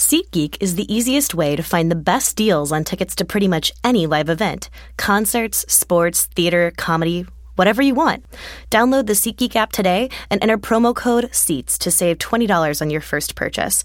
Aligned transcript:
SeatGeek 0.00 0.56
is 0.62 0.76
the 0.76 0.90
easiest 0.92 1.34
way 1.34 1.54
to 1.54 1.62
find 1.62 1.90
the 1.90 1.94
best 1.94 2.34
deals 2.34 2.72
on 2.72 2.84
tickets 2.84 3.14
to 3.16 3.22
pretty 3.22 3.46
much 3.46 3.70
any 3.84 4.06
live 4.06 4.30
event 4.30 4.70
concerts, 4.96 5.70
sports, 5.70 6.24
theater, 6.24 6.72
comedy, 6.78 7.26
whatever 7.56 7.82
you 7.82 7.94
want. 7.94 8.24
Download 8.70 9.06
the 9.06 9.12
SeatGeek 9.12 9.54
app 9.56 9.72
today 9.72 10.08
and 10.30 10.42
enter 10.42 10.56
promo 10.56 10.96
code 10.96 11.28
SEATS 11.34 11.76
to 11.80 11.90
save 11.90 12.16
$20 12.16 12.80
on 12.80 12.88
your 12.88 13.02
first 13.02 13.34
purchase. 13.34 13.84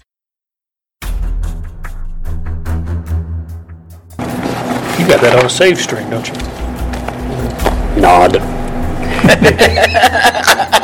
You 4.18 5.06
got 5.06 5.20
that 5.20 5.36
on 5.38 5.44
a 5.44 5.50
save 5.50 5.76
string, 5.78 6.08
don't 6.08 6.26
you? 6.26 6.34
Nod. 8.00 8.36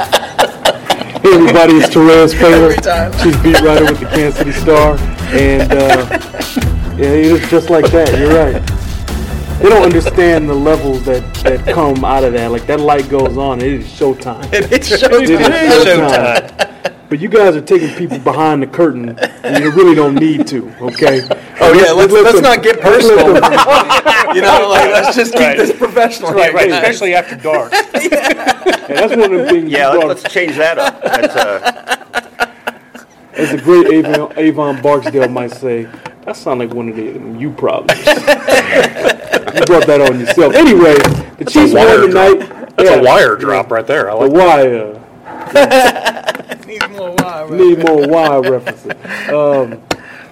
Hey 1.33 1.39
everybody, 1.39 1.73
it's 1.77 1.89
Terez 1.89 2.35
Paylor. 2.35 3.23
She's 3.23 3.35
beat 3.43 3.59
writer 3.63 3.87
with 3.87 4.01
the 4.01 4.05
Kansas 4.05 4.37
City 4.37 4.53
Star, 4.53 4.99
and 5.33 5.73
uh, 5.73 6.07
yeah, 6.99 7.09
it's 7.09 7.49
just 7.49 7.71
like 7.71 7.91
that. 7.91 8.19
You're 8.19 8.35
right. 8.35 8.61
They 9.63 9.71
don't 9.71 9.83
understand 9.83 10.47
the 10.47 10.53
levels 10.55 11.03
that, 11.07 11.23
that 11.37 11.65
come 11.75 12.05
out 12.05 12.23
of 12.23 12.35
that. 12.35 12.51
Like 12.51 12.67
that 12.67 12.81
light 12.81 13.09
goes 13.09 13.39
on, 13.39 13.63
it 13.63 13.67
is 13.73 13.87
showtime. 13.87 14.47
It's 14.53 14.91
It 14.91 15.01
showtime. 15.01 15.23
is 15.23 15.87
showtime. 15.87 16.92
But 17.13 17.21
you 17.21 17.29
guys 17.29 17.55
are 17.55 17.61
taking 17.61 17.95
people 17.95 18.19
behind 18.21 18.63
the 18.63 18.67
curtain, 18.67 19.19
and 19.45 19.63
you 19.63 19.71
really 19.73 19.95
don't 19.95 20.15
need 20.15 20.47
to. 20.47 20.67
Okay. 20.81 21.21
Oh 21.61 21.75
yeah, 21.75 21.93
let's, 21.93 22.11
let's 22.11 22.41
not 22.41 22.63
get 22.63 22.81
personal. 22.81 23.35
You 24.35 24.41
know, 24.41 24.67
like 24.71 24.91
let's 24.91 25.15
just 25.15 25.33
keep 25.33 25.43
Right. 25.43 25.59
this 25.59 25.77
professional. 25.77 26.33
Right, 26.33 26.55
right, 26.55 26.69
here. 26.69 26.75
especially 26.77 27.15
after 27.15 27.37
dark. 27.37 27.71
that's 27.93 29.11
one 29.15 29.25
of 29.25 29.31
the 29.31 29.47
things. 29.51 29.71
Yeah, 29.71 29.93
you 29.93 29.99
let- 29.99 30.07
brought- 30.07 30.07
let's 30.23 30.23
change 30.33 30.57
that 30.57 30.79
up. 30.79 31.03
That's, 31.03 31.37
uh, 31.37 32.49
As 33.35 33.51
the 33.51 33.59
great 33.59 33.89
Avon, 33.89 34.33
Avon 34.39 34.81
Barksdale 34.81 35.29
might 35.29 35.51
say, 35.51 35.83
that 36.25 36.35
sounds 36.35 36.61
like 36.61 36.73
one 36.73 36.89
of 36.89 36.97
the 36.97 37.11
them 37.11 37.37
you 37.39 37.51
problems. 37.51 37.99
you 38.07 38.15
brought 39.67 39.87
that 39.87 40.01
on 40.11 40.19
yourself. 40.19 40.55
Anyway, 40.55 40.95
the 41.37 41.45
Chiefs 41.47 41.75
wire 41.75 41.99
won 42.01 42.09
tonight. 42.09 42.39
That's 42.79 42.89
Yeah, 42.91 42.97
a 42.97 43.03
wire 43.03 43.37
drop 43.37 43.71
right 43.71 43.87
there. 43.87 44.11
I 44.11 44.15
The 44.15 44.21
like 44.29 44.33
wire. 44.33 46.22
Need 46.73 46.91
more 46.91 47.15
wine. 47.19 47.57
Need 47.57 47.79
more 47.79 48.09
wire 48.09 48.43
references. 48.43 48.93
Um, 49.33 49.83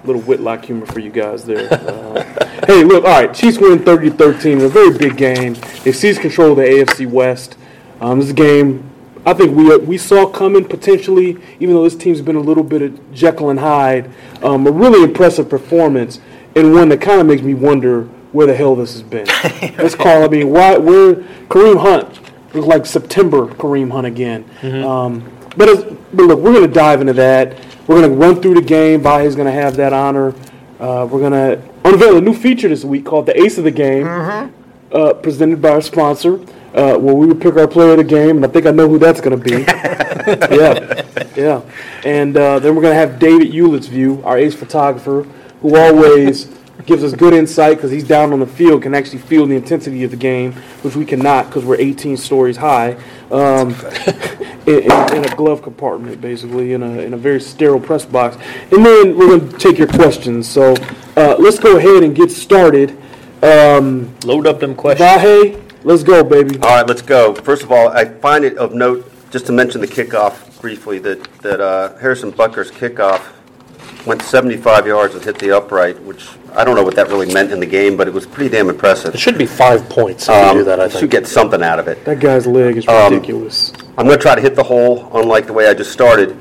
little 0.03 0.21
Whitlock 0.21 0.65
humor 0.65 0.85
for 0.85 0.99
you 0.99 1.11
guys 1.11 1.45
there. 1.45 1.71
Uh, 1.71 2.23
hey, 2.65 2.83
look, 2.83 3.03
all 3.05 3.21
right. 3.21 3.33
Chiefs 3.33 3.57
win 3.57 3.79
30-13 3.79 4.45
in 4.53 4.61
a 4.61 4.67
very 4.67 4.97
big 4.97 5.17
game. 5.17 5.55
They 5.83 5.91
seize 5.91 6.17
control 6.17 6.51
of 6.51 6.57
the 6.57 6.63
AFC 6.63 7.09
West. 7.09 7.57
Um, 7.99 8.19
this 8.19 8.25
is 8.25 8.31
a 8.31 8.35
game 8.35 8.91
I 9.25 9.33
think 9.33 9.55
we 9.55 9.75
we 9.77 9.97
saw 9.97 10.25
coming 10.27 10.65
potentially, 10.65 11.37
even 11.59 11.75
though 11.75 11.83
this 11.83 11.95
team's 11.95 12.21
been 12.21 12.35
a 12.35 12.41
little 12.41 12.63
bit 12.63 12.81
of 12.81 13.13
Jekyll 13.13 13.51
and 13.51 13.59
Hyde. 13.59 14.09
Um, 14.41 14.65
a 14.65 14.71
really 14.71 15.03
impressive 15.03 15.47
performance, 15.47 16.19
and 16.55 16.73
one 16.73 16.89
that 16.89 17.01
kind 17.01 17.21
of 17.21 17.27
makes 17.27 17.43
me 17.43 17.53
wonder 17.53 18.03
where 18.31 18.47
the 18.47 18.55
hell 18.55 18.75
this 18.75 18.93
has 18.93 19.03
been. 19.03 19.25
Let's 19.77 19.95
call. 19.95 20.23
I 20.23 20.27
mean, 20.27 20.49
why? 20.49 20.77
Where 20.77 21.15
Kareem 21.49 21.79
Hunt 21.79 22.19
looks 22.55 22.67
like 22.67 22.85
September 22.87 23.45
Kareem 23.45 23.91
Hunt 23.91 24.07
again. 24.07 24.49
Um, 24.83 25.31
but, 25.57 25.69
as, 25.69 25.83
but 25.83 26.23
look, 26.23 26.39
we're 26.39 26.53
going 26.53 26.67
to 26.67 26.73
dive 26.73 27.01
into 27.01 27.13
that. 27.13 27.57
We're 27.87 27.99
going 27.99 28.11
to 28.11 28.15
run 28.15 28.41
through 28.41 28.55
the 28.55 28.61
game. 28.61 29.01
Vahe's 29.01 29.35
going 29.35 29.47
to 29.47 29.51
have 29.51 29.75
that 29.77 29.93
honor. 29.93 30.33
Uh, 30.79 31.07
we're 31.09 31.19
going 31.19 31.31
to 31.33 31.61
unveil 31.83 32.17
a 32.17 32.21
new 32.21 32.33
feature 32.33 32.67
this 32.67 32.83
week 32.83 33.05
called 33.05 33.25
the 33.25 33.39
Ace 33.39 33.57
of 33.57 33.63
the 33.63 33.71
Game, 33.71 34.07
uh, 34.91 35.13
presented 35.13 35.61
by 35.61 35.69
our 35.69 35.81
sponsor, 35.81 36.35
uh, 36.73 36.97
where 36.97 37.13
we 37.13 37.27
would 37.27 37.41
pick 37.41 37.55
our 37.55 37.67
player 37.67 37.91
of 37.91 37.97
the 37.97 38.03
game, 38.03 38.37
and 38.37 38.45
I 38.45 38.47
think 38.47 38.65
I 38.65 38.71
know 38.71 38.87
who 38.87 38.97
that's 38.97 39.21
going 39.21 39.39
to 39.39 39.43
be. 39.43 39.61
yeah, 40.55 41.05
yeah. 41.35 41.61
And 42.05 42.35
uh, 42.37 42.59
then 42.59 42.75
we're 42.75 42.81
going 42.81 42.93
to 42.93 42.99
have 42.99 43.19
David 43.19 43.53
Eulitt's 43.53 43.87
view, 43.87 44.21
our 44.23 44.37
ace 44.37 44.55
photographer, 44.55 45.23
who 45.61 45.75
always 45.75 46.45
gives 46.85 47.03
us 47.03 47.13
good 47.13 47.33
insight 47.33 47.77
because 47.77 47.91
he's 47.91 48.03
down 48.03 48.33
on 48.33 48.39
the 48.39 48.47
field, 48.47 48.81
can 48.83 48.95
actually 48.95 49.19
feel 49.19 49.45
the 49.45 49.55
intensity 49.55 50.03
of 50.03 50.11
the 50.11 50.17
game, 50.17 50.53
which 50.81 50.95
we 50.95 51.05
cannot 51.05 51.47
because 51.47 51.63
we're 51.63 51.79
18 51.79 52.17
stories 52.17 52.57
high. 52.57 52.93
Um, 53.29 53.75
in, 54.65 54.79
in, 54.79 55.15
in 55.15 55.25
a 55.25 55.35
glove 55.35 55.61
compartment, 55.61 56.21
basically, 56.21 56.73
in 56.73 56.83
a, 56.83 56.99
in 56.99 57.13
a 57.13 57.17
very 57.17 57.41
sterile 57.41 57.79
press 57.79 58.05
box. 58.05 58.37
And 58.71 58.85
then 58.85 59.17
we're 59.17 59.37
going 59.37 59.49
to 59.49 59.57
take 59.57 59.77
your 59.77 59.87
questions. 59.87 60.47
So 60.47 60.75
uh, 61.17 61.35
let's 61.39 61.59
go 61.59 61.77
ahead 61.77 62.03
and 62.03 62.15
get 62.15 62.31
started. 62.31 62.97
Um, 63.43 64.15
Load 64.23 64.45
up 64.45 64.59
them 64.59 64.75
questions. 64.75 65.09
Vahe, 65.09 65.61
let's 65.83 66.03
go, 66.03 66.23
baby. 66.23 66.59
all 66.59 66.77
right, 66.77 66.87
let's 66.87 67.01
go. 67.01 67.33
First 67.33 67.63
of 67.63 67.71
all, 67.71 67.89
I 67.89 68.05
find 68.05 68.45
it 68.45 68.57
of 68.57 68.73
note, 68.73 69.11
just 69.31 69.47
to 69.47 69.51
mention 69.51 69.81
the 69.81 69.87
kickoff 69.87 70.61
briefly, 70.61 70.99
that, 70.99 71.23
that 71.41 71.59
uh, 71.59 71.97
Harrison 71.97 72.31
Butker's 72.31 72.69
kickoff 72.69 73.33
went 74.05 74.21
75 74.21 74.87
yards 74.87 75.15
and 75.15 75.23
hit 75.23 75.39
the 75.39 75.55
upright, 75.55 75.99
which 76.03 76.27
I 76.55 76.63
don't 76.65 76.75
know 76.75 76.83
what 76.83 76.95
that 76.95 77.07
really 77.07 77.31
meant 77.33 77.51
in 77.51 77.59
the 77.59 77.65
game, 77.65 77.95
but 77.97 78.07
it 78.07 78.13
was 78.13 78.25
pretty 78.25 78.49
damn 78.49 78.69
impressive. 78.69 79.13
It 79.15 79.19
should 79.19 79.37
be 79.37 79.45
five 79.45 79.87
points 79.89 80.27
if 80.27 80.29
Um, 80.35 80.57
you 80.57 80.63
do 80.63 80.65
that, 80.65 80.79
I 80.79 80.87
Should 80.89 81.09
get 81.09 81.27
something 81.27 81.61
out 81.63 81.79
of 81.79 81.87
it. 81.87 82.03
That 82.05 82.19
guy's 82.19 82.45
leg 82.47 82.77
is 82.77 82.87
Um, 82.87 83.13
ridiculous. 83.13 83.71
I'm 83.97 84.05
going 84.05 84.17
to 84.17 84.21
try 84.21 84.35
to 84.35 84.41
hit 84.41 84.55
the 84.55 84.63
hole, 84.63 85.09
unlike 85.13 85.47
the 85.47 85.53
way 85.53 85.67
I 85.67 85.73
just 85.73 85.91
started. 85.91 86.35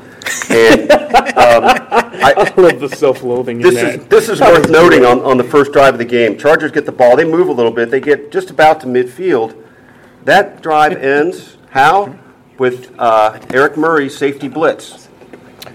And 0.51 0.91
I 0.93 2.53
love 2.57 2.81
the 2.81 2.89
self-loathing 2.89 3.57
in 3.59 3.63
This 3.63 3.75
that. 3.75 3.95
is, 4.01 4.07
this 4.07 4.29
is 4.29 4.41
worth 4.41 4.69
noting 4.71 5.05
on, 5.05 5.21
on 5.21 5.37
the 5.39 5.45
first 5.45 5.73
drive 5.73 5.95
of 5.95 5.99
the 5.99 6.05
game. 6.05 6.37
Chargers 6.39 6.71
get 6.71 6.87
the 6.87 6.93
ball, 6.93 7.17
they 7.17 7.25
move 7.25 7.49
a 7.49 7.53
little 7.53 7.73
bit, 7.73 7.91
they 7.91 8.01
get 8.01 8.31
just 8.33 8.51
about 8.51 8.81
to 8.81 8.87
midfield. 8.87 9.55
That 10.25 10.61
drive 10.63 10.97
ends, 11.03 11.57
how? 11.71 12.15
With 12.59 12.95
uh, 12.99 13.39
Eric 13.53 13.77
Murray's 13.77 14.17
safety 14.17 14.49
blitz. 14.49 15.09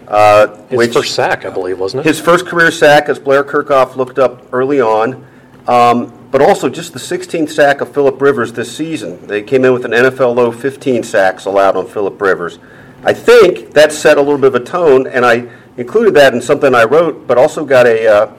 Uh, 0.07 0.55
His 0.69 0.77
which- 0.77 0.93
first 0.93 1.15
sack, 1.15 1.45
I 1.45 1.49
believe, 1.49 1.79
wasn't 1.79 2.05
it? 2.05 2.07
his 2.07 2.19
first 2.19 2.45
career 2.45 2.71
sack, 2.71 3.09
as 3.09 3.17
Blair 3.19 3.43
Kerkhoff 3.43 3.95
looked 3.95 4.19
up 4.19 4.43
early 4.53 4.79
on, 4.79 5.25
um, 5.67 6.13
but 6.31 6.41
also 6.41 6.69
just 6.69 6.93
the 6.93 6.99
16th 6.99 7.49
sack 7.49 7.81
of 7.81 7.91
Philip 7.93 8.21
Rivers 8.21 8.53
this 8.53 8.75
season. 8.75 9.25
They 9.25 9.41
came 9.41 9.65
in 9.65 9.73
with 9.73 9.85
an 9.85 9.91
NFL 9.91 10.35
low 10.35 10.51
15 10.51 11.03
sacks 11.03 11.45
allowed 11.45 11.75
on 11.75 11.87
Philip 11.87 12.21
Rivers. 12.21 12.59
I 13.03 13.13
think 13.13 13.73
that 13.73 13.91
set 13.91 14.17
a 14.17 14.21
little 14.21 14.37
bit 14.37 14.47
of 14.47 14.55
a 14.55 14.63
tone, 14.63 15.07
and 15.07 15.25
I 15.25 15.47
included 15.77 16.13
that 16.15 16.33
in 16.33 16.41
something 16.41 16.73
I 16.75 16.83
wrote, 16.83 17.27
but 17.27 17.37
also 17.37 17.65
got 17.65 17.85
a 17.87 18.07
uh, 18.07 18.33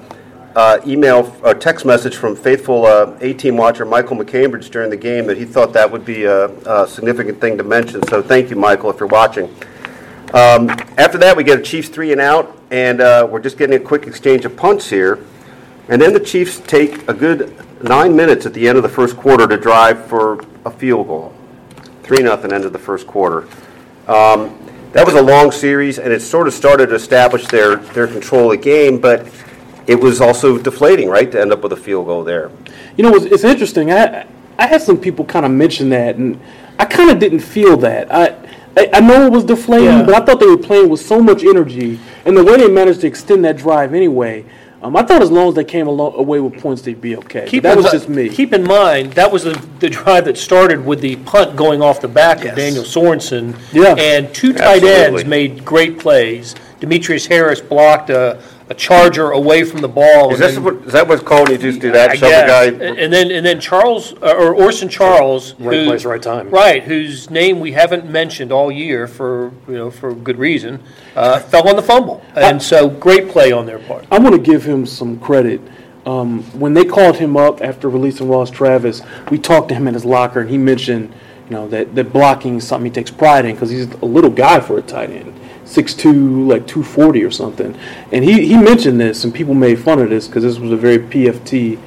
uh, 0.54 0.80
email, 0.86 1.36
a 1.44 1.54
text 1.54 1.84
message 1.84 2.16
from 2.16 2.34
faithful 2.34 2.86
uh, 2.86 3.16
A-team 3.20 3.56
watcher 3.56 3.84
Michael 3.84 4.16
MacCambridge 4.16 4.70
during 4.70 4.88
the 4.90 4.96
game 4.96 5.26
that 5.26 5.36
he 5.36 5.44
thought 5.44 5.72
that 5.74 5.90
would 5.90 6.04
be 6.04 6.24
a, 6.24 6.46
a 6.66 6.86
significant 6.88 7.40
thing 7.40 7.58
to 7.58 7.64
mention. 7.64 8.02
So 8.08 8.22
thank 8.22 8.50
you, 8.50 8.56
Michael, 8.56 8.90
if 8.90 8.98
you're 9.00 9.08
watching. 9.08 9.54
Um, 10.36 10.68
after 10.98 11.16
that, 11.16 11.34
we 11.34 11.44
get 11.44 11.58
a 11.58 11.62
Chiefs 11.62 11.88
three 11.88 12.12
and 12.12 12.20
out, 12.20 12.54
and 12.70 13.00
uh, 13.00 13.26
we're 13.30 13.40
just 13.40 13.56
getting 13.56 13.74
a 13.74 13.82
quick 13.82 14.06
exchange 14.06 14.44
of 14.44 14.54
punts 14.54 14.90
here. 14.90 15.24
And 15.88 16.02
then 16.02 16.12
the 16.12 16.20
Chiefs 16.20 16.60
take 16.60 17.08
a 17.08 17.14
good 17.14 17.56
nine 17.82 18.14
minutes 18.14 18.44
at 18.44 18.52
the 18.52 18.68
end 18.68 18.76
of 18.76 18.82
the 18.82 18.88
first 18.90 19.16
quarter 19.16 19.46
to 19.48 19.56
drive 19.56 20.04
for 20.04 20.44
a 20.66 20.70
field 20.70 21.06
goal. 21.06 21.34
3 22.02 22.22
nothing 22.22 22.52
end 22.52 22.66
of 22.66 22.74
the 22.74 22.78
first 22.78 23.06
quarter. 23.06 23.48
Um, 24.08 24.58
that 24.92 25.06
was 25.06 25.14
a 25.14 25.22
long 25.22 25.50
series, 25.52 25.98
and 25.98 26.12
it 26.12 26.20
sort 26.20 26.46
of 26.46 26.52
started 26.52 26.88
to 26.88 26.96
establish 26.96 27.46
their, 27.46 27.76
their 27.76 28.06
control 28.06 28.52
of 28.52 28.58
the 28.58 28.62
game, 28.62 29.00
but 29.00 29.26
it 29.86 29.98
was 29.98 30.20
also 30.20 30.58
deflating, 30.58 31.08
right, 31.08 31.32
to 31.32 31.40
end 31.40 31.50
up 31.50 31.62
with 31.62 31.72
a 31.72 31.78
field 31.78 32.04
goal 32.04 32.24
there. 32.24 32.50
You 32.98 33.04
know, 33.04 33.14
it's, 33.14 33.24
it's 33.24 33.44
interesting. 33.44 33.90
I 33.90 34.26
I 34.58 34.66
had 34.66 34.82
some 34.82 34.98
people 34.98 35.24
kind 35.24 35.46
of 35.46 35.52
mention 35.52 35.88
that, 35.90 36.16
and 36.16 36.40
I 36.78 36.84
kind 36.84 37.10
of 37.10 37.18
didn't 37.18 37.40
feel 37.40 37.76
that. 37.78 38.12
I, 38.12 38.45
I 38.76 38.88
I 38.94 39.00
know 39.00 39.26
it 39.26 39.32
was 39.32 39.44
deflating, 39.44 39.86
Yeah. 39.86 40.02
but 40.02 40.14
I 40.14 40.24
thought 40.24 40.40
they 40.40 40.46
were 40.46 40.56
playing 40.58 40.88
with 40.88 41.00
so 41.00 41.20
much 41.20 41.42
energy, 41.44 41.98
and 42.24 42.36
the 42.36 42.44
way 42.44 42.56
they 42.56 42.68
managed 42.68 43.00
to 43.02 43.06
extend 43.06 43.44
that 43.44 43.56
drive 43.56 43.94
anyway. 43.94 44.44
Um, 44.82 44.94
I 44.94 45.02
thought 45.02 45.22
as 45.22 45.30
long 45.30 45.48
as 45.48 45.54
they 45.54 45.64
came 45.64 45.88
alo- 45.88 46.14
away 46.16 46.38
with 46.38 46.60
points, 46.62 46.82
they'd 46.82 47.00
be 47.00 47.16
okay. 47.16 47.48
But 47.50 47.62
that 47.62 47.76
was 47.76 47.86
mi- 47.86 47.90
just 47.92 48.08
me. 48.10 48.28
Keep 48.28 48.52
in 48.52 48.62
mind, 48.62 49.14
that 49.14 49.32
was 49.32 49.44
the, 49.44 49.54
the 49.80 49.88
drive 49.88 50.26
that 50.26 50.36
started 50.36 50.84
with 50.84 51.00
the 51.00 51.16
punt 51.16 51.56
going 51.56 51.80
off 51.82 52.00
the 52.02 52.08
back 52.08 52.44
of 52.44 52.54
Daniel 52.54 52.84
Sorensen. 52.84 53.56
Yeah. 53.72 53.94
And 53.98 54.32
two 54.34 54.52
tight 54.52 54.84
ends 54.84 55.24
made 55.24 55.64
great 55.64 55.98
plays. 55.98 56.54
Demetrius 56.78 57.26
Harris 57.26 57.60
blocked 57.60 58.10
a, 58.10 58.40
a 58.68 58.74
charger 58.74 59.30
away 59.30 59.62
from 59.64 59.80
the 59.80 59.88
ball. 59.88 60.32
Is, 60.32 60.38
this 60.38 60.54
then- 60.54 60.64
what, 60.64 60.74
is 60.86 60.92
that 60.92 61.06
what's 61.06 61.22
called 61.22 61.48
when 61.48 61.60
you 61.60 61.70
just 61.70 61.80
do 61.80 61.92
that? 61.92 62.10
I 62.10 62.14
Shove 62.16 62.30
the 62.30 62.46
guy? 62.46 62.64
And 62.64 62.98
and 62.98 63.12
then, 63.12 63.30
and 63.30 63.46
then 63.46 63.60
Charles, 63.60 64.14
uh, 64.14 64.34
or 64.36 64.54
Orson 64.54 64.88
Charles. 64.88 65.54
Right 65.58 65.78
who- 65.78 65.86
place, 65.86 66.04
right 66.04 66.22
time. 66.22 66.50
Right, 66.50 66.82
whose 66.82 67.30
name 67.30 67.60
we 67.60 67.72
haven't 67.72 68.08
mentioned 68.10 68.50
all 68.50 68.72
year 68.72 69.06
for, 69.06 69.52
you 69.68 69.74
know, 69.74 69.90
for 69.90 70.14
good 70.14 70.38
reason, 70.38 70.82
uh, 71.14 71.38
fell 71.40 71.68
on 71.68 71.76
the 71.76 71.82
fumble. 71.82 72.22
And 72.34 72.60
so, 72.60 72.88
great 72.88 73.28
play 73.28 73.52
on 73.52 73.66
their 73.66 73.78
part. 73.78 74.06
I 74.10 74.18
want 74.18 74.34
to 74.34 74.40
give 74.40 74.64
him 74.64 74.84
some 74.86 75.18
credit. 75.20 75.60
Um, 76.04 76.44
when 76.58 76.72
they 76.74 76.84
called 76.84 77.16
him 77.16 77.36
up 77.36 77.60
after 77.62 77.88
releasing 77.88 78.28
Ross 78.28 78.48
Travis, 78.50 79.02
we 79.30 79.38
talked 79.38 79.68
to 79.70 79.74
him 79.74 79.88
in 79.88 79.94
his 79.94 80.04
locker, 80.04 80.40
and 80.40 80.48
he 80.48 80.56
mentioned, 80.56 81.12
you 81.46 81.50
know, 81.50 81.66
that, 81.68 81.94
that 81.96 82.12
blocking 82.12 82.56
is 82.58 82.66
something 82.66 82.84
he 82.86 82.92
takes 82.92 83.10
pride 83.10 83.44
in 83.44 83.54
because 83.56 83.70
he's 83.70 83.86
a 83.86 84.04
little 84.04 84.30
guy 84.30 84.60
for 84.60 84.78
a 84.78 84.82
tight 84.82 85.10
end, 85.10 85.35
6'2", 85.66 86.48
like 86.48 86.66
240 86.66 87.24
or 87.24 87.30
something. 87.30 87.76
And 88.12 88.24
he, 88.24 88.46
he 88.46 88.56
mentioned 88.56 89.00
this, 89.00 89.24
and 89.24 89.34
people 89.34 89.54
made 89.54 89.78
fun 89.78 89.98
of 89.98 90.08
this 90.10 90.26
because 90.26 90.42
this 90.42 90.58
was 90.58 90.72
a 90.72 90.76
very 90.76 90.98
PFT 90.98 91.78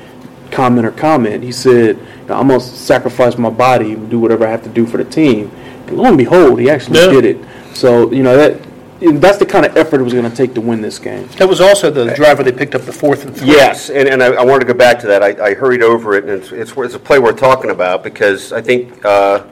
comment 0.52 0.86
or 0.86 0.92
comment. 0.92 1.44
He 1.44 1.52
said, 1.52 1.98
I'm 2.30 2.48
going 2.48 2.60
to 2.60 2.66
sacrifice 2.66 3.38
my 3.38 3.50
body 3.50 3.94
and 3.94 4.10
do 4.10 4.20
whatever 4.20 4.46
I 4.46 4.52
have 4.52 4.64
to 4.64 4.70
do 4.70 4.86
for 4.86 4.98
the 4.98 5.06
team. 5.10 5.52
And 5.88 5.98
lo 5.98 6.06
and 6.06 6.18
behold, 6.18 6.60
he 6.60 6.70
actually 6.70 7.00
Yeah. 7.00 7.12
did 7.12 7.26
it. 7.26 7.38
So, 7.74 8.12
you 8.12 8.24
know, 8.24 8.36
that 8.38 8.62
and 9.02 9.22
that's 9.22 9.38
the 9.38 9.46
kind 9.46 9.66
of 9.66 9.78
effort 9.78 10.02
it 10.02 10.04
was 10.04 10.14
going 10.14 10.30
to 10.30 10.36
take 10.36 10.54
to 10.56 10.62
win 10.62 10.82
this 10.82 11.00
game. 11.00 11.28
That 11.38 11.48
was 11.48 11.62
also 11.62 11.90
the 11.90 12.14
driver 12.16 12.44
they 12.44 12.52
picked 12.52 12.76
up 12.76 12.82
the 12.82 12.92
fourth 12.92 13.26
and 13.26 13.34
three. 13.36 13.48
Yes, 13.48 13.90
and, 13.90 14.10
and 14.10 14.22
I, 14.22 14.28
I 14.34 14.44
wanted 14.44 14.68
to 14.68 14.74
go 14.74 14.78
back 14.78 15.00
to 15.00 15.08
that. 15.08 15.24
I, 15.24 15.52
I 15.52 15.54
hurried 15.54 15.82
over 15.82 16.16
it, 16.16 16.26
and 16.26 16.34
it's, 16.34 16.52
it's, 16.52 16.74
it's 16.76 16.96
a 16.96 17.00
play 17.00 17.18
worth 17.18 17.38
talking 17.38 17.72
about 17.72 18.04
because 18.04 18.52
I 18.52 18.62
think, 18.62 19.06
uh, 19.06 19.46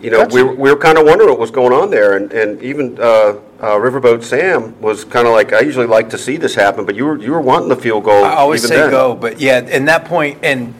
you 0.00 0.10
know, 0.10 0.26
we, 0.26 0.42
were- 0.42 0.54
we 0.54 0.70
were 0.70 0.76
kind 0.78 0.98
of 0.98 1.04
wondering 1.06 1.30
what 1.30 1.38
was 1.38 1.50
going 1.50 1.72
on 1.72 1.90
there, 1.90 2.16
and, 2.16 2.32
and 2.32 2.62
even 2.62 2.98
uh, 3.00 3.02
uh, 3.02 3.38
Riverboat 3.76 4.22
Sam 4.22 4.80
was 4.80 5.04
kind 5.04 5.26
of 5.26 5.32
like, 5.32 5.52
I 5.52 5.60
usually 5.60 5.86
like 5.86 6.10
to 6.10 6.18
see 6.18 6.36
this 6.36 6.54
happen, 6.54 6.84
but 6.86 6.94
you 6.94 7.04
were 7.06 7.18
you 7.18 7.32
were 7.32 7.40
wanting 7.40 7.68
the 7.68 7.76
field 7.76 8.04
goal. 8.04 8.24
I 8.24 8.34
always 8.34 8.62
say 8.66 8.76
then. 8.76 8.90
go, 8.90 9.14
but 9.14 9.40
yeah, 9.40 9.58
in 9.60 9.86
that 9.86 10.04
point, 10.04 10.38
and 10.44 10.74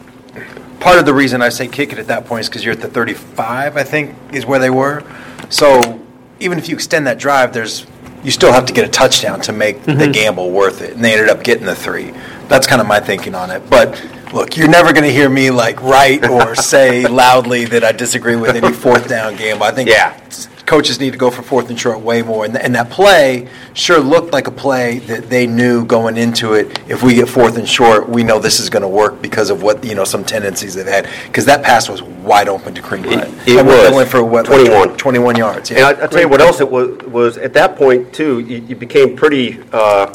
part 0.79 0.97
of 0.99 1.05
the 1.05 1.13
reason 1.13 1.41
I 1.41 1.49
say 1.49 1.67
kick 1.67 1.91
it 1.91 1.99
at 1.99 2.07
that 2.07 2.25
point 2.25 2.41
is 2.41 2.49
because 2.49 2.63
you're 2.63 2.73
at 2.73 2.79
the 2.81 2.87
35, 2.87 3.75
I 3.75 3.83
think, 3.83 4.15
is 4.33 4.45
where 4.45 4.59
they 4.59 4.69
were. 4.69 5.03
So 5.49 5.99
even 6.39 6.57
if 6.57 6.69
you 6.69 6.75
extend 6.75 7.05
that 7.07 7.17
drive, 7.19 7.51
there's 7.53 7.85
you 8.23 8.31
still 8.31 8.51
have 8.51 8.65
to 8.65 8.73
get 8.73 8.85
a 8.85 8.89
touchdown 8.91 9.39
to 9.41 9.53
make 9.53 9.83
the 9.83 10.09
gamble 10.11 10.51
worth 10.51 10.81
it, 10.81 10.93
and 10.93 11.03
they 11.03 11.13
ended 11.13 11.29
up 11.29 11.43
getting 11.43 11.65
the 11.65 11.75
three. 11.75 12.13
That's 12.49 12.67
kind 12.67 12.81
of 12.81 12.87
my 12.87 12.99
thinking 12.99 13.35
on 13.35 13.51
it. 13.51 13.69
But 13.69 14.03
look, 14.33 14.57
you're 14.57 14.67
never 14.67 14.91
going 14.91 15.05
to 15.05 15.11
hear 15.11 15.29
me 15.29 15.51
like 15.51 15.81
write 15.81 16.27
or 16.27 16.55
say 16.73 17.07
loudly 17.07 17.65
that 17.65 17.83
I 17.83 17.91
disagree 17.91 18.35
with 18.35 18.55
any 18.55 18.73
fourth 18.73 19.07
down 19.07 19.35
gamble. 19.35 19.63
I 19.65 19.71
think 19.71 19.87
Yeah. 19.89 20.19
coaches 20.65 20.99
need 20.99 21.11
to 21.11 21.17
go 21.17 21.31
for 21.31 21.41
fourth 21.41 21.69
and 21.69 21.79
short 21.79 21.99
way 22.01 22.21
more. 22.21 22.45
And, 22.45 22.55
and 22.57 22.75
that 22.75 22.89
play 22.91 23.47
sure 23.73 23.99
looked 23.99 24.33
like 24.33 24.45
a 24.47 24.51
play 24.51 24.99
that 24.99 25.29
they 25.29 25.47
knew 25.47 25.85
going 25.85 26.17
into 26.17 26.53
it. 26.53 26.79
If 26.87 27.01
we 27.03 27.13
get 27.15 27.27
fourth 27.29 27.57
and 27.57 27.67
short, 27.67 28.07
we 28.09 28.23
know 28.23 28.39
this 28.39 28.59
is 28.59 28.69
going 28.69 28.81
to 28.83 28.87
work 28.87 29.21
because 29.21 29.49
of 29.51 29.61
what 29.63 29.83
you 29.83 29.93
know 29.95 30.03
some 30.03 30.23
tendencies 30.23 30.73
they've 30.75 30.85
had. 30.87 31.07
Because 31.27 31.45
that 31.45 31.63
pass 31.63 31.87
was 31.89 32.01
wide 32.03 32.47
open 32.49 32.73
to 32.75 32.81
Kareem 32.81 33.05
Hunt. 33.13 33.47
it 33.47 33.57
And 33.57 33.67
was. 33.67 33.91
Went 33.93 34.09
for 34.09 34.23
what, 34.23 34.47
like 34.47 34.65
21. 34.65 34.97
21 34.97 35.35
yards. 35.37 35.69
And 35.71 35.79
Yeah. 35.79 35.87
I, 35.89 35.93
I'll 36.01 36.07
tell 36.07 36.21
you 36.21 36.29
what 36.29 36.41
else 36.41 36.59
it 36.61 36.69
was, 36.69 36.97
was 37.07 37.37
at 37.37 37.53
that 37.53 37.75
point 37.75 38.11
too, 38.13 38.39
you, 38.39 38.57
you 38.57 38.75
became 38.75 39.15
pretty, 39.15 39.59
uh, 39.71 40.11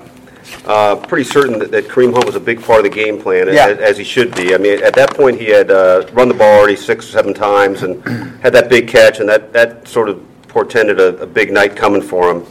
uh, 0.67 0.97
pretty 0.97 1.25
certain 1.25 1.59
that, 1.59 1.71
that 1.71 1.85
Kareem 1.89 2.13
Hunt 2.13 2.25
was 2.27 2.35
a 2.37 2.41
big 2.41 2.63
part 2.63 2.79
of 2.79 2.85
the 2.85 2.91
game 2.91 3.21
plan, 3.21 3.47
Yeah. 3.53 3.67
as, 3.69 3.79
as 3.79 3.99
he 3.99 4.05
should 4.05 4.35
be. 4.35 4.55
I 4.55 4.59
mean, 4.59 4.83
at 4.83 4.95
that 4.95 5.15
point, 5.15 5.39
he 5.41 5.47
had, 5.47 5.71
uh, 5.71 6.07
run 6.13 6.29
the 6.29 6.35
ball 6.35 6.59
already 6.59 6.77
six 6.77 7.09
or 7.09 7.13
seven 7.13 7.35
times 7.35 7.83
and 7.83 8.03
had 8.43 8.53
that 8.55 8.69
big 8.69 8.89
catch, 8.89 9.21
and 9.21 9.29
that, 9.29 9.53
that 9.53 9.87
sort 9.87 10.09
of 10.09 10.23
portended 10.49 11.01
a, 11.01 11.17
a 11.19 11.27
big 11.27 11.53
night 11.53 11.77
coming 11.77 12.01
for 12.03 12.31
him. 12.31 12.47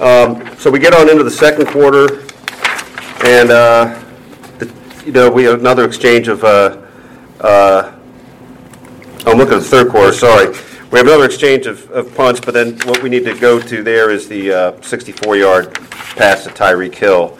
Um, 0.00 0.56
so 0.58 0.70
we 0.70 0.78
get 0.78 0.92
on 0.94 1.08
into 1.08 1.22
the 1.24 1.30
second 1.30 1.66
quarter, 1.66 2.20
and, 3.24 3.50
uh, 3.50 4.02
the- 4.58 4.72
you 5.04 5.12
know, 5.12 5.30
we 5.30 5.44
have 5.44 5.60
another 5.60 5.84
exchange 5.84 6.28
of, 6.28 6.42
uh, 6.44 6.78
uh, 7.40 7.92
Oh, 9.28 9.32
I'm 9.32 9.38
looking 9.38 9.54
at 9.54 9.58
the 9.62 9.68
third 9.68 9.88
quarter, 9.90 10.12
sorry. 10.12 10.54
We 10.96 11.00
have 11.00 11.08
another 11.08 11.26
exchange 11.26 11.66
of, 11.66 11.90
of 11.90 12.14
punts, 12.14 12.40
but 12.40 12.54
then 12.54 12.78
what 12.86 13.02
we 13.02 13.10
need 13.10 13.26
to 13.26 13.38
go 13.38 13.60
to 13.60 13.82
there 13.82 14.10
is 14.10 14.28
the 14.28 14.50
uh, 14.50 14.72
64-yard 14.78 15.74
pass 15.74 16.44
to 16.44 16.50
Tyreek 16.50 16.94
Hill, 16.94 17.38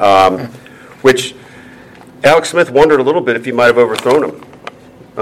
um, 0.00 0.48
which 1.02 1.36
Alex 2.24 2.50
Smith 2.50 2.68
wondered 2.68 2.98
a 2.98 3.04
little 3.04 3.20
bit 3.20 3.36
if 3.36 3.44
he 3.44 3.52
might 3.52 3.66
have 3.66 3.78
overthrown 3.78 4.24
him 4.24 4.44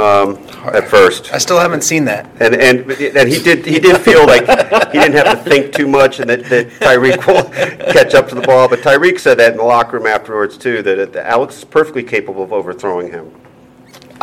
um, 0.01 0.39
at 0.75 0.89
first. 0.89 1.31
I 1.35 1.37
still 1.37 1.61
haven't 1.61 1.83
seen 1.83 2.07
that. 2.07 2.25
And, 2.41 2.55
and, 2.55 2.91
and 2.91 3.29
he 3.29 3.39
did, 3.43 3.67
he 3.67 3.79
did 3.79 4.01
feel 4.01 4.27
like 4.27 4.47
he 4.91 4.99
didn't 4.99 5.17
have 5.17 5.45
to 5.45 5.51
think 5.51 5.75
too 5.75 5.87
much 5.87 6.21
and 6.21 6.31
that, 6.31 6.45
that 6.45 6.71
Tyreek 6.81 7.27
will 7.27 7.45
catch 7.93 8.15
up 8.15 8.31
to 8.31 8.35
the 8.35 8.41
ball. 8.41 8.67
But 8.67 8.79
Tyreek 8.79 9.21
said 9.21 9.39
that 9.41 9.53
in 9.53 9.59
the 9.59 9.63
locker 9.63 9.99
room 9.99 10.07
afterwards, 10.07 10.57
too, 10.57 10.81
that 10.81 11.13
that 11.13 11.27
Alex 11.27 11.59
is 11.59 11.65
perfectly 11.65 12.03
capable 12.03 12.45
of 12.45 12.51
overthrowing 12.51 13.11
him. 13.11 13.31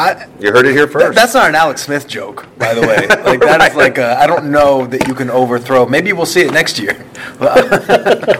I, 0.02 0.28
You 0.40 0.52
heard 0.52 0.66
it 0.66 0.74
here 0.74 0.88
Th- 0.88 0.94
first. 0.94 1.16
That's 1.16 1.34
not 1.34 1.50
an 1.50 1.56
Alex 1.56 1.84
Smith 1.84 2.08
joke, 2.08 2.48
by 2.58 2.74
the 2.74 2.82
way. 2.82 3.08
Like 3.32 3.40
that 3.42 3.72
is 3.72 3.76
like 3.76 4.00
I 4.00 4.24
I 4.24 4.28
don't 4.28 4.52
know 4.52 4.86
that 4.88 5.08
you 5.08 5.14
can 5.14 5.30
overthrow. 5.30 5.86
Maybe 5.86 6.12
we'll 6.12 6.26
see 6.26 6.42
it 6.42 6.52
next 6.52 6.80
year 6.80 6.94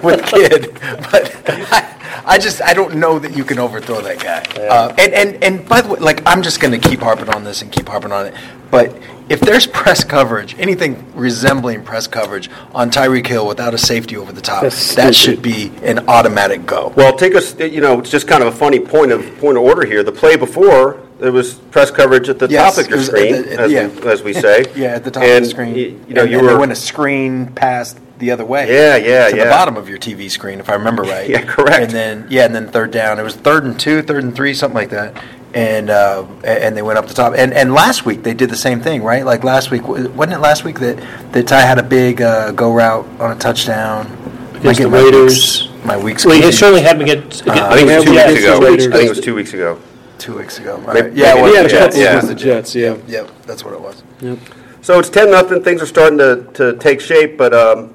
with 0.04 0.26
kid, 0.26 0.74
but 1.12 1.32
I, 1.48 2.24
I 2.26 2.38
just 2.38 2.62
I 2.62 2.74
don't 2.74 2.96
know 2.96 3.20
that 3.20 3.38
you 3.38 3.44
can 3.44 3.60
overthrow 3.60 4.02
that 4.02 4.20
guy. 4.20 4.42
Uh, 4.68 4.94
and 4.98 5.14
and 5.14 5.44
and 5.44 5.70
by 5.70 5.82
the 5.82 5.90
way, 5.90 6.00
like 6.00 6.22
I'm 6.26 6.42
just 6.42 6.60
going 6.60 6.80
to 6.80 6.90
keep 6.90 7.00
harping 7.00 7.30
on 7.30 7.44
this 7.44 7.62
and 7.62 7.72
keep 7.72 7.88
harping 7.88 8.12
on 8.12 8.28
it. 8.28 8.34
But 8.70 8.98
if 9.30 9.40
there's 9.40 9.66
press 9.66 10.04
coverage, 10.04 10.58
anything 10.60 11.06
resembling 11.16 11.84
press 11.84 12.08
coverage 12.08 12.50
on 12.74 12.90
Tyreek 12.92 13.28
Hill 13.28 13.48
without 13.48 13.74
a 13.74 13.78
safety 13.78 14.18
over 14.18 14.32
the 14.32 14.42
top, 14.42 14.64
That's 14.64 14.96
that 14.96 15.16
should 15.16 15.42
be 15.42 15.72
an 15.84 16.10
automatic 16.10 16.66
go. 16.66 16.94
Well, 16.98 17.16
take 17.16 17.36
us, 17.36 17.58
you 17.60 17.80
know, 17.80 18.00
it's 18.00 18.10
just 18.10 18.28
kind 18.28 18.44
of 18.44 18.54
a 18.54 18.58
funny 18.58 18.80
point 18.80 19.12
of, 19.12 19.22
point 19.40 19.58
of 19.58 19.64
order 19.64 19.86
here. 19.86 20.04
The 20.04 20.12
play 20.12 20.36
before, 20.36 21.02
there 21.22 21.32
was 21.32 21.54
press 21.54 21.90
coverage 21.92 22.28
at 22.30 22.40
the 22.40 22.48
Yes, 22.50 22.76
top 22.76 22.80
of 22.84 22.86
it 22.86 22.90
your 22.90 22.98
was 23.00 23.10
at 23.10 23.16
screen, 23.16 23.32
the- 23.44 23.60
as 23.62 23.72
yeah. 23.72 23.88
we, 23.88 24.10
as 24.12 24.24
we 24.24 24.34
say. 24.34 24.66
Yeah, 24.76 24.88
at 24.96 25.04
the 25.06 25.12
top 25.12 25.24
And, 25.24 25.38
of 25.38 25.44
the 25.44 25.50
screen. 25.50 25.74
y- 25.74 25.80
You 26.08 26.14
know, 26.16 26.22
and, 26.24 26.32
you 26.32 26.40
and 26.40 26.48
there 26.48 26.56
were, 26.56 26.60
went 26.60 26.72
a 26.74 26.76
screen 26.76 27.48
passed 27.48 27.98
the 28.20 28.32
other 28.32 28.44
way. 28.46 28.68
Yeah, 28.72 28.98
yeah, 28.98 29.30
to 29.30 29.38
yeah. 29.38 29.44
the 29.46 29.50
bottom 29.50 29.78
of 29.78 29.88
your 29.88 29.98
TV 29.98 30.30
screen, 30.30 30.60
if 30.60 30.70
I 30.70 30.74
remember 30.74 31.04
right. 31.04 31.30
Yeah, 31.36 31.44
correct. 31.46 31.84
And 31.84 31.92
then 31.92 32.28
yeah, 32.30 32.46
and 32.46 32.54
then 32.54 32.68
third 32.68 32.92
down. 32.92 33.20
It 33.20 33.24
was 33.24 33.36
third 33.36 33.64
and 33.64 33.80
two, 33.80 34.02
third 34.02 34.24
and 34.24 34.36
three, 34.36 34.54
something 34.54 34.76
like 34.76 34.90
that. 34.90 35.24
And 35.54 35.90
uh, 35.90 36.26
a- 36.44 36.64
and 36.66 36.76
they 36.78 36.82
went 36.82 36.98
up 37.00 37.08
the 37.08 37.14
top. 37.14 37.34
And 37.36 37.54
and 37.54 37.74
last 37.74 38.06
week 38.06 38.24
they 38.24 38.34
did 38.34 38.50
the 38.50 38.56
same 38.58 38.80
thing, 38.82 39.04
right? 39.04 39.26
Like 39.26 39.44
last 39.44 39.70
week, 39.72 39.88
wa- 39.88 40.08
wasn't 40.10 40.34
it 40.34 40.40
last 40.40 40.64
week 40.64 40.80
that 40.80 40.98
that 41.34 41.48
Ty 41.48 41.62
had 41.62 41.78
a 41.80 41.84
big 41.84 42.22
uh, 42.22 42.52
go 42.52 42.74
route 42.74 43.06
on 43.20 43.32
a 43.32 43.36
touchdown 43.40 44.08
Am 44.08 44.18
I 44.18 44.60
Against 44.60 44.78
getting 44.80 44.92
the 44.92 44.98
my 44.98 45.04
Raiders. 45.04 45.64
weeks- 45.64 45.86
My 45.86 45.98
weeks. 45.98 46.26
Well, 46.26 46.36
he 46.36 46.42
confused? 46.42 46.60
certainly 46.60 46.82
had 46.84 46.98
me 47.00 47.06
get. 47.06 47.20
I 47.50 47.76
think 47.76 47.90
it 47.90 47.96
was 47.98 48.06
two 48.06 48.12
weeks 48.14 48.44
ago. 48.44 48.60
the 48.60 48.68
I 48.68 48.78
think 48.98 49.06
it 49.06 49.10
was 49.10 49.20
two 49.20 49.36
weeks 49.36 49.54
ago. 49.54 49.80
Two 50.22 50.38
weeks 50.38 50.60
ago. 50.60 50.74
All 50.88 50.94
Maybe- 50.94 51.08
right. 51.10 51.14
Yeah, 51.18 51.34
maybe 51.34 51.42
well, 51.42 51.52
He 51.52 51.58
had 51.58 51.66
a 51.66 51.70
Yeah, 51.74 51.80
couple 51.86 52.00
yeah. 52.00 52.20
the 52.22 52.36
Jets, 52.36 52.76
yeah. 52.76 52.96
Yep, 53.08 53.30
that's 53.48 53.66
what 53.66 53.74
it 53.74 53.82
was. 53.82 54.04
Yep. 54.22 54.38
So 54.82 55.00
it's 55.00 55.10
10 55.10 55.32
nothing. 55.32 55.64
Things 55.64 55.82
are 55.82 55.86
starting 55.88 56.18
to, 56.20 56.48
to 56.54 56.78
take 56.78 57.02
shape, 57.02 57.38
but 57.38 57.54
um, 57.54 57.94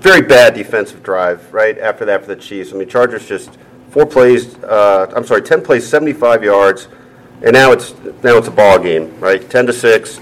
very 0.00 0.22
bad 0.22 0.54
defensive 0.54 1.02
drive 1.02 1.52
right 1.52 1.78
after 1.78 2.04
that 2.04 2.22
for 2.22 2.28
the 2.28 2.36
Chiefs. 2.40 2.72
I 2.72 2.76
mean, 2.76 2.88
Chargers 2.88 3.26
just 3.26 3.50
four 3.90 4.06
plays. 4.06 4.54
Uh, 4.62 5.12
I'm 5.14 5.24
sorry, 5.24 5.42
10 5.42 5.62
plays, 5.62 5.86
75 5.86 6.44
yards, 6.44 6.88
and 7.42 7.52
now 7.52 7.72
it's 7.72 7.94
now 8.22 8.36
it's 8.38 8.48
a 8.48 8.52
ball 8.52 8.78
game, 8.78 9.18
right? 9.20 9.48
10 9.48 9.66
to 9.66 9.72
six, 9.72 10.20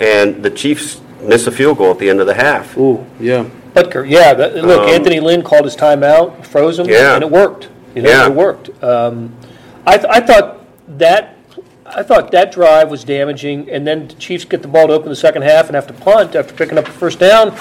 and 0.00 0.42
the 0.42 0.50
Chiefs 0.50 1.00
miss 1.22 1.46
a 1.46 1.52
field 1.52 1.78
goal 1.78 1.90
at 1.90 1.98
the 1.98 2.08
end 2.08 2.20
of 2.20 2.26
the 2.26 2.34
half. 2.34 2.76
Ooh, 2.76 3.04
yeah. 3.20 3.48
Butker, 3.74 4.08
yeah. 4.08 4.32
That, 4.32 4.54
look, 4.56 4.88
Anthony 4.88 5.20
Lynn 5.20 5.42
called 5.42 5.64
his 5.66 5.76
timeout, 5.76 6.44
froze 6.46 6.78
him, 6.78 6.86
Um, 6.86 6.92
Yeah. 6.92 7.14
and 7.14 7.22
it 7.24 7.30
worked. 7.30 7.68
You 7.94 8.02
know, 8.02 8.10
Yeah. 8.10 8.26
it 8.26 8.32
worked. 8.32 8.70
Um, 8.82 9.34
I, 9.86 9.96
th- 9.96 10.08
I 10.10 10.20
thought 10.20 10.60
that 10.98 11.36
I 11.86 12.02
thought 12.02 12.32
that 12.32 12.50
drive 12.50 12.90
was 12.90 13.04
damaging, 13.04 13.70
and 13.70 13.86
then 13.86 14.08
the 14.08 14.14
Chiefs 14.14 14.44
get 14.44 14.60
the 14.60 14.66
ball 14.68 14.88
to 14.88 14.92
open 14.92 15.08
the 15.08 15.14
second 15.16 15.42
half 15.42 15.66
and 15.66 15.76
have 15.76 15.86
to 15.86 15.92
punt 15.92 16.34
after 16.34 16.52
picking 16.52 16.78
up 16.78 16.84
the 16.84 16.90
first 16.90 17.20
down. 17.20 17.52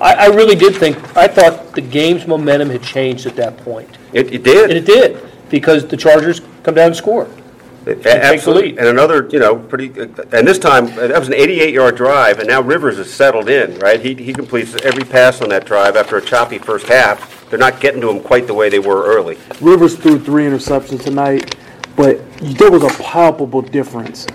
I, 0.00 0.14
I 0.14 0.26
really 0.26 0.54
did 0.54 0.76
think 0.76 0.96
I 1.16 1.26
thought 1.26 1.74
the 1.74 1.80
game's 1.80 2.26
momentum 2.26 2.70
had 2.70 2.82
changed 2.84 3.26
at 3.26 3.34
that 3.36 3.56
point, 3.58 3.88
It, 4.12 4.32
it 4.32 4.44
did. 4.44 4.70
and 4.70 4.78
it 4.78 4.86
did 4.86 5.20
because 5.50 5.86
the 5.86 5.96
Chargers 5.96 6.40
come 6.62 6.74
down 6.74 6.86
and 6.88 6.96
score. 6.96 7.24
A- 7.24 7.94
take 7.94 8.02
the 8.04 8.24
Absolutely. 8.24 8.78
And 8.78 8.86
another, 8.86 9.28
you 9.32 9.40
know, 9.40 9.56
pretty, 9.56 9.88
and 9.98 10.46
this 10.46 10.60
time, 10.60 10.86
that 10.94 11.18
was 11.18 11.26
an 11.28 11.34
88-yard 11.34 11.96
drive, 11.96 12.38
and 12.38 12.46
now 12.48 12.60
Rivers 12.62 13.00
is 13.00 13.12
settled 13.12 13.48
in, 13.48 13.76
right? 13.80 14.00
He, 14.00 14.14
he 14.14 14.32
completes 14.32 14.76
every 14.84 15.02
pass 15.04 15.40
on 15.42 15.48
that 15.48 15.66
drive 15.66 15.96
after 15.96 16.16
a 16.16 16.22
choppy 16.22 16.58
first 16.58 16.86
half. 16.86 17.50
They're 17.50 17.58
not 17.58 17.80
getting 17.80 18.00
to 18.02 18.08
him 18.10 18.20
quite 18.22 18.46
the 18.46 18.54
way 18.54 18.68
they 18.70 18.78
were 18.78 19.04
early. 19.04 19.36
Rivers 19.60 19.96
threw 19.96 20.18
three 20.20 20.44
interceptions 20.44 21.02
tonight, 21.02 21.56
but 21.96 22.20
there 22.40 22.70
was 22.70 22.82
a 22.82 23.02
palpable 23.02 23.62
difference 23.62 24.26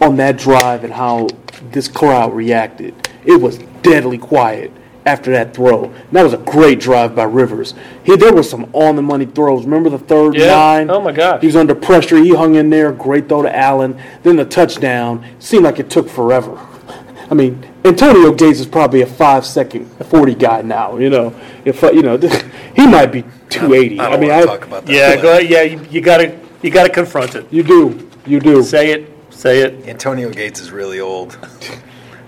on 0.00 0.16
that 0.16 0.36
drive 0.36 0.84
and 0.84 0.92
how 0.92 1.28
this 1.72 1.88
crowd 1.88 2.34
reacted. 2.34 2.94
It 3.24 3.40
was 3.40 3.58
deadly 3.82 4.18
quiet 4.18 4.72
after 5.04 5.30
that 5.32 5.54
throw. 5.54 5.84
And 5.84 6.12
that 6.12 6.22
was 6.22 6.32
a 6.34 6.38
great 6.38 6.80
drive 6.80 7.14
by 7.14 7.24
Rivers. 7.24 7.74
He 8.04 8.16
there 8.16 8.32
was 8.34 8.50
some 8.50 8.68
on 8.72 8.96
the 8.96 9.02
money 9.02 9.24
throws. 9.26 9.64
Remember 9.64 9.88
the 9.88 9.98
third 9.98 10.34
Yeah. 10.34 10.46
nine? 10.48 10.90
Oh, 10.90 11.00
my 11.00 11.12
god. 11.12 11.40
He 11.40 11.46
was 11.46 11.56
under 11.56 11.74
pressure. 11.74 12.16
He 12.18 12.34
hung 12.34 12.56
in 12.56 12.70
there. 12.70 12.92
Great 12.92 13.28
throw 13.28 13.42
to 13.42 13.56
Allen. 13.56 13.96
Then 14.22 14.36
the 14.36 14.44
touchdown 14.44 15.24
seemed 15.38 15.64
like 15.64 15.78
it 15.78 15.88
took 15.90 16.08
forever. 16.08 16.58
I 17.30 17.34
mean, 17.34 17.64
Antonio 17.84 18.32
Gates 18.32 18.60
is 18.60 18.66
probably 18.66 19.02
a 19.02 19.06
five 19.06 19.44
second 19.44 19.86
forty 20.08 20.34
guy 20.34 20.62
now. 20.62 20.96
You 20.96 21.10
know, 21.10 21.34
if 21.64 21.82
you 21.82 22.02
know, 22.02 22.16
he 22.76 22.86
might 22.86 23.06
be 23.06 23.24
two 23.48 23.74
eighty. 23.74 23.98
I 23.98 24.06
I, 24.06 24.10
don't 24.10 24.20
mean, 24.20 24.30
I, 24.30 24.40
to 24.40 24.46
talk 24.46 24.64
about 24.64 24.86
that. 24.86 24.92
Yeah, 24.92 25.20
go 25.20 25.32
ahead. 25.32 25.48
Yeah, 25.50 25.62
you, 25.62 25.80
you 25.90 26.00
gotta 26.00 26.38
you 26.66 26.72
gotta 26.72 26.90
confront 26.90 27.34
it. 27.34 27.46
you 27.52 27.62
do, 27.62 28.10
you 28.26 28.40
do. 28.40 28.62
Say 28.62 28.90
it, 28.92 29.10
say 29.30 29.60
it, 29.60 29.88
Antonio 29.88 30.30
Gates 30.30 30.60
is 30.60 30.70
really 30.70 31.00
old. 31.00 31.38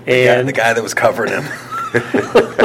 Yeah, 0.07 0.39
and 0.39 0.49
the 0.49 0.53
guy 0.53 0.73
that 0.73 0.83
was 0.83 0.95
covering 0.95 1.31
him. 1.33 1.45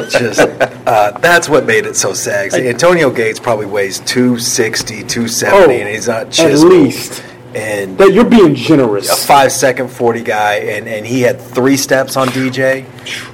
Just 0.10 0.40
uh, 0.40 1.12
that's 1.20 1.48
what 1.50 1.66
made 1.66 1.86
it 1.86 1.96
so 1.96 2.14
sad. 2.14 2.54
Antonio 2.54 3.10
Gates 3.10 3.40
probably 3.40 3.66
weighs 3.66 4.00
260, 4.02 5.04
270, 5.04 5.56
Oh, 5.56 5.70
and 5.80 5.90
he's 5.90 6.08
not 6.08 6.30
chiseled. 6.32 6.48
at 6.48 6.52
chiseled. 6.54 6.72
least. 6.72 7.24
And 7.56 7.98
That 8.00 8.14
you're 8.14 8.26
being 8.26 8.56
generous. 8.56 9.10
a 9.12 9.16
five 9.28 9.52
second 9.52 9.90
40 9.90 10.22
guy, 10.24 10.56
and, 10.56 10.88
and 10.88 11.06
he 11.06 11.22
had 11.22 11.40
three 11.40 11.78
steps 11.78 12.18
on 12.18 12.28
DJ, 12.30 12.86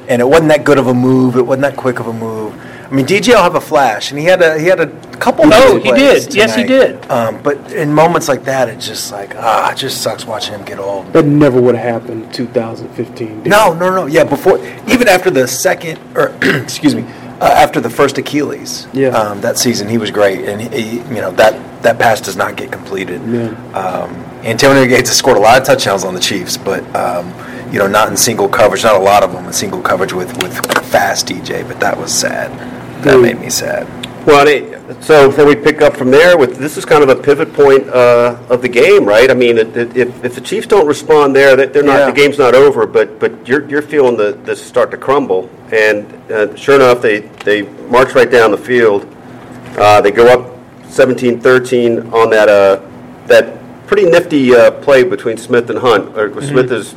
and 0.09 0.21
it 0.21 0.25
wasn't 0.25 0.49
that 0.49 0.63
good 0.63 0.77
of 0.77 0.87
a 0.87 0.93
move. 0.93 1.35
It 1.37 1.41
wasn't 1.45 1.61
that 1.63 1.77
quick 1.77 1.99
of 1.99 2.07
a 2.07 2.13
move. 2.13 2.53
I 2.85 2.89
mean, 2.91 3.05
DJ 3.05 3.29
will 3.35 3.43
have 3.43 3.55
a 3.55 3.61
flash, 3.61 4.11
and 4.11 4.19
he 4.19 4.25
had 4.25 4.41
a 4.41 4.59
he 4.59 4.65
had 4.67 4.79
a 4.79 4.87
couple. 5.19 5.45
Oh, 5.45 5.49
nice 5.49 5.83
he 5.83 5.89
plays 5.89 6.25
did. 6.25 6.35
Yes, 6.35 6.55
he 6.55 6.63
did. 6.63 7.09
Um, 7.11 7.41
but 7.43 7.71
in 7.73 7.93
moments 7.93 8.27
like 8.27 8.43
that, 8.45 8.69
it's 8.69 8.87
just 8.87 9.11
like 9.11 9.35
ah, 9.35 9.71
it 9.71 9.77
just 9.77 10.01
sucks 10.01 10.25
watching 10.25 10.53
him 10.55 10.65
get 10.65 10.79
old. 10.79 11.11
That 11.13 11.25
never 11.25 11.61
would 11.61 11.75
have 11.75 12.01
happened 12.01 12.23
in 12.25 12.31
2015. 12.31 13.43
No, 13.43 13.73
no, 13.73 13.89
no. 13.89 14.05
Yeah, 14.05 14.23
before 14.23 14.57
even 14.87 15.07
after 15.07 15.29
the 15.29 15.47
second 15.47 15.99
or 16.15 16.35
excuse 16.41 16.95
me, 16.95 17.03
uh, 17.41 17.45
after 17.45 17.79
the 17.79 17.89
first 17.89 18.17
Achilles. 18.17 18.87
Yeah. 18.93 19.09
Um, 19.09 19.41
that 19.41 19.57
season, 19.57 19.87
he 19.87 19.97
was 19.97 20.11
great, 20.11 20.47
and 20.47 20.61
he, 20.61 20.97
you 20.97 21.21
know 21.21 21.31
that 21.31 21.83
that 21.83 21.97
pass 21.97 22.21
does 22.21 22.35
not 22.35 22.57
get 22.57 22.71
completed. 22.71 23.21
Yeah. 23.25 23.49
Um, 23.73 24.13
Antonio 24.43 24.85
Gates 24.85 25.09
has 25.09 25.17
scored 25.17 25.37
a 25.37 25.41
lot 25.41 25.59
of 25.59 25.65
touchdowns 25.65 26.03
on 26.03 26.13
the 26.13 26.19
Chiefs, 26.19 26.57
but 26.57 26.83
um, 26.95 27.33
you 27.71 27.79
know 27.79 27.87
not 27.87 28.09
in 28.09 28.17
single 28.17 28.49
coverage. 28.49 28.83
Not 28.83 28.95
a 28.95 29.03
lot 29.03 29.23
of 29.23 29.31
them 29.31 29.45
in 29.45 29.53
single 29.53 29.81
coverage 29.81 30.13
with 30.13 30.31
with 30.43 30.53
fast 30.87 31.27
DJ. 31.27 31.67
But 31.67 31.79
that 31.79 31.97
was 31.97 32.13
sad. 32.13 32.51
That 33.03 33.13
Dude. 33.13 33.23
made 33.23 33.39
me 33.39 33.49
sad. 33.49 33.87
Well, 34.29 34.45
so 35.01 35.29
then 35.29 35.47
we 35.47 35.55
pick 35.55 35.81
up 35.81 35.97
from 35.97 36.11
there 36.11 36.37
with 36.37 36.57
this 36.57 36.77
is 36.77 36.85
kind 36.85 37.01
of 37.01 37.09
a 37.09 37.15
pivot 37.15 37.51
point 37.51 37.89
uh, 37.89 38.37
of 38.47 38.61
the 38.61 38.69
game, 38.69 39.03
right? 39.03 39.31
I 39.31 39.33
mean, 39.33 39.57
it, 39.57 39.75
it, 39.75 39.97
if, 39.97 40.23
if 40.23 40.35
the 40.35 40.41
Chiefs 40.41 40.67
don't 40.67 40.85
respond 40.85 41.35
there, 41.35 41.55
they're 41.55 41.81
not 41.81 41.97
Yeah. 41.97 42.05
the 42.05 42.11
game's 42.11 42.37
not 42.37 42.53
over. 42.53 42.85
But 42.85 43.19
but 43.19 43.47
you're 43.47 43.67
you're 43.67 43.81
feeling 43.81 44.17
the 44.17 44.33
this 44.43 44.63
start 44.63 44.91
to 44.91 44.97
crumble, 44.97 45.49
and 45.71 46.05
uh, 46.31 46.55
sure 46.55 46.75
enough, 46.75 47.01
they 47.01 47.21
they 47.43 47.63
march 47.89 48.13
right 48.13 48.29
down 48.29 48.51
the 48.51 48.57
field. 48.57 49.07
Uh, 49.79 49.99
they 49.99 50.11
go 50.11 50.27
up 50.27 50.55
17-13 50.83 52.13
on 52.13 52.29
that 52.29 52.49
uh, 52.49 52.81
that 53.25 53.57
pretty 53.87 54.05
nifty 54.05 54.53
uh, 54.55 54.69
play 54.69 55.03
between 55.03 55.37
Smith 55.37 55.71
and 55.71 55.79
Hunt. 55.79 56.15
Or 56.15 56.39
Smith 56.43 56.71
is 56.71 56.93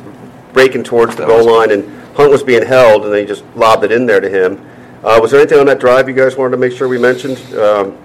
breaking 0.53 0.83
towards 0.83 1.15
the 1.15 1.25
goal 1.25 1.45
line, 1.51 1.71
and 1.71 1.83
Hunt 2.15 2.29
was 2.29 2.43
being 2.43 2.63
held, 2.63 3.05
and 3.05 3.11
they 3.11 3.25
just 3.25 3.43
lobbed 3.55 3.83
it 3.83 3.91
in 3.91 4.05
there 4.05 4.19
to 4.19 4.29
him. 4.29 4.63
Uh, 5.03 5.19
was 5.21 5.31
there 5.31 5.39
anything 5.41 5.59
on 5.59 5.65
that 5.65 5.79
drive 5.79 6.07
you 6.07 6.15
guys 6.15 6.37
wanted 6.37 6.51
to 6.51 6.57
make 6.57 6.71
sure 6.71 6.87
we 6.87 6.97
mentioned? 6.97 7.37
Um, 7.55 7.97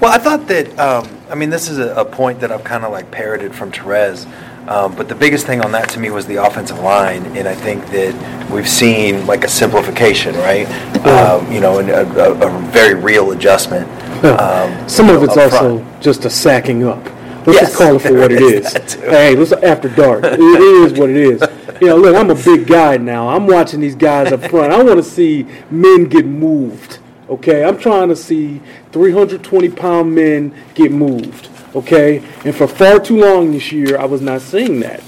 Well, 0.00 0.10
I 0.12 0.16
thought 0.18 0.46
that, 0.48 0.78
um, 0.78 1.06
I 1.28 1.34
mean, 1.34 1.50
this 1.50 1.68
is 1.68 1.78
a, 1.78 1.94
a 1.94 2.04
point 2.06 2.40
that 2.40 2.50
I've 2.50 2.64
kind 2.64 2.84
of 2.84 2.90
like 2.92 3.10
parroted 3.10 3.54
from 3.54 3.70
Terez, 3.70 4.26
um, 4.66 4.94
but 4.96 5.08
the 5.10 5.14
biggest 5.14 5.46
thing 5.46 5.60
on 5.60 5.72
that 5.72 5.90
to 5.90 6.00
me 6.00 6.08
was 6.10 6.24
the 6.24 6.36
offensive 6.36 6.78
line, 6.78 7.26
and 7.36 7.46
I 7.46 7.54
think 7.54 7.84
that 7.88 8.50
we've 8.50 8.68
seen 8.68 9.26
like 9.26 9.44
a 9.44 9.48
simplification, 9.48 10.34
right? 10.36 10.66
Um, 11.06 11.52
you 11.52 11.60
know, 11.60 11.80
and 11.80 11.90
a, 11.90 12.08
a, 12.18 12.48
a 12.48 12.60
very 12.70 12.94
real 12.94 13.32
adjustment. 13.32 13.86
Um, 14.24 14.88
Some 14.88 15.10
of 15.10 15.16
know, 15.16 15.24
it's 15.24 15.36
also 15.36 15.78
front. 15.80 16.02
just 16.02 16.24
a 16.24 16.30
sacking 16.30 16.82
up. 16.84 17.04
Let's 17.46 17.60
Yes, 17.60 17.60
just 17.68 17.78
call 17.78 17.96
it 17.96 18.02
for 18.02 18.14
what 18.14 18.32
it 18.32 18.42
is. 18.42 18.74
is. 18.74 18.94
Hey, 18.94 19.34
let's 19.34 19.52
after 19.52 19.88
dark. 19.88 20.24
It, 20.24 20.38
it 20.40 20.60
is 20.62 20.92
what 20.98 21.10
it 21.10 21.16
is. 21.16 21.42
You 21.80 21.88
know, 21.88 21.96
look, 21.96 22.14
I'm 22.14 22.30
a 22.30 22.34
big 22.34 22.66
guy 22.66 22.96
now. 22.98 23.28
I'm 23.28 23.46
watching 23.46 23.80
these 23.80 23.94
guys 23.96 24.32
up 24.32 24.44
front. 24.50 24.72
I 24.72 24.82
want 24.82 24.98
to 24.98 25.02
see 25.02 25.46
men 25.70 26.04
get 26.04 26.26
moved. 26.26 26.98
Okay, 27.28 27.64
I'm 27.64 27.78
trying 27.78 28.08
to 28.08 28.16
see 28.16 28.60
320 28.92 29.68
pound 29.70 30.14
men 30.14 30.54
get 30.74 30.92
moved. 30.92 31.48
Okay, 31.74 32.18
and 32.44 32.54
for 32.54 32.66
far 32.66 32.98
too 32.98 33.18
long 33.20 33.52
this 33.52 33.70
year, 33.72 33.96
I 33.98 34.04
was 34.04 34.20
not 34.20 34.40
seeing 34.40 34.80
that. 34.80 35.02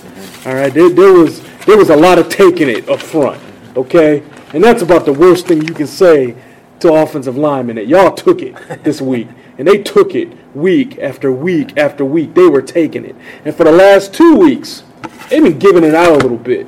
All 0.46 0.54
right, 0.54 0.72
there, 0.72 0.88
there 0.88 1.12
was 1.12 1.42
there 1.66 1.76
was 1.76 1.90
a 1.90 1.96
lot 1.96 2.18
of 2.18 2.28
taking 2.28 2.68
it 2.68 2.88
up 2.88 3.00
front. 3.00 3.40
Okay, 3.76 4.22
and 4.54 4.62
that's 4.62 4.82
about 4.82 5.04
the 5.04 5.12
worst 5.12 5.46
thing 5.48 5.62
you 5.62 5.74
can 5.74 5.86
say 5.88 6.34
to 6.80 6.92
offensive 6.94 7.36
linemen 7.36 7.76
that 7.76 7.86
y'all 7.88 8.12
took 8.14 8.40
it 8.42 8.54
this 8.84 9.00
week. 9.00 9.28
And 9.58 9.68
they 9.68 9.82
took 9.82 10.14
it 10.14 10.32
week 10.54 10.98
after 10.98 11.30
week 11.32 11.76
after 11.76 12.04
week. 12.04 12.34
They 12.34 12.48
were 12.48 12.62
taking 12.62 13.04
it. 13.04 13.14
And 13.44 13.54
for 13.54 13.64
the 13.64 13.72
last 13.72 14.14
two 14.14 14.36
weeks, 14.36 14.82
they've 15.30 15.42
been 15.42 15.58
giving 15.58 15.84
it 15.84 15.94
out 15.94 16.10
a 16.12 16.16
little 16.16 16.38
bit. 16.38 16.66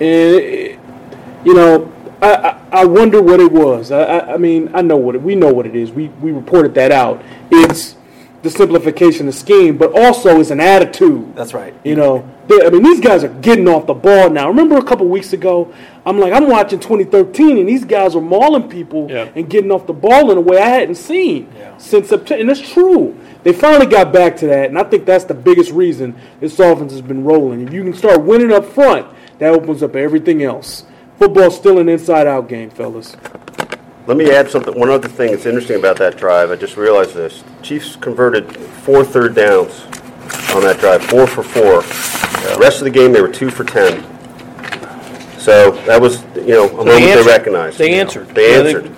And, 0.00 0.36
it- 0.36 0.78
you 1.44 1.54
know, 1.54 1.92
I, 2.22 2.34
I, 2.34 2.62
I 2.82 2.84
wonder 2.84 3.20
what 3.20 3.40
it 3.40 3.50
was. 3.50 3.90
I, 3.90 4.02
I, 4.04 4.34
I 4.34 4.36
mean, 4.36 4.70
I 4.74 4.80
know 4.80 4.96
what 4.96 5.16
it, 5.16 5.22
we 5.22 5.34
know 5.34 5.52
what 5.52 5.66
it 5.66 5.74
is. 5.74 5.90
We, 5.90 6.06
we 6.08 6.30
reported 6.30 6.72
that 6.74 6.92
out. 6.92 7.20
It's 7.50 7.96
the 8.42 8.50
simplification 8.50 9.28
of 9.28 9.34
scheme, 9.34 9.76
but 9.78 9.92
also 9.98 10.40
it's 10.40 10.50
an 10.50 10.60
attitude. 10.60 11.34
That's 11.36 11.54
right. 11.54 11.72
You 11.84 11.94
know, 11.94 12.28
they, 12.48 12.66
I 12.66 12.70
mean, 12.70 12.82
these 12.82 12.98
guys 13.00 13.22
are 13.22 13.28
getting 13.28 13.68
off 13.68 13.86
the 13.86 13.94
ball 13.94 14.30
now. 14.30 14.48
Remember 14.48 14.76
a 14.76 14.82
couple 14.84 15.06
weeks 15.06 15.32
ago, 15.32 15.72
I'm 16.04 16.18
like, 16.18 16.32
I'm 16.32 16.48
watching 16.48 16.80
2013, 16.80 17.58
and 17.58 17.68
these 17.68 17.84
guys 17.84 18.16
are 18.16 18.20
mauling 18.20 18.68
people 18.68 19.06
Yeah. 19.08 19.28
and 19.36 19.48
getting 19.48 19.70
off 19.70 19.86
the 19.86 19.92
ball 19.92 20.32
in 20.32 20.38
a 20.38 20.40
way 20.40 20.58
I 20.58 20.68
hadn't 20.68 20.96
seen 20.96 21.48
Yeah. 21.56 21.76
since 21.78 22.08
September. 22.08 22.40
And 22.40 22.50
it's 22.50 22.60
true. 22.72 23.14
They 23.44 23.52
finally 23.52 23.86
got 23.86 24.12
back 24.12 24.36
to 24.38 24.46
that, 24.48 24.68
and 24.68 24.78
I 24.78 24.82
think 24.84 25.04
that's 25.06 25.24
the 25.24 25.34
biggest 25.34 25.70
reason 25.72 26.14
this 26.40 26.58
offense 26.58 26.92
has 26.92 27.00
been 27.00 27.24
rolling. 27.24 27.60
If 27.66 27.72
you 27.72 27.84
can 27.84 27.94
start 27.94 28.22
winning 28.22 28.52
up 28.52 28.64
front, 28.64 29.06
that 29.38 29.52
opens 29.54 29.82
up 29.84 29.94
everything 29.94 30.42
else. 30.42 30.84
Football's 31.18 31.56
still 31.56 31.78
an 31.78 31.88
inside-out 31.88 32.48
game, 32.48 32.70
fellas. 32.70 33.16
Let 34.06 34.16
me 34.16 34.30
add 34.30 34.50
something. 34.50 34.78
One 34.78 34.90
other 34.90 35.08
thing 35.08 35.32
that's 35.32 35.46
interesting 35.46 35.78
about 35.78 35.96
that 35.98 36.16
drive. 36.16 36.50
I 36.50 36.56
just 36.56 36.76
realized 36.76 37.14
this. 37.14 37.44
Chiefs 37.62 37.96
converted 37.96 38.54
four 38.56 39.04
third 39.04 39.34
downs 39.34 39.82
on 40.54 40.62
that 40.62 40.78
drive, 40.80 41.04
four 41.04 41.26
for 41.26 41.42
four. 41.42 41.82
The 41.82 42.58
rest 42.58 42.78
of 42.78 42.84
the 42.84 42.90
game, 42.90 43.12
they 43.12 43.20
were 43.22 43.28
two 43.32 43.50
for 43.50 43.64
ten. 43.64 44.02
So 45.38 45.72
that 45.86 46.00
was, 46.00 46.22
you 46.36 46.48
know, 46.54 46.68
a 46.68 46.72
moment 46.72 46.88
they 47.00 47.12
answered. 47.12 47.26
recognized. 47.26 47.78
They 47.78 47.90
you 47.90 47.96
know. 47.96 48.00
answered. 48.02 48.28
They 48.28 48.50
Yeah, 48.56 48.62
they- 48.62 48.74
answered. 48.74 48.96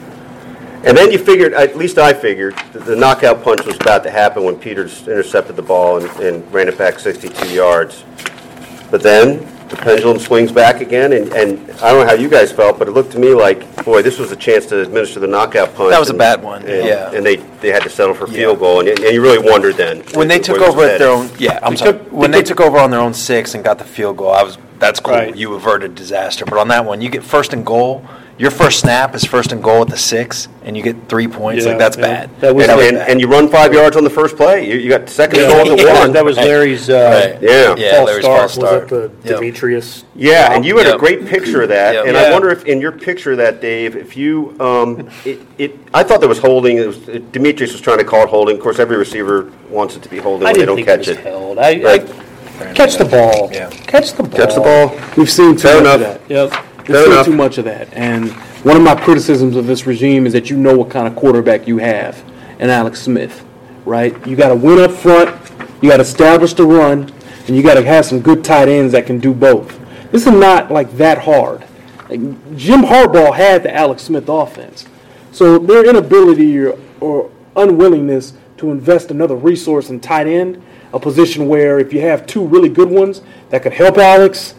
And 0.85 0.95
then 0.99 1.11
you 1.11 1.17
figured, 1.19 1.55
at 1.55 1.79
least 1.79 1.97
I 1.97 2.13
figured, 2.13 2.55
that 2.75 2.85
the 2.85 2.95
knockout 2.95 3.43
punch 3.43 3.65
was 3.65 3.77
about 3.77 4.03
to 4.03 4.11
happen 4.11 4.45
when 4.45 4.57
Peters 4.57 5.09
intercepted 5.09 5.57
the 5.57 5.63
ball 5.63 5.97
and, 5.97 6.11
and 6.21 6.53
ran 6.53 6.69
it 6.69 6.77
back 6.77 6.99
62 6.99 7.55
yards. 7.55 8.05
But 8.91 9.03
then 9.03 9.47
the 9.69 9.77
pendulum 9.77 10.19
swings 10.19 10.53
back 10.53 10.81
again, 10.81 11.13
and, 11.13 11.33
and 11.33 11.71
I 11.81 11.91
don't 11.93 12.01
know 12.01 12.07
how 12.07 12.15
you 12.15 12.29
guys 12.29 12.53
felt, 12.53 12.79
but 12.79 12.89
it 12.89 12.93
looked 12.93 13.13
to 13.13 13.19
me 13.19 13.35
like, 13.35 13.85
boy, 13.85 14.03
this 14.03 14.19
was 14.19 14.31
a 14.33 14.37
chance 14.37 14.67
to 14.67 14.81
administer 14.81 15.21
the 15.21 15.27
knockout 15.27 15.75
punch. 15.75 15.91
That 15.91 15.99
was 16.01 16.09
a 16.11 16.13
and- 16.13 16.19
bad 16.19 16.43
one, 16.43 16.63
and- 16.65 16.87
yeah. 16.87 17.11
And 17.13 17.25
they, 17.25 17.37
they 17.37 17.69
had 17.71 17.83
to 17.83 17.91
settle 17.91 18.15
for 18.15 18.27
field 18.27 18.59
goal, 18.59 18.81
and, 18.81 18.89
and 18.89 19.01
you 19.15 19.23
really 19.23 19.39
wondered 19.39 19.77
then. 19.77 20.01
when 20.15 20.29
they 20.29 20.37
where 20.37 20.43
took 20.45 20.59
this 20.59 20.69
over 20.69 20.79
was 20.79 20.89
at 20.91 20.99
their 20.99 21.17
headed. 21.17 21.33
own, 21.33 21.39
yeah, 21.39 21.59
I'm 21.63 21.73
They 21.73 21.77
sorry. 21.79 21.93
took- 21.93 22.13
when 22.13 22.31
they 22.31 22.39
they 22.39 22.45
took 22.45 22.61
over 22.61 22.79
on 22.79 22.91
their 22.91 23.01
own 23.01 23.15
six 23.15 23.55
and 23.55 23.65
got 23.65 23.79
the 23.79 23.85
field 23.85 24.17
goal, 24.19 24.31
I 24.33 24.43
was 24.43 24.59
that's 24.85 25.01
cool. 25.01 25.15
Right. 25.15 25.35
You 25.37 25.55
averted 25.55 25.95
disaster. 25.95 26.45
But 26.45 26.59
on 26.59 26.69
that 26.69 26.85
one, 26.85 27.01
you 27.01 27.09
get 27.11 27.23
first 27.25 27.53
and 27.53 27.65
goal. 27.65 28.05
Your 28.37 28.51
first 28.51 28.81
snap 28.81 29.15
is 29.15 29.25
first 29.25 29.53
and 29.53 29.63
goal 29.63 29.83
at 29.83 29.89
the 29.89 29.97
six, 29.97 30.49
and 30.65 30.77
you 30.77 30.83
get 30.83 31.09
three 31.09 31.29
points. 31.29 31.63
Yeah, 31.65 31.71
like 31.71 31.79
that's 31.79 31.97
yeah. 31.97 32.03
bad. 32.27 32.41
That 32.41 32.53
was- 32.57 32.69
And, 32.69 32.81
and, 32.81 32.97
bad. 32.99 33.09
and 33.11 33.21
you 33.21 33.29
run 33.29 33.49
five 33.49 33.73
yards 33.73 33.97
on 33.97 34.03
the 34.03 34.11
first 34.11 34.37
play. 34.37 34.69
You, 34.69 34.77
you 34.77 34.89
got 34.89 35.09
second 35.09 35.39
and 35.39 35.49
goal 35.53 35.77
Yeah, 35.79 35.93
at 35.93 35.99
one. 36.01 36.13
that 36.15 36.25
was 36.25 36.37
Larry's 36.37 36.91
uh, 36.91 36.95
Right. 37.33 37.41
Yeah. 37.41 37.77
Yeah, 37.79 37.95
false 37.99 38.07
Larry's 38.09 38.25
start. 38.25 38.41
false 38.41 38.57
Was 38.57 38.67
start. 38.69 38.89
that 38.89 39.23
the 39.23 39.29
Yep. 39.31 39.39
Demetrius? 39.39 40.05
Yeah, 40.17 40.53
and 40.53 40.65
you 40.65 40.77
had 40.79 40.87
Yep. 40.89 40.97
a 40.97 40.99
great 40.99 41.27
picture 41.27 41.63
of 41.63 41.69
that, 41.69 41.95
Yep. 41.95 42.07
and 42.07 42.15
Yeah. 42.17 42.23
I 42.25 42.33
wonder 42.33 42.51
if 42.51 42.65
in 42.65 42.81
your 42.81 42.91
picture 42.91 43.31
of 43.31 43.39
that, 43.39 43.61
Dave, 43.61 43.95
if 43.95 44.17
you, 44.17 44.57
um, 44.59 45.09
it, 45.25 45.39
it, 45.59 45.79
I 45.95 46.03
thought 46.03 46.19
there 46.19 46.29
was 46.29 46.41
holding. 46.41 46.79
It 46.79 46.89
was, 46.89 47.09
it, 47.09 47.31
Demetrius 47.31 47.71
was 47.71 47.81
trying 47.83 47.99
to 47.99 48.05
call 48.05 48.25
it 48.25 48.31
holding. 48.31 48.57
Of 48.57 48.63
course, 48.65 48.81
every 48.81 48.97
receiver 48.97 49.49
wants 49.71 49.95
it 49.95 50.03
to 50.03 50.09
be 50.09 50.19
holding 50.19 50.43
I 50.49 50.51
when 50.51 50.55
they 50.55 50.61
didn't 50.67 50.67
don't 50.67 50.77
think 50.85 50.89
catch 50.89 51.07
it 51.07 51.19
it. 51.19 51.25
held. 51.25 51.59
I, 51.61 51.81
Right. 51.81 52.03
I 52.11 52.15
catch 52.75 52.97
the 52.97 53.05
ball. 53.05 53.51
Yeah. 53.53 53.71
Catch 53.71 54.13
the 54.15 54.23
ball. 54.23 54.39
Catch 54.39 54.55
the 54.55 54.61
ball. 54.61 55.01
We've 55.17 55.31
seen 55.31 55.53
too 55.57 55.69
Fair 55.69 55.83
much 55.83 56.01
enough. 56.01 56.17
of 56.17 56.29
that. 56.29 56.31
Yep. 56.31 56.51
We've 56.79 56.87
Fair 56.87 57.03
seen 57.05 57.13
enough. 57.13 57.27
too 57.27 57.37
much 57.37 57.59
of 57.59 57.65
that. 57.67 57.93
And 57.95 58.31
one 58.65 58.77
of 58.77 58.83
my 58.83 58.95
criticisms 58.95 59.57
of 59.57 59.67
this 59.67 59.87
regime 59.87 60.27
is 60.27 60.33
that 60.33 60.51
you 60.51 60.57
know 60.57 60.77
what 60.77 60.91
kind 60.91 61.07
of 61.07 61.17
quarterback 61.17 61.67
you 61.69 61.79
have 61.79 62.23
in 62.59 62.71
Alex 62.71 63.03
Smith, 63.03 63.45
right? 63.85 64.15
You 64.27 64.37
got 64.37 64.49
to 64.49 64.55
win 64.55 64.79
up 64.81 64.91
front, 64.93 65.31
you 65.83 65.91
got 65.91 65.97
to 65.97 66.03
establish 66.03 66.55
the 66.55 66.65
run, 66.65 67.13
and 67.47 67.57
you 67.57 67.63
got 67.63 67.75
to 67.75 67.85
have 67.85 68.07
some 68.07 68.21
good 68.21 68.45
tight 68.45 68.69
ends 68.69 68.93
that 68.93 69.07
can 69.07 69.19
do 69.19 69.35
both. 69.35 69.79
This 70.13 70.27
is 70.27 70.33
not 70.33 70.71
like 70.71 70.91
that 70.97 71.19
hard. 71.19 71.65
Like, 72.09 72.21
Jim 72.57 72.83
Harbaugh 72.83 73.35
had 73.35 73.63
the 73.63 73.75
Alex 73.75 74.03
Smith 74.05 74.29
offense. 74.29 74.87
So 75.33 75.59
their 75.59 75.89
inability 75.89 76.59
or, 76.59 76.79
or 77.01 77.31
unwillingness 77.57 78.35
to 78.59 78.71
invest 78.71 79.11
another 79.11 79.35
resource 79.35 79.91
in 79.91 80.01
tight 80.01 80.27
end, 80.27 80.63
a 80.95 81.01
position 81.01 81.49
where 81.49 81.79
if 81.79 81.93
you 81.93 82.01
have 82.01 82.27
two 82.27 82.47
really 82.47 82.69
good 82.71 82.89
ones 82.89 83.21
that 83.51 83.63
could 83.63 83.73
help 83.75 83.99
Alex, 83.99 84.55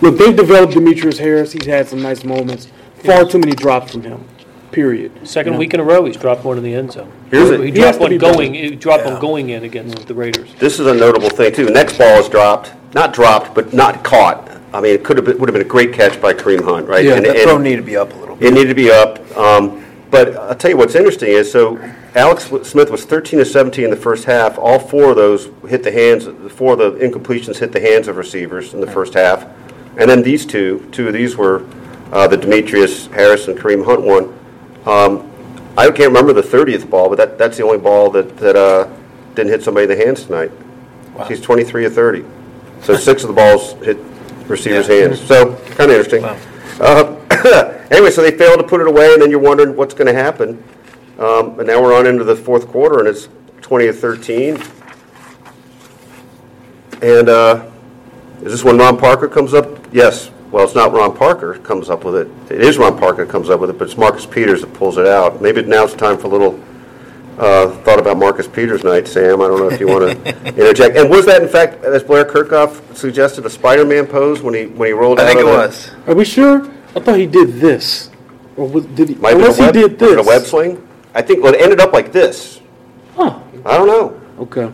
Look, 0.00 0.18
they've 0.18 0.36
developed 0.36 0.74
Demetrius 0.74 1.18
Harris. 1.18 1.52
He's 1.52 1.64
had 1.64 1.88
some 1.88 2.02
nice 2.02 2.24
moments. 2.24 2.68
Far 3.04 3.24
too 3.24 3.38
many 3.38 3.52
drops 3.52 3.92
from 3.92 4.02
him. 4.02 4.22
Period. 4.70 5.12
Second 5.26 5.52
You 5.52 5.56
know? 5.56 5.58
week 5.60 5.72
in 5.72 5.80
a 5.80 5.84
row, 5.84 6.04
he's 6.04 6.16
dropped 6.16 6.44
one 6.44 6.58
in 6.58 6.64
the 6.64 6.74
end 6.74 6.92
zone. 6.92 7.10
Here's 7.30 7.48
a- 7.48 7.56
he 7.58 7.66
He 7.66 7.70
dropped 7.70 7.94
to 7.94 8.00
one 8.02 8.18
going. 8.18 8.52
better. 8.52 8.64
He 8.64 8.70
dropped 8.74 9.04
Yeah. 9.06 9.12
one 9.12 9.20
going 9.20 9.48
in 9.50 9.64
against 9.64 10.06
the 10.06 10.12
Raiders. 10.12 10.48
This 10.58 10.78
is 10.78 10.86
a 10.86 10.94
notable 10.94 11.30
thing 11.30 11.52
too. 11.54 11.66
Next 11.70 11.96
ball 11.96 12.18
is 12.18 12.28
dropped, 12.28 12.72
not 12.92 13.14
dropped, 13.14 13.54
but 13.54 13.72
not 13.72 14.02
caught. 14.04 14.50
I 14.74 14.80
mean, 14.80 14.92
it 14.94 15.04
could 15.04 15.16
have 15.16 15.24
been, 15.24 15.38
would 15.38 15.48
have 15.48 15.54
been 15.54 15.62
a 15.64 15.68
great 15.68 15.92
catch 15.94 16.20
by 16.20 16.34
Kareem 16.34 16.62
Hunt, 16.64 16.86
right? 16.86 17.04
Yeah, 17.04 17.14
And- 17.14 17.24
that 17.24 17.36
and- 17.36 17.48
throw 17.48 17.56
needed 17.58 17.76
to 17.76 17.82
be 17.82 17.96
up 17.96 18.12
a 18.14 18.18
little 18.18 18.36
bit. 18.36 18.48
It 18.48 18.52
needed 18.52 18.68
to 18.70 18.74
be 18.74 18.90
up. 18.90 19.20
Um, 19.38 19.80
but 20.10 20.36
I'll 20.36 20.54
tell 20.56 20.70
you 20.72 20.76
what's 20.76 20.96
interesting 20.96 21.30
is 21.30 21.50
so 21.50 21.78
Alex 22.14 22.44
Smith 22.62 22.90
was 22.90 23.04
13 23.04 23.40
to 23.40 23.44
17 23.44 23.84
in 23.84 23.90
the 23.90 23.96
first 23.96 24.24
half. 24.24 24.56
All 24.56 24.78
four 24.78 25.10
of 25.10 25.16
those 25.16 25.50
hit 25.68 25.82
the 25.82 25.90
hands. 25.90 26.26
Four 26.52 26.74
of 26.74 26.78
the 26.78 26.92
incompletions 27.04 27.58
hit 27.58 27.72
the 27.72 27.80
hands 27.80 28.06
of 28.06 28.16
receivers 28.16 28.72
in 28.72 28.80
the 28.80 28.86
first 28.90 29.14
half, 29.14 29.44
and 29.98 30.08
then 30.08 30.22
these 30.22 30.46
two, 30.46 30.88
two 30.92 31.08
of 31.08 31.12
these 31.12 31.36
were 31.36 31.66
uh, 32.12 32.28
the 32.28 32.36
Demetrius 32.36 33.06
Harris 33.08 33.48
and 33.48 33.58
Kareem 33.58 33.84
Hunt 33.84 34.02
one. 34.02 34.26
Um, 34.86 35.30
I 35.76 35.86
can't 35.86 36.08
remember 36.08 36.32
the 36.32 36.42
30th 36.42 36.88
ball, 36.88 37.08
but 37.08 37.16
that, 37.16 37.36
that's 37.36 37.56
the 37.56 37.64
only 37.64 37.78
ball 37.78 38.10
that 38.10 38.36
that 38.36 38.54
uh, 38.54 38.88
didn't 39.34 39.50
hit 39.50 39.64
somebody 39.64 39.90
in 39.90 39.98
the 39.98 40.04
hands 40.04 40.24
tonight. 40.24 40.52
He's 41.26 41.40
23 41.40 41.86
of 41.86 41.94
30. 41.94 42.24
So 42.82 42.96
six 42.96 43.22
of 43.22 43.28
the 43.28 43.34
balls 43.34 43.72
hit 43.84 43.96
receivers' 44.46 44.88
Yeah. 44.88 45.08
hands. 45.08 45.20
So 45.20 45.56
kind 45.74 45.90
of 45.90 45.96
interesting. 45.98 46.22
Wow. 46.22 46.38
Uh, 46.80 47.86
anyway, 47.90 48.10
so 48.10 48.22
they 48.22 48.36
failed 48.36 48.58
to 48.60 48.66
put 48.66 48.80
it 48.80 48.86
away, 48.86 49.12
and 49.14 49.22
then 49.22 49.30
you're 49.30 49.40
wondering 49.40 49.74
what's 49.74 49.94
going 49.94 50.06
to 50.06 50.12
happen. 50.12 50.62
Um, 51.18 51.58
and 51.58 51.66
now 51.68 51.80
we're 51.82 51.94
on 51.96 52.06
into 52.06 52.24
the 52.24 52.34
fourth 52.36 52.66
quarter, 52.68 52.98
and 52.98 53.08
it's 53.08 53.28
20 53.62 53.86
to 53.86 53.92
13. 53.92 54.58
And 57.02 57.28
uh, 57.28 57.70
is 58.42 58.52
this 58.52 58.64
when 58.64 58.78
Ron 58.78 58.96
Parker 58.96 59.28
comes 59.28 59.54
up? 59.54 59.68
Yes. 59.92 60.30
well, 60.50 60.64
it's 60.64 60.74
not 60.74 60.92
Ron 60.92 61.16
Parker 61.16 61.54
comes 61.58 61.90
up 61.90 62.04
with 62.04 62.16
it. 62.16 62.28
It 62.52 62.60
is 62.62 62.78
Ron 62.78 62.98
Parker 62.98 63.24
that 63.24 63.30
comes 63.30 63.50
up 63.50 63.60
with 63.60 63.70
it, 63.70 63.78
but 63.78 63.86
it's 63.86 63.96
Marcus 63.96 64.26
Peters 64.26 64.60
that 64.62 64.72
pulls 64.74 64.96
it 64.98 65.06
out. 65.06 65.40
Maybe 65.40 65.62
now 65.62 65.84
it's 65.84 65.94
time 65.94 66.18
for 66.18 66.26
a 66.26 66.30
little 66.30 66.60
uh, 67.38 67.70
thought 67.82 67.98
about 67.98 68.16
Marcus 68.16 68.48
Peters 68.48 68.82
night, 68.84 69.06
Sam. 69.06 69.40
I 69.40 69.46
don't 69.48 69.58
know 69.58 69.68
if 69.68 69.78
you 69.80 69.86
want 69.88 70.24
to 70.24 70.46
interject. 70.48 70.96
And 70.96 71.10
was 71.10 71.26
that, 71.26 71.42
in 71.42 71.48
fact, 71.48 71.84
as 71.84 72.02
Blair 72.02 72.24
Kerkhoff 72.24 72.96
suggested, 72.96 73.44
a 73.46 73.50
Spider-Man 73.50 74.06
pose 74.06 74.40
when 74.42 74.54
he 74.54 74.66
when 74.66 74.88
he 74.88 74.92
rolled 74.92 75.18
out? 75.20 75.26
I 75.26 75.28
think 75.28 75.40
it 75.40 75.46
of 75.46 75.52
the- 75.52 75.58
was. 75.58 75.90
Are 76.08 76.14
we 76.14 76.24
sure? 76.24 76.64
I 76.96 77.00
thought 77.00 77.18
he 77.18 77.26
did 77.26 77.54
this. 77.54 78.10
Or 78.56 78.68
was, 78.68 78.86
did 78.86 79.08
he? 79.08 79.14
Might 79.16 79.30
have 79.30 79.38
been 79.38 79.46
a 79.46 79.50
unless 79.50 79.56
he 79.58 79.62
web, 79.64 79.74
did 79.74 80.00
was 80.00 80.12
it 80.12 80.16
this. 80.16 80.26
a 80.26 80.28
web 80.28 80.42
swing. 80.42 80.88
I 81.14 81.22
think 81.22 81.42
well, 81.42 81.54
it 81.54 81.60
ended 81.60 81.80
up 81.80 81.92
like 81.92 82.12
this. 82.12 82.60
Huh. 83.14 83.40
I 83.64 83.76
don't 83.78 83.86
know. 83.86 84.20
Okay. 84.40 84.72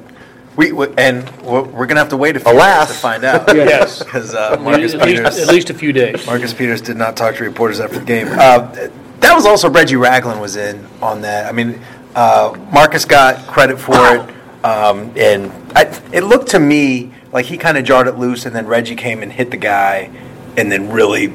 We, 0.56 0.72
we 0.72 0.88
and 0.96 1.28
we're, 1.42 1.62
we're 1.62 1.86
gonna 1.86 2.00
have 2.00 2.08
to 2.10 2.16
wait 2.16 2.36
a 2.36 2.40
few 2.40 2.52
Alas. 2.52 2.88
days 2.88 2.96
to 2.96 3.02
find 3.02 3.24
out. 3.24 3.48
Yes. 3.56 3.98
because 4.04 4.34
uh, 4.34 4.50
At 4.54 4.62
Marcus 4.62 4.94
least, 4.94 5.04
Peters. 5.04 5.38
at 5.38 5.48
least 5.54 5.70
a 5.70 5.74
few 5.74 5.92
days. 5.92 6.26
Marcus 6.26 6.52
Peters 6.54 6.80
did 6.80 6.96
not 6.96 7.16
talk 7.16 7.36
to 7.36 7.44
reporters 7.44 7.78
after 7.80 7.98
the 7.98 8.04
game. 8.04 8.28
Uh, 8.28 8.88
that 9.20 9.34
was 9.34 9.44
also 9.46 9.68
Reggie 9.68 9.96
Ragland 9.96 10.40
was 10.40 10.56
in 10.56 10.86
on 11.02 11.20
that. 11.22 11.46
I 11.46 11.52
mean, 11.52 11.80
uh, 12.14 12.56
Marcus 12.72 13.04
got 13.04 13.46
credit 13.46 13.78
for 13.78 13.94
it, 13.94 14.64
um, 14.64 15.12
and 15.16 15.52
I, 15.76 15.82
it 16.12 16.24
looked 16.24 16.48
to 16.50 16.58
me 16.58 17.12
like 17.32 17.44
he 17.46 17.58
kind 17.58 17.76
of 17.76 17.84
jarred 17.84 18.08
it 18.08 18.16
loose, 18.16 18.46
and 18.46 18.56
then 18.56 18.66
Reggie 18.66 18.96
came 18.96 19.22
and 19.22 19.30
hit 19.30 19.50
the 19.50 19.56
guy, 19.58 20.10
and 20.56 20.72
then 20.72 20.90
really, 20.90 21.34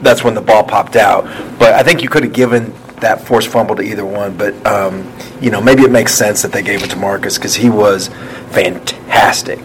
that's 0.00 0.24
when 0.24 0.34
the 0.34 0.40
ball 0.40 0.64
popped 0.64 0.96
out. 0.96 1.24
But 1.58 1.74
I 1.74 1.82
think 1.82 2.02
you 2.02 2.08
could 2.08 2.24
have 2.24 2.32
given 2.32 2.72
that 3.00 3.26
forced 3.26 3.48
fumble 3.48 3.76
to 3.76 3.82
either 3.82 4.04
one, 4.04 4.36
but 4.36 4.54
um, 4.66 5.12
you 5.40 5.50
know 5.50 5.60
maybe 5.60 5.82
it 5.82 5.90
makes 5.90 6.14
sense 6.14 6.42
that 6.42 6.52
they 6.52 6.62
gave 6.62 6.82
it 6.82 6.90
to 6.90 6.96
Marcus 6.96 7.38
because 7.38 7.54
he 7.54 7.70
was 7.70 8.08
fantastic. 8.50 9.58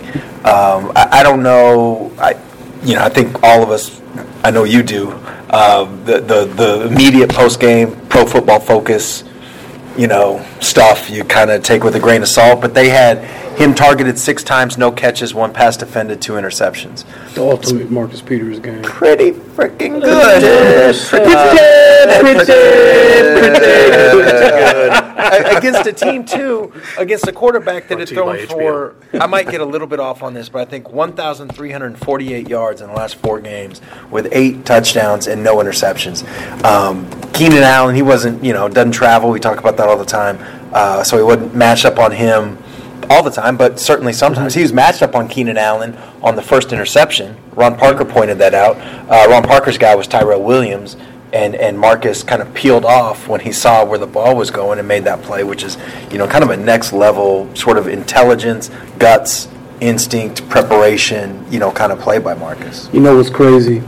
Um, 0.45 0.91
I, 0.95 1.09
I 1.11 1.23
don't 1.23 1.43
know. 1.43 2.11
I 2.17 2.39
you 2.83 2.95
know 2.95 3.03
I 3.03 3.09
think 3.09 3.43
all 3.43 3.63
of 3.63 3.69
us. 3.69 4.01
I 4.43 4.51
know 4.51 4.65
you 4.65 4.83
do. 4.83 5.11
Uh, 5.49 5.85
the, 6.03 6.19
the 6.19 6.45
the 6.45 6.87
immediate 6.87 7.29
post 7.29 7.59
game 7.59 7.95
pro 8.07 8.25
football 8.25 8.59
focus, 8.59 9.23
you 9.97 10.07
know, 10.07 10.45
stuff 10.59 11.09
you 11.09 11.23
kind 11.23 11.51
of 11.51 11.63
take 11.63 11.83
with 11.83 11.95
a 11.95 11.99
grain 11.99 12.21
of 12.21 12.27
salt. 12.27 12.59
But 12.61 12.73
they 12.73 12.89
had 12.89 13.19
him 13.57 13.73
targeted 13.73 14.17
six 14.19 14.43
times, 14.43 14.77
no 14.77 14.91
catches, 14.91 15.33
one 15.33 15.53
pass 15.53 15.77
defended, 15.77 16.21
two 16.21 16.33
interceptions. 16.33 17.05
The 17.35 17.41
ultimate 17.43 17.89
Marcus 17.91 18.21
Peters 18.21 18.59
game. 18.59 18.81
Pretty 18.83 19.31
freaking 19.31 20.01
good. 20.01 20.43
A- 25.23 25.57
Against 25.57 25.85
a 25.87 25.93
team 25.93 26.25
too, 26.25 26.71
against 26.97 27.27
a 27.27 27.31
quarterback 27.31 27.87
that 27.87 27.97
had 27.99 28.07
to 28.09 28.15
you 28.15 28.23
by 28.23 28.45
thrown 28.45 28.47
for, 28.47 28.95
I 29.19 29.25
might 29.25 29.49
get 29.49 29.61
a 29.61 29.65
little 29.65 29.87
bit 29.87 29.99
off 29.99 30.21
on 30.21 30.33
this, 30.33 30.49
but 30.49 30.61
I 30.61 30.65
think 30.69 30.91
1,348 30.91 32.47
yards 32.49 32.81
in 32.81 32.87
the 32.87 32.93
last 32.93 33.15
four 33.15 33.39
games 33.39 33.81
with 34.11 34.27
eight 34.31 34.65
touchdowns 34.65 35.27
and 35.27 35.43
no 35.43 35.57
interceptions. 35.57 36.23
Um, 36.63 37.09
Keenan 37.31 37.63
Allen, 37.63 37.95
he 37.95 38.01
wasn't, 38.01 38.43
you 38.43 38.53
know, 38.53 38.67
doesn't 38.69 38.91
travel. 38.91 39.29
We 39.31 39.39
talk 39.39 39.59
about 39.59 39.77
that 39.77 39.87
all 39.87 39.97
the 39.97 40.05
time, 40.05 40.37
uh, 40.73 41.03
so 41.03 41.17
he 41.17 41.23
wouldn't 41.23 41.55
match 41.55 41.85
up 41.85 41.97
on 41.99 42.11
him 42.11 42.57
all 43.09 43.23
the 43.23 43.31
time, 43.31 43.57
but 43.57 43.79
certainly 43.79 44.13
sometimes. 44.13 44.53
He 44.53 44.61
was 44.61 44.73
matched 44.73 45.01
up 45.01 45.15
on 45.15 45.27
Keenan 45.27 45.57
Allen 45.57 45.97
on 46.21 46.35
the 46.35 46.41
first 46.41 46.73
interception. 46.73 47.37
Ron 47.53 47.77
Parker 47.77 48.05
pointed 48.05 48.37
that 48.39 48.53
out. 48.53 48.77
Uh, 49.09 49.29
Ron 49.29 49.43
Parker's 49.43 49.77
guy 49.77 49.95
was 49.95 50.07
Tyrell 50.07 50.41
Williams, 50.41 50.95
and, 51.33 51.55
and 51.55 51.77
Marcus 51.77 52.23
kind 52.23 52.41
of 52.41 52.53
peeled 52.53 52.85
off 52.85 53.27
when 53.27 53.41
he 53.41 53.51
saw 53.51 53.83
where 53.83 53.97
the 53.97 54.07
ball 54.07 54.35
was 54.35 54.51
going 54.51 54.79
and 54.79 54.87
made 54.87 55.03
that 55.05 55.21
play, 55.23 55.43
which 55.43 55.63
is, 55.63 55.77
you 56.11 56.17
know, 56.17 56.27
kind 56.27 56.43
of 56.43 56.51
a 56.51 56.57
next 56.57 56.93
level 56.93 57.53
sort 57.55 57.77
of 57.77 57.87
intelligence, 57.87 58.69
guts, 58.99 59.47
instinct, 59.81 60.47
preparation, 60.49 61.45
you 61.51 61.59
know, 61.59 61.71
kind 61.71 61.91
of 61.91 61.99
play 61.99 62.19
by 62.19 62.33
Marcus. 62.33 62.89
You 62.93 62.99
know 62.99 63.17
what's 63.17 63.29
crazy? 63.29 63.81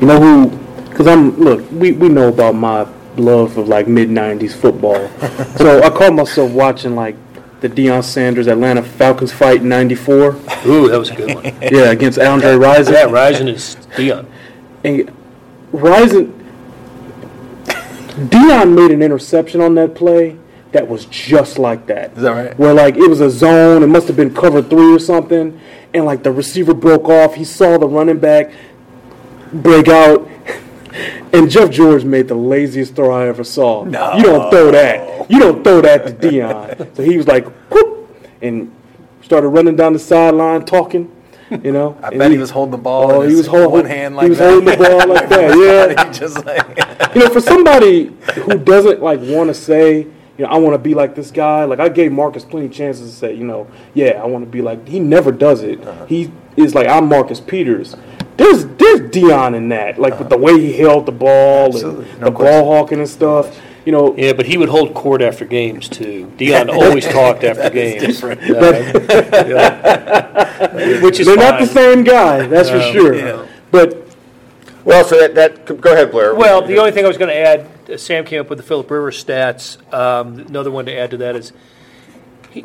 You 0.00 0.06
know 0.06 0.20
who? 0.20 0.56
Because 0.88 1.06
I'm 1.06 1.38
look, 1.38 1.70
we, 1.70 1.92
we 1.92 2.08
know 2.08 2.28
about 2.28 2.54
my 2.54 2.86
love 3.16 3.56
of 3.56 3.68
like 3.68 3.86
mid 3.86 4.08
'90s 4.08 4.54
football. 4.54 5.08
so 5.56 5.82
I 5.82 5.90
caught 5.90 6.14
myself 6.14 6.50
watching 6.52 6.94
like 6.94 7.16
the 7.68 7.86
Deion 7.86 8.04
Sanders 8.04 8.46
Atlanta 8.46 8.82
Falcons 8.82 9.32
fight 9.32 9.62
in 9.62 9.68
'94. 9.68 10.36
Ooh, 10.66 10.88
that 10.88 10.98
was 10.98 11.10
a 11.10 11.14
good 11.14 11.34
one. 11.34 11.44
Yeah, 11.62 11.90
against 11.90 12.18
Andre 12.18 12.52
Rison. 12.52 12.92
Yeah, 12.92 13.06
Rison 13.06 13.48
is 13.48 13.76
Deion. 13.96 14.26
And 14.84 15.10
Rison, 15.72 16.32
Deion 17.64 18.74
made 18.74 18.90
an 18.90 19.02
interception 19.02 19.60
on 19.60 19.74
that 19.74 19.94
play 19.94 20.38
that 20.72 20.86
was 20.86 21.06
just 21.06 21.58
like 21.58 21.86
that. 21.86 22.12
Is 22.12 22.22
that 22.22 22.30
right? 22.30 22.58
Where 22.58 22.74
like 22.74 22.96
it 22.96 23.08
was 23.08 23.20
a 23.20 23.30
zone, 23.30 23.82
it 23.82 23.86
must 23.86 24.08
have 24.08 24.16
been 24.16 24.34
cover 24.34 24.62
three 24.62 24.92
or 24.92 24.98
something, 24.98 25.58
and 25.94 26.04
like 26.04 26.22
the 26.22 26.32
receiver 26.32 26.74
broke 26.74 27.08
off. 27.08 27.34
He 27.34 27.44
saw 27.44 27.78
the 27.78 27.88
running 27.88 28.18
back 28.18 28.52
break 29.52 29.88
out, 29.88 30.28
and 31.32 31.50
Jeff 31.50 31.70
George 31.70 32.04
made 32.04 32.28
the 32.28 32.34
laziest 32.34 32.94
throw 32.94 33.10
I 33.12 33.26
ever 33.28 33.44
saw. 33.44 33.84
No. 33.84 34.14
You 34.16 34.22
don't 34.24 34.50
throw 34.50 34.70
that. 34.70 35.30
You 35.30 35.38
don't 35.40 35.62
throw 35.64 35.80
that 35.80 36.06
to 36.06 36.12
Deion. 36.12 36.96
so 36.96 37.02
he 37.02 37.16
was 37.16 37.26
like, 37.26 37.46
whoop, 37.70 38.16
and 38.42 38.72
started 39.22 39.48
running 39.48 39.76
down 39.76 39.92
the 39.92 39.98
sideline 39.98 40.64
talking. 40.64 41.12
You 41.62 41.70
know, 41.72 41.96
I 42.02 42.08
And 42.08 42.18
bet 42.18 42.30
he 42.32 42.38
was 42.38 42.50
holding 42.50 42.72
the 42.72 42.76
ball 42.78 43.10
Oh, 43.12 43.20
he 43.22 43.34
was 43.34 43.46
holding 43.46 43.70
one 43.70 43.84
hand 43.84 44.16
like 44.16 44.24
he 44.24 44.30
was 44.30 44.38
that. 44.38 44.50
holding 44.50 44.64
the 44.68 44.76
ball 44.76 45.08
like 45.08 45.28
that. 45.28 45.94
Yeah, 45.96 46.06
He 46.12 46.18
just 46.18 46.44
like, 46.44 47.14
you 47.14 47.20
know, 47.20 47.28
for 47.30 47.40
somebody 47.40 48.06
who 48.34 48.58
doesn't 48.58 49.00
like 49.00 49.20
want 49.20 49.48
to 49.48 49.54
say, 49.54 49.98
you 49.98 50.44
know, 50.44 50.46
I 50.46 50.56
want 50.58 50.74
to 50.74 50.78
be 50.78 50.94
like 50.94 51.14
this 51.14 51.30
guy. 51.30 51.64
Like 51.64 51.78
I 51.78 51.88
gave 51.88 52.10
Marcus 52.12 52.44
plenty 52.44 52.66
of 52.66 52.72
chances 52.72 53.10
to 53.10 53.16
say, 53.16 53.32
you 53.34 53.44
know, 53.44 53.68
yeah, 53.94 54.20
I 54.22 54.26
want 54.26 54.44
to 54.44 54.50
be 54.50 54.60
like. 54.60 54.86
He 54.88 54.98
never 54.98 55.30
does 55.32 55.62
it. 55.62 55.80
Uh-huh. 55.86 56.04
He 56.06 56.30
is 56.64 56.74
like, 56.74 56.86
I'm 56.88 57.08
Marcus 57.08 57.40
Peters. 57.40 57.96
There's 58.36 58.66
there's 58.66 59.00
Deion 59.10 59.54
in 59.56 59.68
that, 59.70 59.98
like 59.98 60.18
with 60.18 60.28
the 60.28 60.36
way 60.36 60.60
he 60.60 60.76
held 60.76 61.06
the 61.06 61.12
ball 61.12 61.66
Absolutely. 61.68 62.10
and 62.10 62.20
No 62.20 62.26
the 62.26 62.32
question. 62.32 62.60
ball 62.62 62.76
hawking 62.76 62.98
and 62.98 63.08
stuff. 63.08 63.58
You 63.86 63.92
know, 63.92 64.14
Yeah, 64.16 64.32
but 64.34 64.46
he 64.46 64.58
would 64.58 64.68
hold 64.68 64.92
court 64.94 65.22
after 65.22 65.44
games 65.44 65.88
too. 65.88 66.30
Deion 66.36 66.68
always 66.72 67.06
talked 67.06 67.44
after 67.44 67.70
games. 67.70 68.02
different. 68.02 68.40
Yeah. 69.46 71.00
Which 71.02 71.20
is 71.20 71.26
they're 71.26 71.36
not 71.36 71.60
the 71.60 71.66
same 71.66 72.04
guy, 72.04 72.46
that's 72.46 72.68
for 72.70 72.80
sure. 72.80 73.14
yeah. 73.14 73.46
But 73.70 74.06
Well, 74.84 75.04
so 75.04 75.18
that, 75.18 75.34
that 75.34 75.80
go 75.80 75.92
ahead, 75.92 76.10
Blair. 76.10 76.34
Well, 76.34 76.62
the 76.66 76.78
only 76.78 76.90
thing 76.92 77.04
I 77.04 77.08
was 77.08 77.16
going 77.18 77.28
to 77.30 77.36
add, 77.36 77.66
uh, 77.90 77.96
Sam 77.96 78.24
came 78.24 78.40
up 78.40 78.48
with 78.50 78.58
the 78.58 78.64
Philip 78.64 78.90
Rivers 78.90 79.22
stats. 79.22 79.78
Um, 79.94 80.40
another 80.40 80.70
one 80.70 80.86
to 80.86 80.94
add 80.96 81.10
to 81.12 81.16
that 81.18 81.36
is 81.36 81.52
he, 82.50 82.64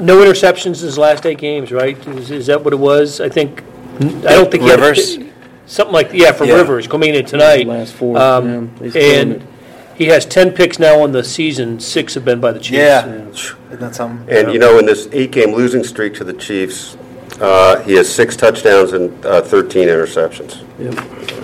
no 0.00 0.16
interceptions 0.24 0.80
in 0.80 0.86
his 0.86 0.98
last 0.98 1.26
eight 1.26 1.38
games, 1.38 1.70
right? 1.72 1.96
Is, 2.08 2.30
is 2.30 2.46
that 2.46 2.64
what 2.64 2.72
it 2.72 2.78
was? 2.78 3.20
I 3.20 3.28
think. 3.28 3.62
I 4.00 4.32
don't 4.32 4.50
think 4.50 4.62
he 4.62 4.68
had- 4.70 4.80
Rivers? 4.80 5.18
something 5.66 5.92
like 5.92 6.10
yeah 6.12 6.32
for 6.32 6.44
Yeah. 6.44 6.54
Rivers 6.54 6.88
coming 6.88 7.14
in 7.14 7.24
tonight. 7.24 7.66
Last 7.66 7.92
four, 7.92 8.18
um, 8.18 8.70
yeah, 8.80 9.00
and 9.02 9.46
he 9.94 10.06
has 10.06 10.24
ten 10.26 10.50
picks 10.52 10.78
now 10.78 11.00
on 11.02 11.12
the 11.12 11.22
season. 11.22 11.78
Six 11.78 12.14
have 12.14 12.24
been 12.24 12.40
by 12.40 12.52
the 12.52 12.58
Chiefs. 12.58 12.78
yeah. 12.78 13.06
Isn't 13.06 13.80
that 13.80 13.94
something? 13.94 14.28
And 14.34 14.52
you 14.52 14.58
know, 14.58 14.78
in 14.78 14.86
this 14.86 15.08
eight-game 15.12 15.52
losing 15.52 15.84
streak 15.84 16.14
to 16.14 16.24
the 16.24 16.32
Chiefs, 16.32 16.96
uh, 17.40 17.80
he 17.82 17.92
has 17.94 18.12
six 18.12 18.36
touchdowns 18.36 18.92
and 18.94 19.24
uh, 19.24 19.42
13 19.42 19.86
interceptions. 19.88 20.64
Yep. 20.78 20.94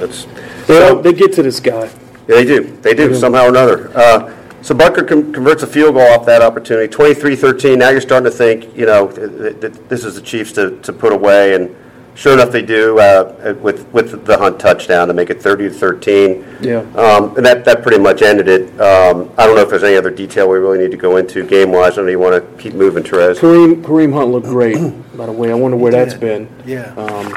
That's 0.00 0.24
they, 0.66 0.74
so, 0.80 1.00
they 1.00 1.12
get 1.12 1.32
to 1.34 1.42
this 1.42 1.60
guy. 1.60 1.84
yeah, 1.84 1.88
they 2.26 2.44
do. 2.44 2.76
They 2.82 2.94
do 2.94 3.14
somehow 3.14 3.44
or 3.44 3.48
another. 3.50 3.96
Uh, 3.96 4.34
so 4.62 4.74
Butker 4.74 5.06
con- 5.06 5.32
converts 5.32 5.62
a 5.62 5.66
field 5.66 5.94
goal 5.94 6.06
off 6.08 6.26
that 6.26 6.42
opportunity, 6.42 6.92
23-13. 6.92 7.78
Now 7.78 7.90
you're 7.90 8.00
starting 8.00 8.30
to 8.30 8.36
think, 8.36 8.76
you 8.76 8.86
know, 8.86 9.08
th- 9.08 9.60
th- 9.60 9.72
this 9.88 10.04
is 10.04 10.14
the 10.14 10.20
Chiefs 10.20 10.52
to, 10.52 10.78
to 10.80 10.92
put 10.92 11.12
away, 11.12 11.54
and 11.54 11.74
sure 12.14 12.32
enough, 12.32 12.50
they 12.50 12.62
do 12.62 12.98
uh, 12.98 13.54
with 13.60 13.86
with 13.92 14.24
the 14.24 14.36
Hunt 14.38 14.58
touchdown 14.58 15.06
to 15.08 15.14
make 15.14 15.30
it 15.30 15.40
30 15.40 15.68
to 15.68 15.74
13. 15.74 16.46
Yeah. 16.62 16.78
Um, 16.96 17.36
and 17.36 17.44
that, 17.44 17.64
that 17.66 17.82
pretty 17.82 17.98
much 17.98 18.22
ended 18.22 18.48
it. 18.48 18.80
Um, 18.80 19.30
I 19.38 19.46
don't 19.46 19.54
know 19.54 19.62
if 19.62 19.68
there's 19.70 19.84
any 19.84 19.96
other 19.96 20.10
detail 20.10 20.48
we 20.48 20.58
really 20.58 20.78
need 20.78 20.90
to 20.90 20.96
go 20.96 21.16
into 21.18 21.44
game 21.46 21.70
wise. 21.72 21.92
I 21.92 21.96
don't 21.96 22.06
know 22.06 22.10
you 22.12 22.18
want 22.18 22.34
to 22.56 22.62
keep 22.62 22.74
moving, 22.74 23.04
Terez. 23.04 23.36
Kareem 23.38 23.82
Kareem 23.82 24.12
Hunt 24.12 24.30
looked 24.30 24.46
great. 24.46 24.76
by 25.16 25.26
the 25.26 25.32
way, 25.32 25.50
I 25.50 25.54
wonder 25.54 25.76
where 25.76 25.92
that's 25.92 26.14
been. 26.14 26.48
Yeah. 26.64 26.92
Um, 26.96 27.34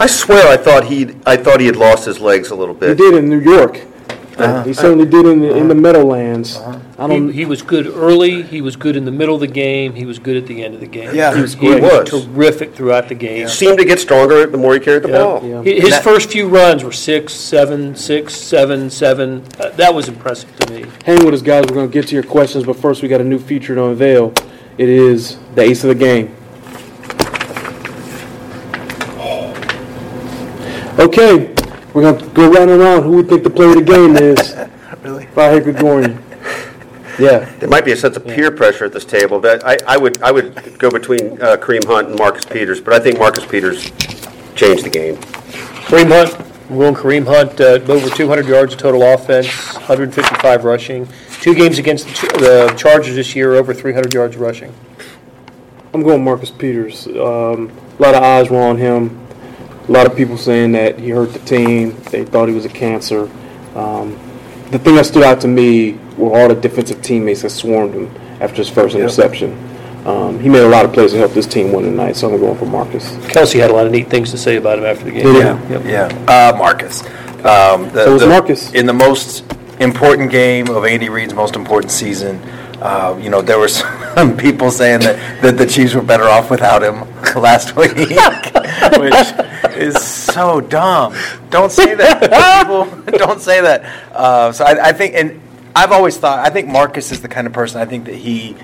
I 0.00 0.06
swear, 0.06 0.46
I 0.48 0.56
thought 0.56 0.84
he, 0.84 1.14
I 1.26 1.36
thought 1.36 1.60
he 1.60 1.66
had 1.66 1.76
lost 1.76 2.04
his 2.04 2.20
legs 2.20 2.50
a 2.50 2.54
little 2.54 2.74
bit. 2.74 2.90
He 2.90 2.94
did 2.96 3.14
in 3.14 3.28
New 3.28 3.40
York. 3.40 3.80
Uh-huh. 4.38 4.62
He 4.62 4.72
certainly 4.72 5.04
did 5.04 5.26
in 5.26 5.40
the, 5.40 5.50
in 5.56 5.66
the 5.68 5.74
uh-huh. 5.74 5.80
Meadowlands. 5.80 6.56
Uh-huh. 6.56 6.78
I 6.98 7.02
He, 7.08 7.08
don't. 7.08 7.28
he 7.32 7.44
was 7.44 7.62
good 7.62 7.86
early. 7.88 8.42
He 8.42 8.60
was 8.60 8.76
good 8.76 8.96
in 8.96 9.04
the 9.04 9.10
middle 9.10 9.34
of 9.34 9.40
the 9.40 9.46
game. 9.48 9.94
He 9.94 10.04
was 10.06 10.18
good 10.18 10.36
at 10.36 10.46
the 10.46 10.64
end 10.64 10.74
of 10.74 10.80
the 10.80 10.86
game. 10.86 11.14
Yeah, 11.14 11.34
he 11.34 11.40
was 11.40 11.54
he 11.54 11.68
was 11.68 11.80
Was. 11.80 12.08
terrific 12.10 12.74
throughout 12.74 13.08
the 13.08 13.14
game. 13.14 13.48
Seemed 13.48 13.78
to 13.78 13.84
get 13.84 13.98
stronger 13.98 14.46
the 14.46 14.58
more 14.58 14.74
he 14.74 14.80
carried 14.80 15.02
the 15.02 15.08
Yeah. 15.10 15.18
ball. 15.18 15.42
Yeah. 15.44 15.62
His 15.62 15.90
That- 15.90 16.04
first 16.04 16.30
few 16.30 16.48
runs 16.48 16.84
were 16.84 16.92
six, 16.92 17.32
seven, 17.34 17.94
six, 17.96 18.34
seven, 18.34 18.90
seven. 18.90 19.42
Uh, 19.58 19.70
that 19.70 19.94
was 19.94 20.08
impressive 20.08 20.54
to 20.60 20.72
me. 20.72 20.84
Hang 21.04 21.24
with 21.24 21.34
us, 21.34 21.42
guys. 21.42 21.64
We're 21.68 21.74
going 21.74 21.88
to 21.88 21.92
get 21.92 22.06
to 22.08 22.14
your 22.14 22.22
questions, 22.24 22.64
but 22.64 22.76
first 22.76 23.02
we 23.02 23.08
got 23.08 23.20
a 23.20 23.24
new 23.24 23.38
feature 23.38 23.74
to 23.74 23.84
unveil. 23.86 24.32
It 24.76 24.88
is 24.88 25.36
the 25.56 25.62
ace 25.62 25.82
of 25.82 25.88
the 25.88 25.94
game. 25.94 26.34
Okay, 30.98 31.54
we're 31.98 32.12
going 32.12 32.28
to 32.28 32.34
go 32.34 32.52
round 32.52 32.70
and 32.70 32.80
round. 32.80 33.04
Who 33.04 33.10
we 33.10 33.22
think 33.24 33.42
the 33.42 33.50
player 33.50 33.70
of 33.70 33.74
the 33.74 33.82
game 33.82 34.16
is? 34.16 34.56
Really? 35.02 35.26
Vahe 35.26 35.62
Gregorian. 35.62 36.20
Yeah. 37.20 37.44
There 37.60 37.68
might 37.68 37.84
be 37.84 37.92
a 37.92 37.96
sense 37.96 38.16
of 38.16 38.26
peer 38.26 38.50
pressure 38.50 38.84
at 38.84 38.92
this 38.92 39.04
table. 39.04 39.38
But 39.38 39.64
I, 39.64 39.78
I 39.86 39.96
would, 39.96 40.20
I 40.20 40.32
would 40.32 40.76
go 40.76 40.90
between 40.90 41.40
uh, 41.40 41.56
Kareem 41.56 41.84
Hunt 41.86 42.08
and 42.08 42.18
Marcus 42.18 42.44
Peters. 42.44 42.80
But 42.80 42.94
I 42.94 42.98
think 42.98 43.16
Marcus 43.16 43.46
Peters 43.46 43.84
changed 44.56 44.84
the 44.84 44.90
game. 44.90 45.14
Kareem 45.86 46.08
Hunt, 46.08 46.34
I'm 46.68 46.78
going 46.78 46.94
Kareem 46.96 47.26
Hunt, 47.26 47.60
uh, 47.60 47.92
over 47.92 48.10
200 48.10 48.46
yards 48.46 48.74
of 48.74 48.80
total 48.80 49.02
offense, 49.04 49.46
155 49.74 50.64
rushing. 50.64 51.08
Two 51.40 51.54
games 51.54 51.78
against 51.78 52.08
the 52.08 52.12
Ch- 52.12 52.32
the 52.40 52.74
Chargers 52.76 53.14
this 53.14 53.36
year, 53.36 53.54
over 53.54 53.72
300 53.72 54.12
yards 54.12 54.36
rushing. 54.36 54.74
I'm 55.94 56.02
going 56.02 56.24
Marcus 56.24 56.50
Peters. 56.50 57.06
Um, 57.06 57.70
a 57.98 58.02
lot 58.02 58.14
of 58.16 58.22
eyes 58.22 58.50
were 58.50 58.60
on 58.60 58.78
him. 58.78 59.27
A 59.88 59.92
lot 59.92 60.06
of 60.06 60.14
people 60.16 60.36
saying 60.36 60.72
that 60.72 60.98
he 60.98 61.10
hurt 61.10 61.32
the 61.32 61.38
team. 61.40 61.96
They 62.10 62.24
thought 62.24 62.48
he 62.48 62.54
was 62.54 62.64
a 62.66 62.68
cancer. 62.70 63.30
Um, 63.74 64.18
the 64.70 64.78
thing 64.78 64.96
that 64.96 65.06
stood 65.06 65.22
out 65.22 65.40
to 65.42 65.48
me 65.48 65.92
were 66.18 66.36
all 66.38 66.48
the 66.48 66.54
defensive 66.54 67.00
teammates 67.02 67.42
that 67.42 67.50
swarmed 67.50 67.94
him 67.94 68.14
after 68.40 68.56
his 68.56 68.68
first 68.68 68.94
interception. 68.94 69.56
Um, 70.06 70.38
he 70.40 70.48
made 70.48 70.62
a 70.62 70.68
lot 70.68 70.84
of 70.84 70.92
plays 70.92 71.12
to 71.12 71.18
help 71.18 71.32
this 71.32 71.46
team 71.46 71.72
win 71.72 71.84
tonight, 71.84 72.16
so 72.16 72.30
I'm 72.32 72.38
going 72.38 72.56
for 72.58 72.66
Marcus. 72.66 73.16
Kelsey 73.28 73.58
had 73.58 73.70
a 73.70 73.74
lot 73.74 73.86
of 73.86 73.92
neat 73.92 74.08
things 74.08 74.30
to 74.30 74.38
say 74.38 74.56
about 74.56 74.78
him 74.78 74.84
after 74.84 75.04
the 75.04 75.10
game. 75.10 75.22
Did 75.24 75.34
he? 75.34 75.40
Yeah, 75.40 75.68
Yep. 75.70 76.16
yeah. 76.26 76.52
Uh, 76.52 76.56
Marcus. 76.56 77.02
Um, 77.44 77.90
the- 77.92 78.04
So 78.04 78.12
was 78.12 78.22
the- 78.22 78.28
Marcus. 78.28 78.72
In 78.72 78.86
the 78.86 78.92
most 78.92 79.44
important 79.80 80.30
game 80.30 80.68
of 80.68 80.84
Andy 80.84 81.08
Reid's 81.08 81.34
most 81.34 81.56
important 81.56 81.92
season, 81.92 82.40
uh, 82.80 83.18
you 83.20 83.28
know, 83.30 83.40
there 83.42 83.58
were 83.58 83.68
some 84.14 84.36
people 84.36 84.70
saying 84.70 85.00
that, 85.00 85.42
that 85.42 85.56
the 85.58 85.66
Chiefs 85.66 85.94
were 85.94 86.02
better 86.02 86.24
off 86.24 86.50
without 86.50 86.82
him 86.82 87.00
last 87.36 87.74
week, 87.76 87.92
which 88.98 89.76
is 89.76 90.00
so 90.00 90.60
dumb. 90.60 91.14
Don't 91.50 91.72
say 91.72 91.94
that. 91.94 92.20
people, 92.62 93.18
don't 93.18 93.40
say 93.40 93.60
that. 93.60 93.84
Uh, 94.12 94.52
so 94.52 94.64
I, 94.64 94.88
I 94.88 94.92
think, 94.92 95.14
and 95.14 95.40
I've 95.74 95.92
always 95.92 96.16
thought, 96.16 96.38
I 96.40 96.50
think 96.50 96.68
Marcus 96.68 97.12
is 97.12 97.20
the 97.20 97.28
kind 97.28 97.46
of 97.46 97.52
person, 97.52 97.80
I 97.80 97.84
think 97.84 98.06
that 98.06 98.14
he 98.14 98.56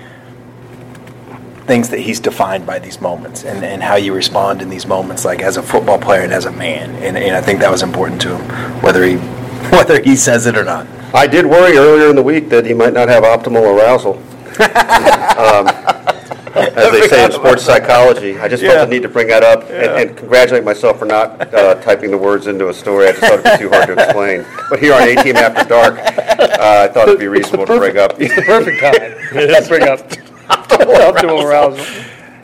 thinks 1.65 1.87
that 1.89 1.99
he's 1.99 2.19
defined 2.19 2.65
by 2.65 2.79
these 2.79 3.01
moments 3.01 3.43
and, 3.43 3.63
and 3.63 3.81
how 3.81 3.95
you 3.95 4.13
respond 4.13 4.61
in 4.61 4.69
these 4.69 4.85
moments, 4.85 5.25
like 5.25 5.41
as 5.41 5.57
a 5.57 5.63
football 5.63 5.97
player 5.97 6.21
and 6.21 6.31
as 6.31 6.45
a 6.45 6.51
man. 6.51 6.91
And, 7.03 7.17
and 7.17 7.35
I 7.35 7.41
think 7.41 7.59
that 7.59 7.71
was 7.71 7.81
important 7.81 8.21
to 8.21 8.37
him, 8.37 8.81
whether 8.81 9.03
he 9.03 9.15
whether 9.71 10.01
he 10.01 10.15
says 10.15 10.45
it 10.45 10.55
or 10.55 10.63
not. 10.63 10.85
I 11.13 11.27
did 11.27 11.45
worry 11.45 11.77
earlier 11.77 12.09
in 12.09 12.15
the 12.15 12.23
week 12.23 12.49
that 12.49 12.65
he 12.65 12.73
might 12.73 12.93
not 12.93 13.07
have 13.09 13.23
optimal 13.23 13.75
arousal. 13.75 14.17
um, 14.59 16.14
as 16.55 16.91
they 16.91 17.07
say 17.07 17.25
in 17.25 17.31
sports 17.31 17.63
psychology, 17.63 18.37
I 18.39 18.47
just 18.47 18.63
felt 18.63 18.87
the 18.89 18.93
need 18.95 19.01
to 19.03 19.09
bring 19.09 19.27
that 19.27 19.43
up 19.43 19.63
and, 19.69 20.09
and 20.09 20.17
congratulate 20.17 20.63
myself 20.63 20.99
for 20.99 21.05
not 21.05 21.53
uh, 21.53 21.75
typing 21.81 22.11
the 22.11 22.17
words 22.17 22.47
into 22.47 22.69
a 22.69 22.73
story. 22.73 23.07
I 23.07 23.11
just 23.11 23.21
thought 23.21 23.39
it'd 23.39 23.59
be 23.59 23.63
too 23.65 23.69
hard 23.69 23.87
to 23.87 23.93
explain. 23.93 24.45
But 24.69 24.79
here 24.79 24.93
on 24.93 25.03
A 25.03 25.15
Team 25.21 25.35
After 25.35 25.67
Dark, 25.67 25.97
uh, 25.99 26.87
I 26.89 26.93
thought 26.93 27.07
it'd 27.09 27.19
be 27.19 27.27
reasonable 27.27 27.65
to 27.67 27.77
bring 27.77 27.97
up. 27.97 28.13
It's 28.19 28.35
the 28.35 28.41
perfect 28.43 28.79
time. 28.81 29.47
Let's 29.47 29.67
bring 29.73 29.83
up 29.83 29.99
optimal 30.47 31.43
arousal. 31.47 31.85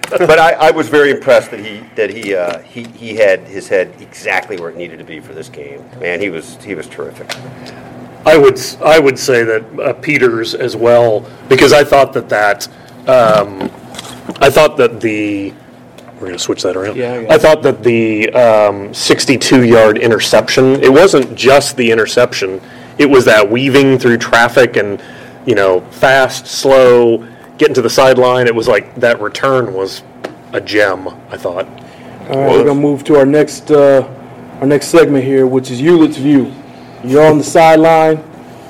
but 0.09 0.39
I, 0.39 0.53
I 0.53 0.71
was 0.71 0.89
very 0.89 1.11
impressed 1.11 1.51
that 1.51 1.59
he 1.61 1.79
that 1.95 2.09
he 2.09 2.35
uh, 2.35 2.59
he 2.59 2.83
he 2.83 3.15
had 3.15 3.41
his 3.47 3.67
head 3.69 3.93
exactly 4.01 4.57
where 4.59 4.69
it 4.69 4.75
needed 4.75 4.97
to 4.99 5.05
be 5.05 5.19
for 5.21 5.33
this 5.33 5.47
game. 5.49 5.83
Man, 5.99 6.19
he 6.19 6.29
was 6.29 6.61
he 6.63 6.75
was 6.75 6.87
terrific. 6.87 7.33
I 8.25 8.37
would 8.37 8.55
s- 8.57 8.77
I 8.81 8.99
would 8.99 9.17
say 9.17 9.43
that 9.43 9.79
uh, 9.79 9.93
Peters 9.93 10.53
as 10.53 10.75
well 10.75 11.25
because 11.47 11.71
I 11.73 11.83
thought 11.83 12.11
that 12.13 12.27
that 12.29 12.67
um, 13.07 13.71
I 14.39 14.49
thought 14.49 14.77
that 14.77 15.01
the 15.01 15.53
we're 16.21 16.27
going 16.27 16.37
to 16.37 16.43
switch 16.43 16.61
that 16.61 16.77
around. 16.77 16.97
Yeah, 16.97 17.21
yeah. 17.21 17.33
I 17.33 17.39
thought 17.39 17.63
that 17.63 17.81
the 17.81 18.29
um, 18.33 18.93
62 18.93 19.63
yard 19.63 19.97
interception. 19.97 20.75
It 20.83 20.93
wasn't 20.93 21.35
just 21.35 21.75
the 21.77 21.89
interception. 21.89 22.61
It 22.99 23.07
was 23.07 23.25
that 23.25 23.49
weaving 23.49 23.97
through 23.97 24.17
traffic 24.17 24.77
and 24.77 25.01
you 25.47 25.55
know 25.55 25.81
fast, 25.89 26.45
slow, 26.45 27.27
getting 27.57 27.73
to 27.73 27.81
the 27.81 27.89
sideline. 27.89 28.45
It 28.45 28.53
was 28.53 28.67
like 28.67 28.93
that 28.95 29.19
return 29.19 29.73
was 29.73 30.03
a 30.53 30.61
gem. 30.61 31.07
I 31.07 31.37
thought. 31.37 31.65
All 32.29 32.37
right, 32.37 32.51
we're 32.51 32.65
gonna 32.65 32.79
move 32.79 33.03
to 33.05 33.15
our 33.15 33.25
next 33.25 33.71
uh, 33.71 34.07
our 34.61 34.67
next 34.67 34.87
segment 34.87 35.25
here, 35.25 35.47
which 35.47 35.71
is 35.71 35.81
Eulitt's 35.81 36.17
view. 36.17 36.53
You're 37.03 37.25
on 37.25 37.39
the 37.39 37.43
sideline. 37.43 38.23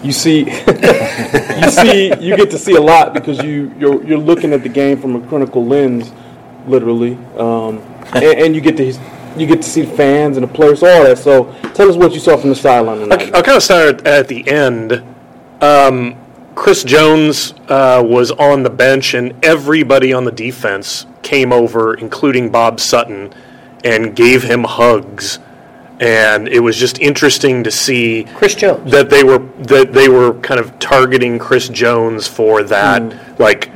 You 0.03 0.11
see, 0.11 0.39
you 0.45 1.69
see, 1.69 2.13
you 2.19 2.35
get 2.35 2.49
to 2.51 2.57
see 2.57 2.75
a 2.75 2.81
lot 2.81 3.13
because 3.13 3.41
you 3.43 3.73
you're 3.77 4.03
you're 4.03 4.17
looking 4.17 4.53
at 4.53 4.63
the 4.63 4.69
game 4.69 4.99
from 4.99 5.15
a 5.15 5.27
critical 5.27 5.65
lens, 5.65 6.11
literally, 6.65 7.15
um, 7.37 7.79
and, 8.13 8.23
and 8.23 8.55
you 8.55 8.61
get 8.61 8.77
to 8.77 8.93
you 9.37 9.47
get 9.47 9.61
to 9.61 9.69
see 9.69 9.81
the 9.81 9.95
fans 9.95 10.37
and 10.37 10.47
the 10.47 10.51
players, 10.51 10.83
all 10.83 11.03
that. 11.03 11.17
So, 11.17 11.53
tell 11.73 11.89
us 11.89 11.95
what 11.95 12.13
you 12.13 12.19
saw 12.19 12.37
from 12.37 12.49
the 12.49 12.55
sideline 12.55 12.99
tonight. 12.99 13.33
I'll 13.33 13.43
kind 13.43 13.57
of 13.57 13.63
start 13.63 14.05
at 14.05 14.27
the 14.27 14.47
end. 14.49 15.03
Um, 15.61 16.17
Chris 16.55 16.83
Jones 16.83 17.53
uh, 17.69 18.03
was 18.05 18.31
on 18.31 18.63
the 18.63 18.69
bench, 18.69 19.13
and 19.13 19.33
everybody 19.43 20.13
on 20.13 20.25
the 20.25 20.31
defense 20.31 21.05
came 21.21 21.53
over, 21.53 21.93
including 21.93 22.49
Bob 22.49 22.79
Sutton, 22.79 23.33
and 23.83 24.15
gave 24.15 24.43
him 24.43 24.63
hugs. 24.63 25.39
And 25.99 26.47
it 26.47 26.59
was 26.59 26.77
just 26.77 26.99
interesting 26.99 27.63
to 27.63 27.71
see 27.71 28.25
Chris 28.35 28.55
Jones. 28.55 28.91
that 28.91 29.09
they 29.09 29.23
were 29.23 29.39
that 29.61 29.93
they 29.93 30.09
were 30.09 30.33
kind 30.41 30.59
of 30.59 30.77
targeting 30.79 31.39
Chris 31.39 31.69
Jones 31.69 32.27
for 32.27 32.63
that. 32.63 33.01
Hmm. 33.01 33.41
Like, 33.41 33.71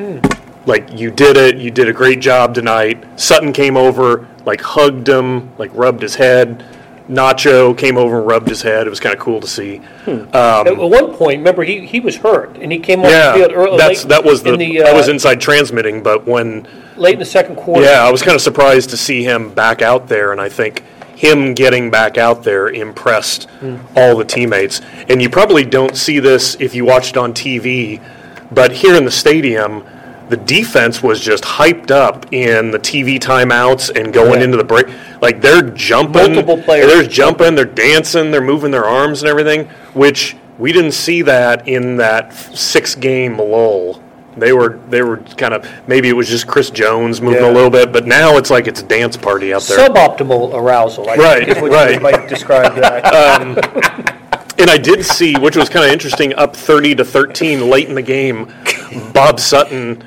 like 0.66 0.92
you 0.94 1.12
did 1.12 1.38
it. 1.38 1.58
You 1.58 1.72
did 1.72 1.88
a 1.88 1.94
great 1.94 2.20
job 2.20 2.56
tonight. 2.56 3.04
Sutton 3.20 3.54
came 3.54 3.78
over, 3.78 4.28
like 4.46 4.62
hugged 4.62 5.08
him, 5.08 5.56
like 5.58 5.72
rubbed 5.74 6.02
his 6.02 6.16
head. 6.16 6.66
Nacho 7.08 7.78
came 7.78 7.98
over 7.98 8.18
and 8.18 8.28
rubbed 8.28 8.50
his 8.50 8.64
head. 8.64 8.88
It 8.88 8.90
was 8.90 9.00
kind 9.00 9.14
of 9.14 9.22
cool 9.22 9.40
to 9.40 9.48
see. 9.48 9.78
Hmm. 9.78 10.12
Um, 10.12 10.68
at 10.68 10.78
one 10.78 11.14
point, 11.14 11.38
remember, 11.38 11.64
he, 11.64 11.86
he 11.86 12.00
was 12.00 12.18
hurt, 12.18 12.58
and 12.58 12.72
he 12.72 12.80
came 12.80 13.02
off 13.02 13.12
Yeah, 13.12 13.34
the 13.34 13.38
field 13.38 13.52
early, 13.54 13.78
that's 13.78 14.04
late 14.04 14.10
that 14.10 14.24
was 14.24 14.42
the, 14.42 14.54
in 14.54 14.60
the, 14.60 14.78
that 14.80 14.96
was 14.96 15.08
uh, 15.08 15.12
inside 15.12 15.40
transmitting. 15.40 16.02
But 16.02 16.26
when 16.26 16.68
late 16.98 17.14
in 17.14 17.20
the 17.20 17.26
second 17.26 17.58
quarter. 17.58 17.86
yeah, 17.86 18.04
I 18.04 18.12
was 18.12 18.24
kind 18.24 18.36
of 18.36 18.42
surprised 18.42 18.90
to 18.90 18.98
see 18.98 19.24
him 19.24 19.54
back 19.54 19.84
out 19.84 20.08
there, 20.08 20.32
and 20.32 20.42
I 20.42 20.50
think 20.50 20.84
him 21.16 21.54
getting 21.54 21.90
back 21.90 22.18
out 22.18 22.44
there 22.44 22.68
impressed 22.68 23.48
mm. 23.62 23.80
all 23.96 24.16
the 24.16 24.26
teammates. 24.26 24.82
And 25.10 25.22
you 25.22 25.30
probably 25.30 25.66
don't 25.66 25.96
see 25.96 26.20
this 26.20 26.56
if 26.60 26.76
you 26.76 26.86
watched 26.86 27.18
on 27.18 27.34
TV, 27.34 28.02
but 28.52 28.72
here 28.72 28.96
in 28.96 29.06
the 29.06 29.12
stadium, 29.12 29.86
the 30.30 30.38
defense 30.38 31.04
was 31.04 31.20
just 31.20 31.44
hyped 31.44 31.92
up 31.92 32.26
in 32.34 32.72
the 32.72 32.80
TV 32.80 33.20
timeouts 33.20 33.96
and 33.96 34.14
going 34.14 34.40
Yeah. 34.40 34.46
into 34.46 34.58
the 34.58 34.64
break. 34.64 34.88
Like 35.22 35.42
they're 35.42 35.62
jumping, 35.62 36.34
Multiple 36.34 36.58
players 36.58 36.92
They're 36.92 37.04
jumping, 37.04 37.56
they're 37.56 37.66
dancing, 37.66 38.32
they're 38.32 38.42
moving 38.42 38.72
their 38.72 38.86
arms 38.86 39.22
and 39.22 39.30
everything, 39.30 39.70
which 39.94 40.36
we 40.58 40.72
didn't 40.72 40.94
see 40.94 41.22
that 41.24 41.68
in 41.68 41.98
that 41.98 42.34
six-game 42.34 43.38
lull. 43.38 44.02
They 44.38 44.52
were 44.54 44.80
they 44.90 45.02
were 45.02 45.18
kind 45.38 45.54
of 45.54 45.66
maybe 45.88 46.10
it 46.10 46.14
was 46.14 46.28
just 46.28 46.46
Chris 46.48 46.70
Jones 46.70 47.22
moving 47.22 47.42
Yeah. 47.44 47.52
a 47.52 47.54
little 47.54 47.70
bit, 47.70 47.92
but 47.94 48.06
now 48.06 48.38
it's 48.38 48.50
like 48.50 48.68
it's 48.68 48.82
a 48.82 48.86
dance 48.86 49.16
party 49.16 49.54
out 49.54 49.64
there. 49.64 49.88
Suboptimal 49.90 50.54
arousal, 50.54 51.10
I 51.10 51.16
Right, 51.16 51.46
think 51.48 51.72
right. 51.72 51.94
you 51.96 52.00
might 52.02 52.28
describe 52.28 52.76
that. 52.76 54.22
And 54.58 54.70
I 54.70 54.78
did 54.78 55.04
see, 55.04 55.36
which 55.38 55.58
was 55.58 55.68
kind 55.68 55.86
of 55.86 55.92
interesting, 55.92 56.34
up 56.36 56.56
30 56.56 56.96
to 56.96 57.04
13 57.06 57.70
late 57.70 57.90
in 57.90 57.96
the 57.96 58.02
game, 58.02 58.54
Bob 59.14 59.38
Sutton. 59.38 60.02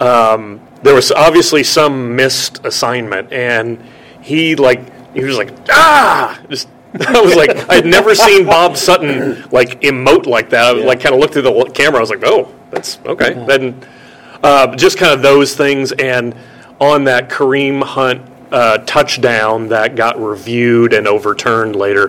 Um, 0.00 0.60
there 0.82 0.94
was 0.94 1.10
obviously 1.10 1.62
some 1.62 2.14
missed 2.14 2.60
assignment, 2.66 3.32
and 3.32 3.82
he 4.20 4.54
like 4.54 5.14
he 5.14 5.24
was 5.24 5.38
like 5.38 5.50
ah. 5.70 6.38
Just, 6.50 6.68
I 7.08 7.20
was 7.20 7.34
like, 7.36 7.50
I 7.68 7.74
had 7.76 7.86
never 7.86 8.14
seen 8.14 8.46
Bob 8.46 8.76
Sutton 8.76 9.44
like 9.50 9.80
emote 9.82 10.26
like 10.26 10.50
that. 10.50 10.76
I 10.76 10.78
like 10.80 11.00
kind 11.00 11.14
of 11.14 11.20
looked 11.20 11.32
through 11.34 11.42
the 11.42 11.70
camera. 11.74 11.98
I 11.98 12.00
was 12.00 12.10
like, 12.10 12.24
oh, 12.24 12.54
that's 12.70 12.98
okay. 13.06 13.34
Then 13.46 13.80
uh, 14.42 14.74
just 14.76 14.98
kind 14.98 15.12
of 15.12 15.22
those 15.22 15.54
things, 15.56 15.92
and 15.92 16.34
on 16.80 17.04
that 17.04 17.28
Kareem 17.30 17.82
Hunt 17.82 18.22
uh, 18.52 18.78
touchdown 18.78 19.68
that 19.68 19.96
got 19.96 20.20
reviewed 20.20 20.92
and 20.92 21.08
overturned 21.08 21.74
later, 21.76 22.08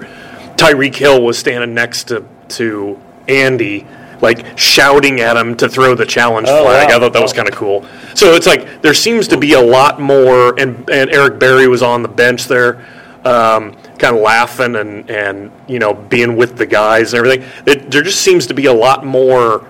Tyreek 0.56 0.96
Hill 0.96 1.22
was 1.24 1.38
standing 1.38 1.74
next 1.74 2.06
to 2.10 2.26
to 2.50 3.00
Andy, 3.28 3.86
like 4.22 4.58
shouting 4.58 5.20
at 5.20 5.36
him 5.38 5.56
to 5.58 5.68
throw 5.70 5.96
the 5.96 6.06
challenge 6.06 6.48
Oh, 6.50 6.64
flag. 6.64 6.90
wow. 6.90 6.96
I 6.96 7.00
thought 7.00 7.14
that 7.14 7.22
was 7.22 7.34
kind 7.34 7.48
of 7.50 7.56
cool. 7.56 7.86
So 8.14 8.34
it's 8.34 8.48
like 8.48 8.82
there 8.82 8.94
seems 8.94 9.28
to 9.30 9.38
be 9.38 9.54
a 9.54 9.62
lot 9.62 10.00
more, 10.00 10.58
and 10.60 10.90
and 10.90 11.10
Eric 11.12 11.40
Berry 11.40 11.68
was 11.68 11.82
on 11.82 12.02
the 12.04 12.08
bench 12.10 12.46
there. 12.46 12.86
Um, 13.26 13.74
kind 13.98 14.16
of 14.16 14.22
laughing 14.22 14.76
and, 14.76 15.10
and 15.10 15.52
you 15.68 15.80
know 15.80 15.94
being 15.94 16.38
with 16.38 16.58
the 16.58 16.66
guys 16.66 17.14
and 17.14 17.26
everything. 17.26 17.50
It, 17.66 17.92
there 17.92 18.04
just 18.04 18.22
seems 18.22 18.48
to 18.48 18.54
be 18.54 18.68
a 18.68 18.74
lot 18.74 19.06
more 19.06 19.68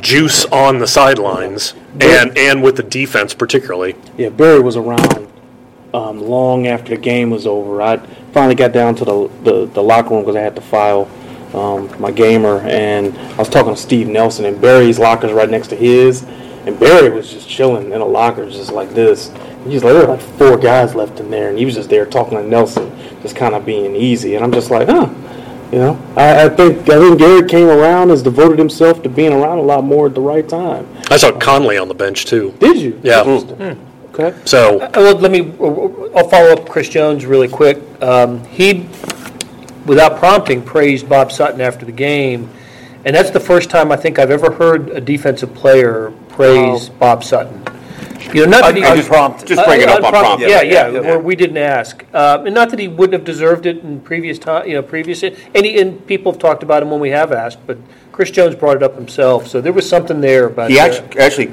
juice 0.00 0.44
on 0.46 0.78
the 0.78 0.86
sidelines 0.86 1.74
and 2.00 2.36
and 2.38 2.62
with 2.62 2.76
the 2.76 2.82
defense 2.82 3.34
particularly. 3.34 3.96
Yeah, 4.16 4.28
Berry 4.30 4.60
was 4.60 4.76
around 4.76 5.30
um, 5.92 6.20
long 6.20 6.66
after 6.66 6.94
the 6.94 7.00
game 7.00 7.30
was 7.30 7.46
over. 7.46 7.82
I 7.82 7.96
finally 8.32 8.54
got 8.54 8.72
down 8.72 8.94
to 8.96 9.04
the 9.04 9.30
the, 9.42 9.66
the 9.66 9.82
locker 9.82 10.10
room 10.10 10.22
because 10.22 10.36
I 10.36 10.40
had 10.40 10.54
to 10.56 10.62
file 10.62 11.10
um, 11.54 11.90
my 12.00 12.10
gamer, 12.10 12.60
and 12.60 13.16
I 13.16 13.36
was 13.36 13.48
talking 13.48 13.74
to 13.74 13.80
Steve 13.80 14.08
Nelson, 14.08 14.44
and 14.44 14.60
Berry's 14.60 14.98
locker's 14.98 15.32
right 15.32 15.50
next 15.50 15.68
to 15.68 15.76
his, 15.76 16.22
and 16.66 16.78
Barry 16.78 17.10
was 17.10 17.30
just 17.30 17.48
chilling 17.48 17.92
in 17.92 18.00
a 18.00 18.04
locker 18.04 18.48
just 18.48 18.72
like 18.72 18.90
this. 18.90 19.30
He's 19.64 19.84
like, 19.84 19.92
there 19.94 20.06
were 20.06 20.14
like 20.14 20.20
four 20.20 20.56
guys 20.56 20.94
left 20.94 21.20
in 21.20 21.30
there, 21.30 21.48
and 21.50 21.58
he 21.58 21.64
was 21.64 21.74
just 21.74 21.90
there 21.90 22.06
talking 22.06 22.38
to 22.38 22.44
Nelson, 22.44 22.90
just 23.22 23.36
kind 23.36 23.54
of 23.54 23.64
being 23.66 23.94
easy, 23.94 24.34
and 24.34 24.44
I'm 24.44 24.52
just 24.52 24.70
like, 24.70 24.88
huh. 24.88 25.08
You 25.72 25.78
know, 25.78 26.02
I, 26.16 26.46
I 26.46 26.48
think 26.48 26.88
I 26.88 26.98
think 26.98 27.20
Gary 27.20 27.46
came 27.48 27.68
around, 27.68 28.10
has 28.10 28.22
devoted 28.24 28.58
himself 28.58 29.04
to 29.04 29.08
being 29.08 29.32
around 29.32 29.58
a 29.58 29.62
lot 29.62 29.84
more 29.84 30.06
at 30.06 30.14
the 30.16 30.20
right 30.20 30.48
time. 30.48 30.88
I 31.12 31.16
saw 31.16 31.30
Conley 31.38 31.78
on 31.78 31.86
the 31.86 31.94
bench 31.94 32.24
too. 32.24 32.52
Did 32.58 32.76
you? 32.78 33.00
Yeah. 33.04 33.22
Okay. 34.12 34.36
So 34.46 34.80
Uh, 34.80 34.90
Well, 34.96 35.14
let 35.14 35.30
me. 35.30 35.52
I'll 36.16 36.28
follow 36.28 36.50
up 36.50 36.68
Chris 36.68 36.88
Jones 36.88 37.24
really 37.24 37.46
quick. 37.46 37.78
Um, 38.02 38.42
he 38.46 38.88
without 39.86 40.18
prompting, 40.18 40.60
praised 40.60 41.08
Bob 41.08 41.30
Sutton 41.30 41.60
after 41.60 41.86
the 41.86 41.92
game. 41.92 42.50
And 43.04 43.14
that's 43.14 43.30
the 43.30 43.40
first 43.40 43.70
time 43.70 43.92
I 43.92 43.96
think 43.96 44.18
I've 44.18 44.32
ever 44.32 44.50
heard 44.50 44.90
a 44.90 45.00
defensive 45.00 45.54
player 45.54 46.12
praise 46.30 46.88
Bob 46.88 47.22
Sutton. 47.22 47.62
You 48.34 48.44
know, 48.46 48.50
not 48.50 48.62
that 48.62 48.76
he 48.76 48.82
Unprompted. 48.82 49.48
Just 49.48 49.64
bring 49.66 49.80
it 49.80 49.88
up 49.88 50.02
Uh, 50.02 50.06
unprompted. 50.08 50.48
Yeah, 50.48 50.62
yeah, 50.62 50.88
Yeah, 50.88 51.00
where 51.00 51.18
we 51.18 51.34
didn't 51.36 51.56
ask. 51.56 52.04
Uh, 52.12 52.42
And 52.44 52.54
not 52.54 52.70
that 52.70 52.78
he 52.78 52.88
wouldn't 52.88 53.12
have 53.14 53.24
deserved 53.24 53.66
it 53.66 53.82
in 53.82 54.00
previous 54.00 54.38
time, 54.38 54.66
you 54.68 54.74
know, 54.74 54.82
previous, 54.82 55.22
and 55.22 55.34
he, 55.54 55.80
and 55.80 56.06
people 56.06 56.30
have 56.32 56.38
talked 56.40 56.62
about 56.62 56.82
him 56.82 56.90
when 56.90 57.00
we 57.00 57.10
have 57.10 57.32
asked, 57.32 57.58
but 57.66 57.78
Chris 58.12 58.30
Jones 58.30 58.54
brought 58.54 58.76
it 58.76 58.82
up 58.82 58.94
himself, 58.96 59.46
so 59.46 59.60
there 59.60 59.72
was 59.72 59.88
something 59.88 60.20
there 60.20 60.46
about. 60.46 60.70
He 60.70 60.78
uh, 60.78 60.84
actually, 60.86 61.18
actually, 61.20 61.50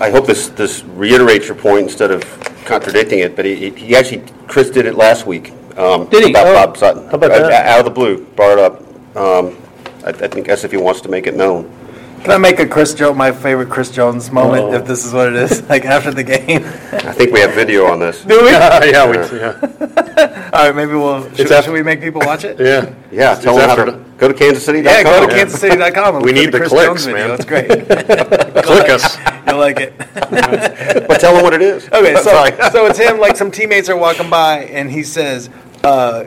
I 0.00 0.10
hope 0.10 0.26
this, 0.26 0.48
this 0.48 0.82
reiterates 0.84 1.46
your 1.46 1.56
point 1.56 1.82
instead 1.82 2.10
of 2.10 2.22
contradicting 2.64 3.18
it, 3.18 3.36
but 3.36 3.44
he, 3.44 3.70
he 3.70 3.94
actually, 3.94 4.22
Chris 4.48 4.70
did 4.70 4.86
it 4.86 4.94
last 4.94 5.26
week. 5.26 5.52
um, 5.76 6.06
Did 6.08 6.24
he? 6.24 6.30
About 6.30 6.46
Oh, 6.46 6.54
Bob 6.54 6.76
Sutton. 6.76 7.04
how 7.08 7.14
about 7.14 7.30
Uh, 7.32 7.48
that? 7.48 7.66
Out 7.66 7.78
of 7.80 7.84
the 7.84 7.90
blue, 7.90 8.24
brought 8.36 8.52
it 8.52 8.58
up. 8.58 8.80
Um, 9.16 9.56
I, 10.04 10.08
I 10.10 10.28
think 10.28 10.48
he 10.70 10.76
wants 10.78 11.00
to 11.02 11.08
make 11.08 11.26
it 11.26 11.36
known. 11.36 11.70
Can 12.22 12.32
I 12.32 12.36
make 12.38 12.58
a 12.58 12.66
Chris 12.66 12.92
Jones, 12.92 13.16
my 13.16 13.32
favorite 13.32 13.70
Chris 13.70 13.90
Jones 13.90 14.30
moment, 14.30 14.64
Uh-oh. 14.64 14.74
if 14.74 14.84
this 14.84 15.06
is 15.06 15.12
what 15.14 15.28
it 15.28 15.36
is, 15.36 15.66
like 15.70 15.86
after 15.86 16.10
the 16.12 16.22
game? 16.22 16.64
I 16.92 17.12
think 17.12 17.32
we 17.32 17.40
have 17.40 17.54
video 17.54 17.86
on 17.86 17.98
this. 17.98 18.22
Do 18.24 18.42
we? 18.42 18.50
yeah, 18.50 18.84
yeah, 18.84 19.10
we, 19.10 19.16
yeah, 19.38 20.50
All 20.52 20.66
right, 20.66 20.74
maybe 20.76 20.92
we'll, 20.92 21.22
should, 21.34 21.50
after- 21.50 21.62
should 21.62 21.72
we 21.72 21.82
make 21.82 22.00
people 22.02 22.20
watch 22.24 22.44
it? 22.44 22.60
yeah. 22.60 22.92
Yeah, 23.10 23.34
tell 23.36 23.56
them 23.56 23.68
how 23.70 23.84
to, 23.86 23.92
go 24.18 24.28
to 24.28 24.34
kansascity.com. 24.34 24.84
Yeah, 24.84 25.02
go 25.02 25.26
to 25.26 25.34
kansascity.com. 25.34 26.22
We 26.22 26.32
need 26.32 26.52
the 26.52 26.58
Chris 26.58 26.68
clicks, 26.70 26.86
Jones 26.86 27.04
video. 27.06 27.28
man. 27.28 27.34
It's 27.36 27.44
great. 27.46 27.68
Click 28.64 28.90
us. 28.90 29.16
You'll 29.48 29.58
like 29.58 29.80
it. 29.80 29.96
But 31.08 31.20
tell 31.20 31.34
them 31.34 31.42
what 31.42 31.54
it 31.54 31.62
is. 31.62 31.88
Okay, 31.88 32.14
so 32.16 32.70
so 32.70 32.86
it's 32.86 32.98
him. 32.98 33.18
Like 33.18 33.36
some 33.36 33.50
teammates 33.50 33.88
are 33.88 33.96
walking 33.96 34.28
by, 34.30 34.64
and 34.64 34.90
he 34.90 35.02
says, 35.02 35.48
uh, 35.82 36.24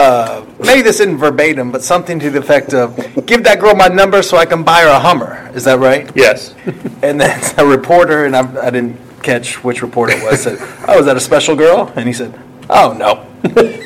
uh, 0.00 0.44
maybe 0.60 0.82
this 0.82 1.00
isn't 1.00 1.18
verbatim, 1.18 1.70
but 1.72 1.82
something 1.82 2.18
to 2.20 2.30
the 2.30 2.38
effect 2.40 2.74
of, 2.74 2.96
"Give 3.26 3.42
that 3.44 3.60
girl 3.60 3.74
my 3.74 3.88
number 3.88 4.22
so 4.22 4.36
I 4.36 4.46
can 4.46 4.62
buy 4.62 4.80
her 4.82 4.88
a 4.88 4.98
Hummer." 4.98 5.50
Is 5.54 5.64
that 5.64 5.78
right? 5.78 6.10
Yes. 6.14 6.54
And 7.02 7.20
then 7.20 7.38
a 7.58 7.66
reporter, 7.66 8.24
and 8.24 8.34
I, 8.34 8.66
I 8.66 8.70
didn't 8.70 8.98
catch 9.22 9.62
which 9.62 9.82
reporter 9.82 10.14
it 10.16 10.22
was, 10.22 10.42
said, 10.42 10.58
"Oh, 10.88 10.98
is 10.98 11.06
that 11.06 11.16
a 11.16 11.20
special 11.20 11.54
girl?" 11.56 11.92
And 11.96 12.06
he 12.06 12.12
said, 12.14 12.32
"Oh 12.70 12.92
no." 12.94 13.26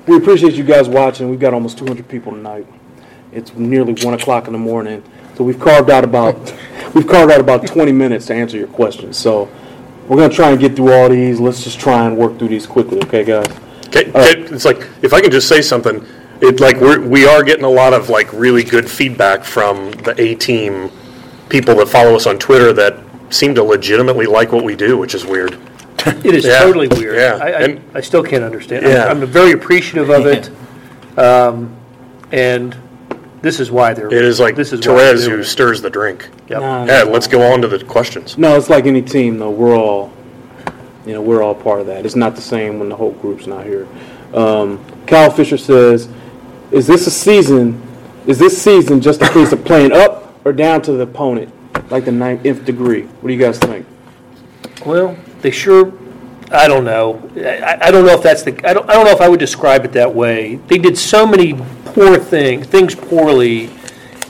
we 0.06 0.16
appreciate 0.16 0.54
you 0.54 0.64
guys 0.64 0.88
watching. 0.88 1.28
We've 1.28 1.38
got 1.38 1.52
almost 1.52 1.76
200 1.78 2.08
people 2.08 2.32
tonight. 2.32 2.66
It's 3.30 3.52
nearly 3.54 3.92
one 4.02 4.14
o'clock 4.14 4.46
in 4.46 4.54
the 4.54 4.58
morning, 4.58 5.04
so 5.42 5.46
we've 5.46 5.58
carved 5.58 5.90
out 5.90 6.04
about 6.04 6.36
we've 6.94 7.06
carved 7.08 7.32
out 7.32 7.40
about 7.40 7.66
20 7.66 7.90
minutes 7.90 8.26
to 8.26 8.34
answer 8.34 8.56
your 8.56 8.68
questions. 8.68 9.16
So 9.16 9.48
we're 10.06 10.16
gonna 10.16 10.32
try 10.32 10.50
and 10.50 10.60
get 10.60 10.76
through 10.76 10.92
all 10.92 11.08
these. 11.08 11.40
Let's 11.40 11.64
just 11.64 11.80
try 11.80 12.06
and 12.06 12.16
work 12.16 12.38
through 12.38 12.48
these 12.48 12.64
quickly, 12.64 13.00
okay, 13.02 13.24
guys? 13.24 13.46
Okay, 13.88 14.08
okay, 14.10 14.40
It's 14.54 14.64
like, 14.64 14.86
if 15.02 15.12
I 15.12 15.20
can 15.20 15.32
just 15.32 15.48
say 15.48 15.60
something, 15.60 16.06
it, 16.40 16.60
like, 16.60 16.76
we're, 16.80 17.00
we 17.00 17.26
are 17.26 17.42
getting 17.42 17.64
a 17.64 17.68
lot 17.68 17.92
of, 17.92 18.08
like, 18.08 18.32
really 18.32 18.62
good 18.64 18.88
feedback 18.90 19.44
from 19.44 19.90
the 19.90 20.14
A-team 20.18 20.90
people 21.48 21.74
that 21.76 21.88
follow 21.88 22.14
us 22.16 22.26
on 22.26 22.38
Twitter 22.38 22.72
that 22.72 22.98
seem 23.30 23.54
to 23.56 23.62
legitimately 23.64 24.26
like 24.26 24.50
what 24.52 24.64
we 24.64 24.74
do, 24.76 24.96
which 24.96 25.14
is 25.14 25.24
weird. 25.26 25.58
It 26.06 26.34
is 26.36 26.44
Yeah. 26.44 26.60
totally 26.60 26.88
weird. 26.88 27.16
Yeah. 27.16 27.38
I, 27.42 27.46
I, 27.48 27.60
And- 27.62 27.80
I 27.94 28.00
still 28.00 28.22
can't 28.22 28.44
understand. 28.44 28.86
Yeah. 28.86 29.06
I'm, 29.06 29.22
I'm 29.22 29.28
very 29.28 29.52
appreciative 29.52 30.08
of 30.10 30.26
it, 30.36 30.50
um, 31.18 31.74
and 32.30 32.76
this 33.42 33.58
is 33.60 33.70
why 33.70 33.92
they're. 33.92 34.06
It 34.06 34.24
is 34.24 34.40
like 34.40 34.54
this 34.56 34.72
is 34.72 34.86
why 34.86 34.94
they're 34.94 35.14
Terez 35.16 35.28
who 35.28 35.42
stirs 35.42 35.82
the 35.82 35.90
drink. 35.90 36.28
Yep. 36.48 36.60
Nah, 36.60 36.84
Yeah, 36.84 37.02
let's 37.02 37.26
go 37.26 37.52
on 37.52 37.60
to 37.62 37.68
the 37.68 37.84
questions. 37.84 38.38
No, 38.38 38.56
it's 38.56 38.70
like 38.70 38.86
any 38.86 39.02
team, 39.02 39.38
though. 39.38 39.50
We're 39.50 39.76
all, 39.76 40.12
you 41.04 41.12
know, 41.12 41.20
we're 41.20 41.42
all 41.42 41.54
part 41.54 41.80
of 41.80 41.86
that. 41.88 42.06
It's 42.06 42.16
not 42.16 42.36
the 42.36 42.40
same 42.42 42.78
when 42.78 42.88
the 42.88 42.96
whole 42.96 43.12
group's 43.12 43.46
not 43.46 43.66
here. 43.66 43.86
Um, 44.32 44.82
Kyle 45.06 45.30
Fisher 45.30 45.58
says, 45.58 46.08
"Is 46.70 46.86
this 46.86 47.06
a 47.06 47.10
season? 47.10 47.82
Is 48.26 48.38
this 48.38 48.60
season 48.62 49.00
just 49.00 49.20
a 49.20 49.28
case 49.28 49.52
of 49.52 49.64
playing 49.64 49.92
up 49.92 50.34
or 50.44 50.52
down 50.52 50.80
to 50.82 50.92
the 50.92 51.02
opponent, 51.02 51.52
like 51.90 52.04
the 52.04 52.12
ninth 52.12 52.64
degree? 52.64 53.02
What 53.02 53.28
do 53.28 53.34
you 53.34 53.40
guys 53.40 53.58
think?" 53.58 53.84
Well, 54.86 55.16
they 55.40 55.50
sure. 55.50 55.92
I 56.52 56.68
don't 56.68 56.84
know. 56.84 57.30
I, 57.36 57.78
I 57.80 57.90
don't 57.90 58.04
know 58.04 58.12
if 58.12 58.22
that's 58.22 58.42
the. 58.42 58.52
I 58.68 58.72
don't. 58.74 58.88
I 58.88 58.92
don't 58.92 59.04
know 59.04 59.12
if 59.12 59.20
I 59.20 59.28
would 59.28 59.40
describe 59.40 59.84
it 59.84 59.92
that 59.92 60.14
way. 60.14 60.56
They 60.68 60.78
did 60.78 60.96
so 60.96 61.26
many 61.26 61.54
poor 61.94 62.18
thing, 62.18 62.62
things 62.62 62.94
poorly, 62.94 63.70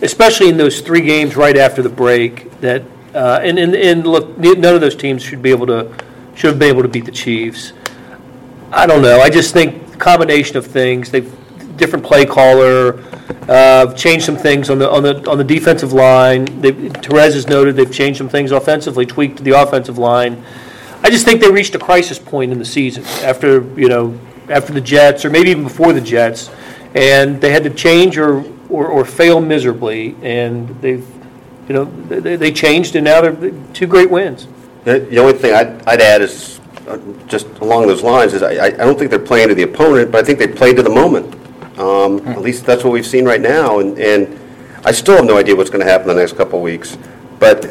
especially 0.03 0.48
in 0.48 0.57
those 0.57 0.81
three 0.81 1.03
games 1.03 1.37
right 1.37 1.57
after 1.57 1.83
the 1.83 1.88
break. 1.88 2.51
That 2.61 2.83
uh, 3.14 3.40
and, 3.42 3.59
and 3.59 3.75
and 3.75 4.07
look, 4.07 4.38
none 4.38 4.75
of 4.75 4.81
those 4.81 4.96
teams 4.96 5.22
should 5.22 5.42
be 5.42 5.51
able 5.51 5.66
to 5.66 5.92
should 6.35 6.51
have 6.51 6.59
been 6.59 6.70
able 6.70 6.83
to 6.83 6.88
beat 6.88 7.05
the 7.05 7.12
Chiefs. 7.12 7.72
I 8.70 8.87
don't 8.87 9.03
know. 9.03 9.20
I 9.20 9.29
just 9.29 9.53
think 9.53 9.98
combination 9.98 10.57
of 10.57 10.66
things. 10.66 11.11
They've 11.11 11.31
different 11.77 12.05
play 12.05 12.25
caller, 12.25 13.03
uh, 13.48 13.92
changed 13.94 14.25
some 14.25 14.37
things 14.37 14.70
on 14.70 14.79
the 14.79 14.90
on 14.90 15.03
the 15.03 15.31
on 15.31 15.38
the 15.38 15.44
defensive 15.44 15.92
line. 15.92 16.44
They, 16.61 16.72
Terez 16.72 17.35
has 17.35 17.48
noted 17.48 17.77
they've 17.77 17.92
changed 17.92 18.18
some 18.18 18.29
things 18.29 18.53
offensively, 18.53 19.07
tweaked 19.07 19.42
the 19.42 19.51
offensive 19.53 19.98
line. 19.98 20.44
I 21.03 21.11
just 21.11 21.25
think 21.25 21.40
they 21.40 21.51
reached 21.51 21.75
a 21.75 21.79
crisis 21.79 22.18
point 22.18 22.53
in 22.53 22.59
the 22.59 22.64
season 22.64 23.05
after 23.25 23.62
you 23.79 23.88
know 23.88 24.18
after 24.48 24.72
the 24.72 24.81
Jets 24.81 25.25
or 25.25 25.31
maybe 25.31 25.51
even 25.51 25.64
before 25.64 25.92
the 25.92 26.01
Jets, 26.01 26.51
and 26.95 27.41
they 27.41 27.51
had 27.51 27.65
to 27.65 27.71
change 27.71 28.19
or 28.19 28.45
or, 28.69 28.87
or 28.87 29.05
fail 29.05 29.41
miserably, 29.41 30.17
and 30.23 30.69
they've 30.81 31.07
you 31.69 31.75
know 31.75 31.85
they, 32.09 32.37
they 32.37 32.53
changed 32.53 32.97
and 32.97 33.05
now 33.05 33.21
they're 33.21 33.53
two 33.73 33.87
great 33.87 34.11
wins. 34.11 34.47
The 34.85 35.01
the 35.01 35.19
only 35.19 35.35
thing 35.35 35.55
I'd, 35.55 35.87
I'd 35.87 36.01
add 36.01 36.23
is, 36.23 36.61
uh, 36.89 36.99
just 37.27 37.47
along 37.61 37.87
those 37.87 38.03
lines, 38.03 38.35
is 38.35 38.43
I, 38.43 38.55
I 38.55 38.67
I 38.67 38.71
don't 38.71 38.99
think 38.99 39.11
they're 39.11 39.19
playing 39.19 39.49
to 39.49 39.55
the 39.55 39.63
opponent, 39.63 40.11
but 40.11 40.23
I 40.23 40.27
think 40.27 40.39
they 40.39 40.49
played 40.49 40.77
to 40.77 40.83
the 40.83 40.91
moment. 40.91 41.37
Um, 41.79 42.27
At 42.29 42.43
least 42.43 42.67
that's 42.67 42.85
what 42.85 42.93
we've 42.93 43.07
seen 43.07 43.25
right 43.25 43.41
now, 43.41 43.79
and, 43.81 43.99
and 43.99 44.39
I 44.85 44.93
still 44.93 45.17
have 45.17 45.25
no 45.25 45.39
idea 45.39 45.57
what's 45.57 45.71
going 45.71 45.85
to 45.85 45.91
happen 45.91 46.07
the 46.07 46.15
next 46.15 46.37
couple 46.37 46.59
of 46.59 46.63
weeks. 46.63 46.99
But, 47.39 47.65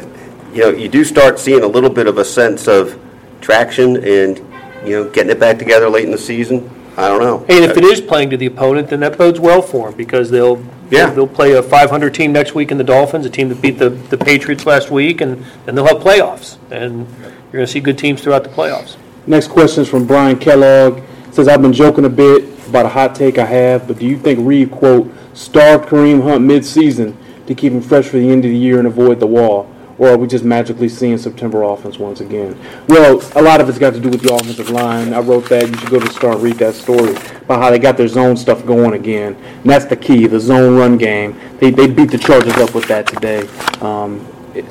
you 0.52 0.62
know, 0.62 0.70
you 0.70 0.88
do 0.88 1.04
start 1.04 1.38
seeing 1.38 1.62
a 1.62 1.66
little 1.66 1.88
bit 1.88 2.08
of 2.08 2.18
a 2.18 2.24
sense 2.24 2.66
of 2.66 2.98
traction 3.40 3.96
and, 4.04 4.38
you 4.84 4.96
know, 4.96 5.10
getting 5.10 5.30
it 5.30 5.38
back 5.38 5.56
together 5.56 5.88
late 5.88 6.04
in 6.04 6.10
the 6.10 6.18
season. 6.18 6.68
I 6.96 7.08
don't 7.08 7.20
know. 7.20 7.38
And 7.48 7.64
if 7.64 7.76
it 7.76 7.84
is 7.84 8.00
playing 8.00 8.30
to 8.30 8.36
the 8.36 8.46
opponent, 8.46 8.88
then 8.90 9.00
that 9.00 9.16
bodes 9.16 9.40
well 9.40 9.62
for 9.62 9.88
them 9.88 9.96
because 9.96 10.30
they'll 10.30 10.62
Yeah. 10.90 11.08
they'll 11.10 11.26
play 11.26 11.52
a 11.52 11.62
500 11.62 12.12
team 12.12 12.32
next 12.32 12.54
week 12.54 12.70
in 12.70 12.76
the 12.78 12.84
Dolphins, 12.84 13.24
a 13.24 13.30
team 13.30 13.48
that 13.48 13.62
beat 13.62 13.78
the, 13.78 13.88
the 13.90 14.18
Patriots 14.18 14.66
last 14.66 14.90
week, 14.90 15.20
and 15.22 15.42
then 15.64 15.74
they'll 15.74 15.86
have 15.86 15.98
playoffs, 15.98 16.56
and 16.70 17.06
you're 17.18 17.52
going 17.52 17.66
to 17.66 17.72
see 17.72 17.80
good 17.80 17.96
teams 17.96 18.20
throughout 18.20 18.44
the 18.44 18.50
playoffs. 18.50 18.96
Next 19.26 19.48
question 19.48 19.82
is 19.84 19.88
from 19.88 20.06
Brian 20.06 20.38
Kellogg. 20.38 21.00
Says 21.30 21.48
I've 21.48 21.62
been 21.62 21.72
joking 21.72 22.04
a 22.04 22.10
bit 22.10 22.44
about 22.68 22.84
a 22.84 22.90
hot 22.90 23.14
take 23.14 23.38
I 23.38 23.46
have, 23.46 23.86
but 23.88 23.98
do 23.98 24.06
you 24.06 24.18
think 24.18 24.40
Reid 24.42 24.70
quote 24.70 25.10
starved 25.32 25.88
Kareem 25.88 26.22
Hunt 26.22 26.44
mid-season 26.44 27.16
to 27.46 27.54
keep 27.54 27.72
him 27.72 27.80
fresh 27.80 28.04
for 28.06 28.18
the 28.18 28.28
end 28.30 28.44
of 28.44 28.50
the 28.50 28.56
year 28.56 28.78
and 28.78 28.86
avoid 28.86 29.18
the 29.18 29.26
wall, 29.26 29.71
or 30.02 30.08
are 30.08 30.16
we 30.18 30.26
just 30.26 30.42
magically 30.44 30.88
seeing 30.88 31.16
September 31.16 31.62
offense 31.62 31.96
once 31.96 32.20
again? 32.20 32.58
Well, 32.88 33.22
a 33.36 33.40
lot 33.40 33.60
of 33.60 33.68
it's 33.68 33.78
got 33.78 33.92
to 33.94 34.00
do 34.00 34.08
with 34.08 34.20
the 34.22 34.34
offensive 34.34 34.68
line. 34.68 35.14
I 35.14 35.20
wrote 35.20 35.48
that. 35.50 35.68
You 35.68 35.76
should 35.78 35.90
go 35.90 36.00
to 36.00 36.06
the 36.06 36.12
start 36.12 36.34
and 36.34 36.42
read 36.42 36.56
that 36.56 36.74
story 36.74 37.12
about 37.12 37.62
how 37.62 37.70
they 37.70 37.78
got 37.78 37.96
their 37.96 38.08
zone 38.08 38.36
stuff 38.36 38.66
going 38.66 38.94
again. 38.94 39.36
And 39.36 39.70
that's 39.70 39.84
the 39.84 39.94
key, 39.94 40.26
the 40.26 40.40
zone 40.40 40.76
run 40.76 40.98
game. 40.98 41.38
They 41.60 41.70
they 41.70 41.86
beat 41.86 42.10
the 42.10 42.18
Chargers 42.18 42.54
up 42.54 42.74
with 42.74 42.86
that 42.88 43.06
today. 43.06 43.46
Um, 43.80 44.26
it- 44.56 44.64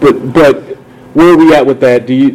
but 0.00 0.32
but 0.32 0.62
where 1.14 1.32
are 1.32 1.36
we 1.36 1.52
at 1.52 1.66
with 1.66 1.80
that? 1.80 2.06
Do 2.06 2.14
you 2.14 2.30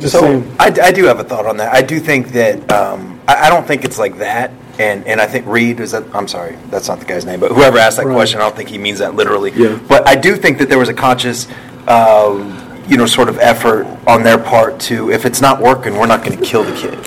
just 0.00 0.14
So 0.14 0.22
saying? 0.22 0.56
I, 0.58 0.74
I 0.82 0.90
do 0.90 1.04
have 1.04 1.20
a 1.20 1.24
thought 1.24 1.46
on 1.46 1.56
that. 1.58 1.72
I 1.72 1.82
do 1.82 2.00
think 2.00 2.28
that 2.32 2.68
um, 2.72 3.20
I, 3.28 3.46
I 3.46 3.48
don't 3.48 3.64
think 3.66 3.84
it's 3.84 3.98
like 3.98 4.18
that, 4.18 4.50
and 4.78 5.06
and 5.06 5.20
I 5.20 5.26
think 5.26 5.46
Reid 5.46 5.80
is 5.80 5.92
that. 5.92 6.04
I'm 6.14 6.28
sorry, 6.28 6.56
that's 6.70 6.88
not 6.88 6.98
the 7.00 7.04
guy's 7.06 7.24
name, 7.26 7.40
but 7.40 7.52
whoever 7.52 7.78
asked 7.78 7.96
that 7.98 8.06
Right. 8.06 8.14
question, 8.14 8.40
I 8.40 8.44
don't 8.44 8.56
think 8.56 8.68
he 8.68 8.78
means 8.78 8.98
that 9.00 9.14
literally. 9.14 9.52
Yeah. 9.54 9.78
But 9.88 10.06
I 10.08 10.14
do 10.14 10.36
think 10.36 10.58
that 10.58 10.68
there 10.68 10.78
was 10.78 10.88
a 10.88 10.94
conscious, 10.94 11.46
um, 11.88 12.58
you 12.88 12.96
know, 12.96 13.06
sort 13.06 13.28
of 13.28 13.38
effort 13.38 13.86
on 14.06 14.22
their 14.22 14.38
part 14.38 14.78
to 14.80 15.10
if 15.10 15.24
it's 15.26 15.40
not 15.40 15.60
working, 15.60 15.96
we're 15.98 16.06
not 16.06 16.24
going 16.24 16.38
to 16.38 16.44
kill 16.44 16.64
the 16.64 16.74
kid. 16.74 16.98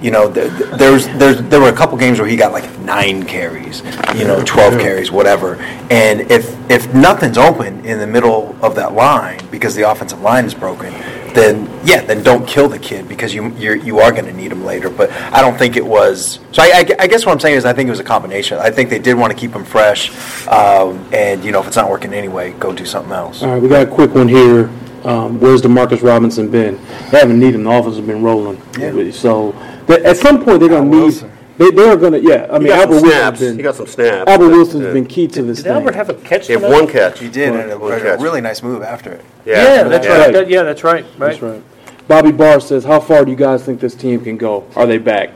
You 0.00 0.10
know, 0.10 0.28
there, 0.28 0.48
there's, 0.76 1.06
there's, 1.16 1.40
there 1.44 1.60
were 1.60 1.70
a 1.70 1.72
couple 1.72 1.96
games 1.96 2.18
where 2.18 2.28
he 2.28 2.36
got 2.36 2.52
like 2.52 2.78
nine 2.80 3.24
carries, 3.24 3.80
you 4.14 4.26
know, 4.26 4.42
12 4.44 4.78
carries, 4.78 5.10
whatever. 5.10 5.54
And 5.88 6.30
if, 6.30 6.54
if 6.70 6.92
nothing's 6.92 7.38
open 7.38 7.82
in 7.86 7.98
the 7.98 8.06
middle 8.06 8.54
of 8.60 8.74
that 8.74 8.92
line 8.92 9.40
because 9.50 9.74
the 9.74 9.90
offensive 9.90 10.20
line 10.20 10.44
is 10.44 10.52
broken, 10.52 10.92
then 11.34 11.68
yeah, 11.84 12.00
then 12.04 12.22
don't 12.22 12.46
kill 12.46 12.68
the 12.68 12.78
kid 12.78 13.08
because 13.08 13.34
you 13.34 13.48
you're, 13.56 13.76
you 13.76 13.98
are 13.98 14.12
going 14.12 14.24
to 14.24 14.32
need 14.32 14.52
him 14.52 14.64
later. 14.64 14.88
But 14.88 15.10
I 15.12 15.40
don't 15.40 15.58
think 15.58 15.76
it 15.76 15.84
was. 15.84 16.40
So 16.52 16.62
I, 16.62 16.66
I, 16.66 16.96
I 17.00 17.06
guess 17.06 17.26
what 17.26 17.32
I'm 17.32 17.40
saying 17.40 17.56
is 17.56 17.64
I 17.64 17.72
think 17.72 17.88
it 17.88 17.90
was 17.90 18.00
a 18.00 18.04
combination. 18.04 18.58
I 18.58 18.70
think 18.70 18.90
they 18.90 18.98
did 18.98 19.14
want 19.14 19.32
to 19.32 19.38
keep 19.38 19.52
him 19.52 19.64
fresh, 19.64 20.10
um, 20.48 21.06
and 21.12 21.44
you 21.44 21.52
know 21.52 21.60
if 21.60 21.66
it's 21.66 21.76
not 21.76 21.90
working 21.90 22.14
anyway, 22.14 22.52
go 22.52 22.72
do 22.72 22.86
something 22.86 23.12
else. 23.12 23.42
All 23.42 23.50
right, 23.50 23.62
we 23.62 23.68
got 23.68 23.86
a 23.86 23.90
quick 23.90 24.14
one 24.14 24.28
here. 24.28 24.70
Um, 25.04 25.38
where's 25.38 25.60
Demarcus 25.60 26.02
Robinson 26.02 26.50
been? 26.50 26.76
They 27.10 27.18
haven't 27.18 27.38
needed 27.38 27.56
him. 27.56 27.64
The 27.64 27.70
offense 27.70 27.96
has 27.96 28.06
been 28.06 28.22
rolling. 28.22 28.60
Yeah. 28.78 29.10
So 29.10 29.52
th- 29.86 30.00
at 30.00 30.16
some 30.16 30.42
point 30.42 30.60
they're 30.60 30.70
going 30.70 30.90
to 30.90 30.96
need 30.96 31.02
Wilson. 31.02 31.30
They, 31.58 31.70
they 31.70 31.88
are 31.88 31.96
gonna. 31.96 32.18
Yeah, 32.18 32.48
I 32.50 32.58
mean, 32.58 32.72
Albert 32.72 32.94
some 32.94 33.02
Wilson's 33.02 33.12
snaps. 33.12 33.40
been 33.40 33.56
He 33.56 33.62
got 33.62 33.74
some 33.76 33.86
snaps. 33.86 34.28
Albert 34.28 34.48
but, 34.48 34.56
Wilson's 34.56 34.86
uh, 34.86 34.92
been 34.92 35.06
key 35.06 35.28
to 35.28 35.42
this 35.42 35.58
Did 35.58 35.64
thing. 35.64 35.72
Albert 35.72 35.94
have 35.94 36.08
a 36.08 36.14
catch 36.14 36.48
He 36.48 36.54
had 36.54 36.62
one 36.62 36.88
catch. 36.88 37.20
He 37.20 37.28
did, 37.28 37.54
and 37.54 37.80
One 37.80 37.92
a, 37.92 38.14
a 38.14 38.18
really 38.18 38.40
nice 38.40 38.62
move 38.62 38.82
after 38.82 39.12
it. 39.12 39.24
Yeah, 39.44 39.84
that's 39.84 40.06
yeah. 40.06 40.18
right. 40.18 40.32
That- 40.32 40.48
yeah, 40.48 40.62
that's 40.62 40.84
right. 40.84 41.04
Right. 41.18 41.18
That's 41.18 41.42
right. 41.42 41.62
Bobby 42.08 42.32
Barr 42.32 42.60
says, 42.60 42.84
"How 42.84 43.00
far 43.00 43.24
do 43.24 43.30
you 43.30 43.36
guys 43.36 43.64
think 43.64 43.80
this 43.80 43.94
team 43.94 44.22
can 44.22 44.36
go? 44.36 44.66
Are 44.76 44.86
they 44.86 44.98
back?" 44.98 45.30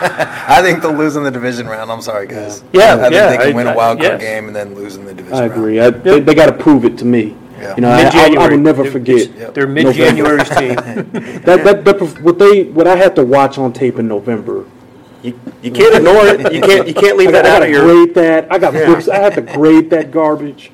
I 0.00 0.60
think 0.62 0.82
they'll 0.82 0.92
lose 0.92 1.16
in 1.16 1.22
the 1.24 1.30
division 1.30 1.66
round. 1.66 1.90
I'm 1.90 2.02
sorry, 2.02 2.26
guys. 2.26 2.62
Yeah, 2.72 2.94
I 2.94 2.98
think 3.00 3.12
yeah, 3.14 3.30
they 3.30 3.36
can 3.38 3.52
I- 3.52 3.56
win 3.56 3.66
a 3.66 3.70
I- 3.70 3.76
wild 3.76 3.98
card 4.00 4.12
yes. 4.12 4.20
game 4.20 4.46
and 4.46 4.54
then 4.56 4.74
lose 4.74 4.96
in 4.96 5.04
the 5.04 5.14
division 5.14 5.36
I 5.36 5.40
round. 5.42 5.52
agree. 5.52 5.80
I, 5.80 5.90
they 5.90 6.20
they 6.20 6.34
got 6.34 6.46
to 6.46 6.52
prove 6.52 6.84
it 6.84 6.98
to 6.98 7.04
me. 7.04 7.36
Yeah. 7.58 7.74
You 7.74 7.80
know, 7.82 7.88
I, 7.88 7.92
I, 7.92 8.00
I 8.00 8.04
Mid-January. 8.04 8.56
will 8.56 8.62
never 8.62 8.82
They're- 8.84 8.92
forget 8.92 9.30
Yep. 9.34 9.54
They're 9.54 9.66
mid-January's 9.66 10.48
team. 10.50 10.74
that, 11.42 11.64
that, 11.64 11.84
that. 11.84 12.20
What 12.22 12.38
they, 12.38 12.64
what 12.64 12.86
I 12.86 12.94
had 12.94 13.16
to 13.16 13.24
watch 13.24 13.58
on 13.58 13.72
tape 13.72 13.98
in 13.98 14.06
November. 14.06 14.64
You, 15.22 15.38
you 15.62 15.72
can't 15.72 15.96
ignore 15.96 16.26
it. 16.26 16.52
You 16.54 16.60
can't. 16.60 16.86
You 16.86 16.94
can't 16.94 17.16
leave 17.16 17.30
I 17.30 17.32
got, 17.32 17.42
that 17.42 17.46
I 17.46 17.50
out 17.56 17.58
got 17.58 17.62
of 17.62 17.68
to 17.68 17.72
your. 17.72 18.04
grade 18.04 18.14
that. 18.14 18.52
I 18.52 18.58
got 18.58 18.72
books. 18.74 19.08
I 19.08 19.16
had 19.18 19.34
to 19.34 19.42
grade 19.42 19.90
that 19.90 20.12
garbage. 20.12 20.70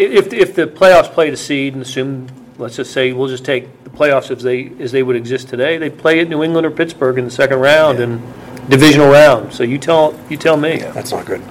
If, 0.00 0.32
if 0.32 0.54
the 0.54 0.66
playoffs 0.66 1.12
play 1.12 1.28
the 1.28 1.36
seed 1.36 1.74
and 1.74 1.82
assume, 1.82 2.26
let's 2.56 2.76
just 2.76 2.90
say, 2.90 3.12
we'll 3.12 3.28
just 3.28 3.44
take 3.44 3.84
the 3.84 3.90
playoffs 3.90 4.30
as 4.34 4.42
they, 4.42 4.72
as 4.80 4.92
they 4.92 5.02
would 5.02 5.14
exist 5.14 5.48
today, 5.48 5.76
they 5.76 5.90
play 5.90 6.20
at 6.20 6.28
New 6.30 6.42
England 6.42 6.66
or 6.66 6.70
Pittsburgh 6.70 7.18
in 7.18 7.26
the 7.26 7.30
second 7.30 7.58
round 7.58 8.00
and 8.00 8.22
divisional 8.70 9.10
round. 9.10 9.52
So 9.52 9.62
you 9.62 9.76
tell, 9.76 10.18
you 10.30 10.38
tell 10.38 10.56
me. 10.56 10.78
That's 10.78 11.12
not 11.12 11.26
good. 11.26 11.42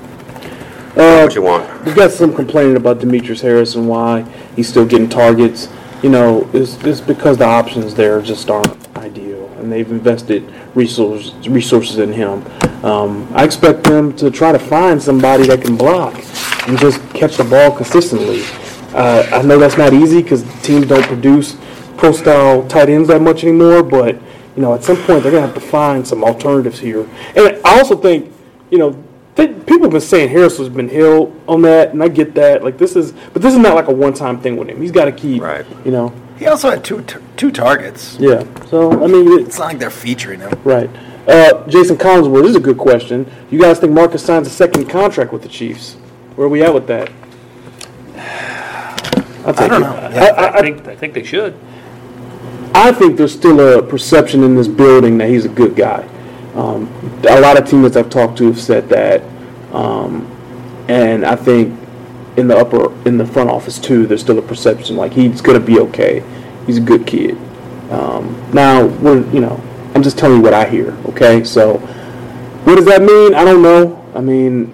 what 0.95 1.35
you 1.35 1.43
want. 1.43 1.85
We've 1.85 1.95
got 1.95 2.09
some 2.09 2.33
complaining 2.33 2.75
about 2.75 2.97
Demetrius 2.99 3.41
Harris 3.41 3.75
and 3.75 3.88
why 3.88 4.23
he's 4.55 4.67
still 4.67 4.85
getting 4.85 5.09
targets. 5.09 5.69
You 6.01 6.09
know, 6.09 6.49
it's, 6.51 6.83
it's 6.83 7.01
because 7.01 7.38
the 7.38 7.45
options 7.45 7.93
there 7.93 8.19
just 8.19 8.49
aren't 8.49 8.97
ideal, 8.97 9.47
and 9.59 9.71
they've 9.71 9.91
invested 9.91 10.51
resources 10.73 11.47
resources 11.47 11.99
in 11.99 12.13
him. 12.13 12.43
Um, 12.83 13.31
I 13.35 13.43
expect 13.43 13.83
them 13.83 14.15
to 14.15 14.31
try 14.31 14.51
to 14.51 14.59
find 14.59 14.99
somebody 14.99 15.45
that 15.47 15.62
can 15.62 15.75
block 15.75 16.15
and 16.67 16.79
just 16.79 17.01
catch 17.19 17.38
the 17.38 17.43
ball 17.43 17.71
consistently. 17.75 18.41
Uh, 18.95 19.27
I 19.32 19.41
know 19.43 19.60
that's 19.60 19.77
not 19.77 19.93
easy 19.93 20.21
because 20.21 20.43
teams 20.63 20.88
don't 20.88 21.03
produce 21.05 21.58
pro 21.97 22.12
style 22.12 22.67
tight 22.67 22.89
ends 22.89 23.08
that 23.10 23.21
much 23.21 23.43
anymore, 23.43 23.84
but 23.84 24.15
you 24.55 24.62
know, 24.63 24.73
at 24.73 24.84
some 24.84 24.97
point 25.03 25.23
they're 25.23 25.32
gonna 25.32 25.45
have 25.45 25.53
to 25.55 25.62
find 25.62 26.08
some 26.08 26.23
alternatives 26.23 26.79
here. 26.79 27.08
And 27.36 27.60
I 27.65 27.77
also 27.79 27.95
think, 27.95 28.32
you 28.71 28.77
know, 28.77 29.03
they, 29.36 29.47
people 29.47 29.84
have 29.84 29.91
been 29.91 30.01
saying 30.01 30.29
Harris 30.29 30.58
has 30.58 30.69
been 30.69 30.89
healed 30.89 31.39
on 31.47 31.62
that, 31.62 31.91
and 31.93 32.01
I 32.03 32.08
get 32.08 32.34
that. 32.36 32.63
Like 32.63 32.77
this 32.77 32.95
is, 32.95 33.12
but 33.34 33.41
this 33.41 33.53
is 33.53 33.60
not 33.60 33.75
like 33.75 33.88
a 33.88 33.93
one-time 33.93 34.41
thing 34.41 34.58
with 34.58 34.69
him. 34.69 34.82
He's 34.82 34.91
got 34.91 35.05
to 35.05 35.12
keep, 35.12 35.41
Right. 35.41 35.65
You 35.86 35.91
know, 35.91 36.13
He 36.38 36.47
also 36.47 36.69
had 36.69 36.84
two 36.84 37.01
t- 37.03 37.19
two 37.38 37.51
targets. 37.51 38.17
yeah. 38.19 38.43
So 38.69 38.91
I 39.03 39.08
mean, 39.08 39.32
it's 39.39 39.49
It's 39.49 39.60
not 39.60 39.65
like 39.67 39.79
they're 39.79 39.89
featuring 39.91 40.39
him. 40.39 40.51
right. 40.63 40.89
Uh, 41.27 41.65
Jason 41.67 41.95
Collinsworth 41.95 42.41
this 42.41 42.49
is 42.51 42.55
a 42.55 42.60
good 42.60 42.77
question. 42.79 43.29
You 43.51 43.60
guys 43.62 43.77
think 43.79 43.93
Marcus 43.93 44.23
signs 44.25 44.47
a 44.47 44.49
second 44.49 44.88
contract 44.89 45.32
with 45.32 45.43
the 45.43 45.49
Chiefs? 45.49 45.95
Where 46.39 46.45
are 46.45 46.49
we 46.49 46.63
at 46.63 46.73
with 46.73 46.88
that? 46.88 47.12
I'll 49.45 49.54
take 49.54 49.69
don't 49.69 49.82
it. 49.82 49.86
know. 49.86 49.91
I, 49.91 50.28
I, 50.28 50.58
I 50.60 50.62
think, 50.62 50.88
I 50.88 50.95
think 50.95 51.13
they 51.13 51.25
should. 51.25 51.54
I 52.73 52.93
think 52.93 53.17
there's 53.17 53.34
still 53.34 53.60
a 53.60 53.84
perception 53.84 54.45
in 54.45 54.56
this 54.56 54.69
building 54.69 55.17
that 55.17 55.28
he's 55.28 55.43
a 55.43 55.49
good 55.49 55.75
guy. 55.75 56.08
Um, 56.56 56.88
a 57.28 57.41
lot 57.41 57.62
of 57.62 57.67
teammates 57.69 57.97
I've 57.97 58.10
talked 58.10 58.38
to 58.38 58.45
have 58.45 58.58
said 58.58 58.88
that, 58.88 59.21
um, 59.73 60.25
and 60.88 61.25
I 61.25 61.36
think 61.36 61.78
in 62.38 62.47
the 62.47 62.56
upper 62.56 62.93
in 63.06 63.17
the 63.17 63.25
front 63.25 63.49
office 63.49 63.78
too, 63.78 64.08
there's 64.08 64.21
still 64.21 64.39
a 64.39 64.41
perception 64.41 64.95
like 64.95 65.12
he's 65.12 65.41
going 65.41 65.60
to 65.60 65.65
be 65.65 65.78
okay. 65.80 66.23
He's 66.65 66.78
a 66.78 66.82
good 66.82 67.06
kid. 67.06 67.38
Um, 67.91 68.49
now, 68.54 68.86
we're, 68.86 69.30
you 69.34 69.41
know, 69.41 69.62
I'm 69.93 70.04
just 70.04 70.17
telling 70.17 70.38
you 70.38 70.43
what 70.43 70.54
I 70.54 70.69
hear. 70.69 70.91
Okay, 71.08 71.43
so 71.43 71.80
what 72.63 72.75
does 72.75 72.86
that 72.86 73.02
mean? 73.02 73.36
I 73.36 73.43
don't 73.43 73.62
know. 73.62 74.10
I 74.15 74.21
mean, 74.21 74.73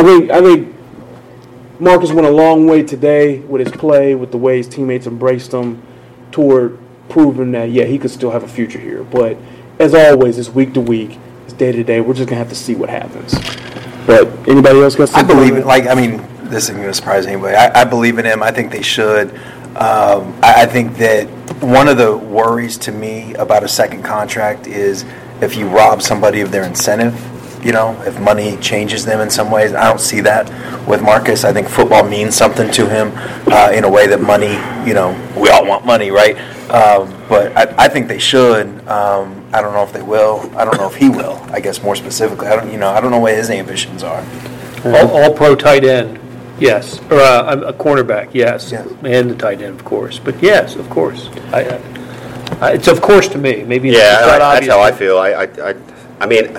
I 0.00 0.02
think 0.02 0.30
I 0.30 0.40
think 0.40 0.74
Marcus 1.78 2.10
went 2.10 2.26
a 2.26 2.30
long 2.30 2.66
way 2.66 2.82
today 2.82 3.40
with 3.40 3.66
his 3.66 3.70
play, 3.76 4.14
with 4.14 4.30
the 4.30 4.38
way 4.38 4.56
his 4.56 4.66
teammates 4.66 5.06
embraced 5.06 5.52
him, 5.52 5.82
toward 6.32 6.78
proving 7.10 7.52
that 7.52 7.70
yeah 7.70 7.84
he 7.84 7.98
could 7.98 8.10
still 8.10 8.30
have 8.30 8.42
a 8.42 8.48
future 8.48 8.78
here. 8.78 9.04
But 9.04 9.36
as 9.78 9.92
always, 9.94 10.38
it's 10.38 10.48
week 10.48 10.72
to 10.72 10.80
week, 10.80 11.18
it's 11.44 11.52
day 11.52 11.72
to 11.72 11.84
day. 11.84 12.00
We're 12.00 12.14
just 12.14 12.30
gonna 12.30 12.38
have 12.38 12.48
to 12.48 12.54
see 12.54 12.74
what 12.74 12.88
happens. 12.88 13.34
But 14.06 14.26
anybody 14.48 14.80
else 14.80 14.96
got 14.96 15.14
I 15.14 15.22
believe 15.22 15.56
it. 15.56 15.66
Like, 15.66 15.86
I 15.86 15.94
mean, 15.94 16.16
this 16.44 16.64
isn't 16.64 16.76
going 16.76 16.88
to 16.88 16.94
surprise 16.94 17.26
anybody. 17.26 17.54
I, 17.54 17.82
I 17.82 17.84
believe 17.84 18.18
in 18.18 18.24
him. 18.24 18.42
I 18.42 18.50
think 18.50 18.72
they 18.72 18.82
should. 18.82 19.30
Um, 19.76 20.34
I, 20.42 20.62
I 20.62 20.66
think 20.66 20.96
that 20.96 21.28
one 21.62 21.88
of 21.88 21.98
the 21.98 22.16
worries 22.16 22.78
to 22.78 22.92
me 22.92 23.34
about 23.34 23.64
a 23.64 23.68
second 23.68 24.02
contract 24.02 24.66
is 24.66 25.04
if 25.42 25.56
you 25.56 25.68
rob 25.68 26.00
somebody 26.00 26.40
of 26.40 26.50
their 26.50 26.64
incentive. 26.64 27.14
You 27.62 27.72
know, 27.72 28.00
if 28.06 28.18
money 28.18 28.56
changes 28.56 29.04
them 29.04 29.20
in 29.20 29.28
some 29.28 29.50
ways. 29.50 29.74
I 29.74 29.86
don't 29.88 30.00
see 30.00 30.20
that 30.22 30.48
with 30.88 31.02
Marcus. 31.02 31.44
I 31.44 31.52
think 31.52 31.68
football 31.68 32.08
means 32.08 32.34
something 32.34 32.70
to 32.72 32.88
him 32.88 33.12
uh, 33.52 33.70
in 33.74 33.84
a 33.84 33.90
way 33.90 34.06
that 34.06 34.20
money. 34.22 34.54
You 34.88 34.94
know, 34.94 35.10
we 35.36 35.50
all 35.50 35.66
want 35.66 35.84
money, 35.84 36.10
right? 36.10 36.36
Um, 36.70 37.12
but 37.28 37.54
I, 37.56 37.84
I 37.84 37.88
think 37.88 38.08
they 38.08 38.18
should. 38.18 38.66
Um, 38.88 39.44
I 39.52 39.60
don't 39.60 39.74
know 39.74 39.82
if 39.82 39.92
they 39.92 40.00
will. 40.02 40.50
I 40.56 40.64
don't 40.64 40.76
know 40.78 40.86
if 40.88 40.94
he 40.94 41.08
will. 41.10 41.34
I 41.52 41.60
guess 41.60 41.82
more 41.82 41.96
specifically, 41.96 42.46
I 42.46 42.56
don't. 42.56 42.70
You 42.72 42.78
know, 42.78 42.88
I 42.90 43.00
don't 43.00 43.10
know 43.10 43.18
what 43.20 43.34
his 43.34 43.50
ambitions 43.50 44.02
are. 44.02 44.24
All, 44.84 45.10
all 45.10 45.34
pro 45.34 45.54
tight 45.54 45.84
end, 45.84 46.18
yes. 46.58 46.98
Or 47.10 47.20
uh, 47.20 47.56
a 47.66 47.72
cornerback, 47.74 48.30
yes. 48.32 48.72
Yes. 48.72 48.88
And 49.04 49.30
the 49.30 49.34
tight 49.34 49.60
end, 49.60 49.78
of 49.78 49.84
course. 49.84 50.18
But 50.18 50.42
yes, 50.42 50.76
of 50.76 50.88
course. 50.88 51.28
I, 51.52 51.60
I, 51.64 51.80
I- 52.68 52.72
it's 52.72 52.88
of 52.88 53.02
course 53.02 53.28
to 53.28 53.38
me. 53.38 53.64
Maybe 53.64 53.90
Yeah, 53.90 54.20
not 54.22 54.40
I- 54.40 54.54
that's 54.60 54.68
how 54.68 54.80
I 54.80 54.92
feel. 54.92 55.18
I, 55.18 55.28
I, 55.32 55.70
I, 55.70 55.74
I 56.20 56.26
mean, 56.26 56.56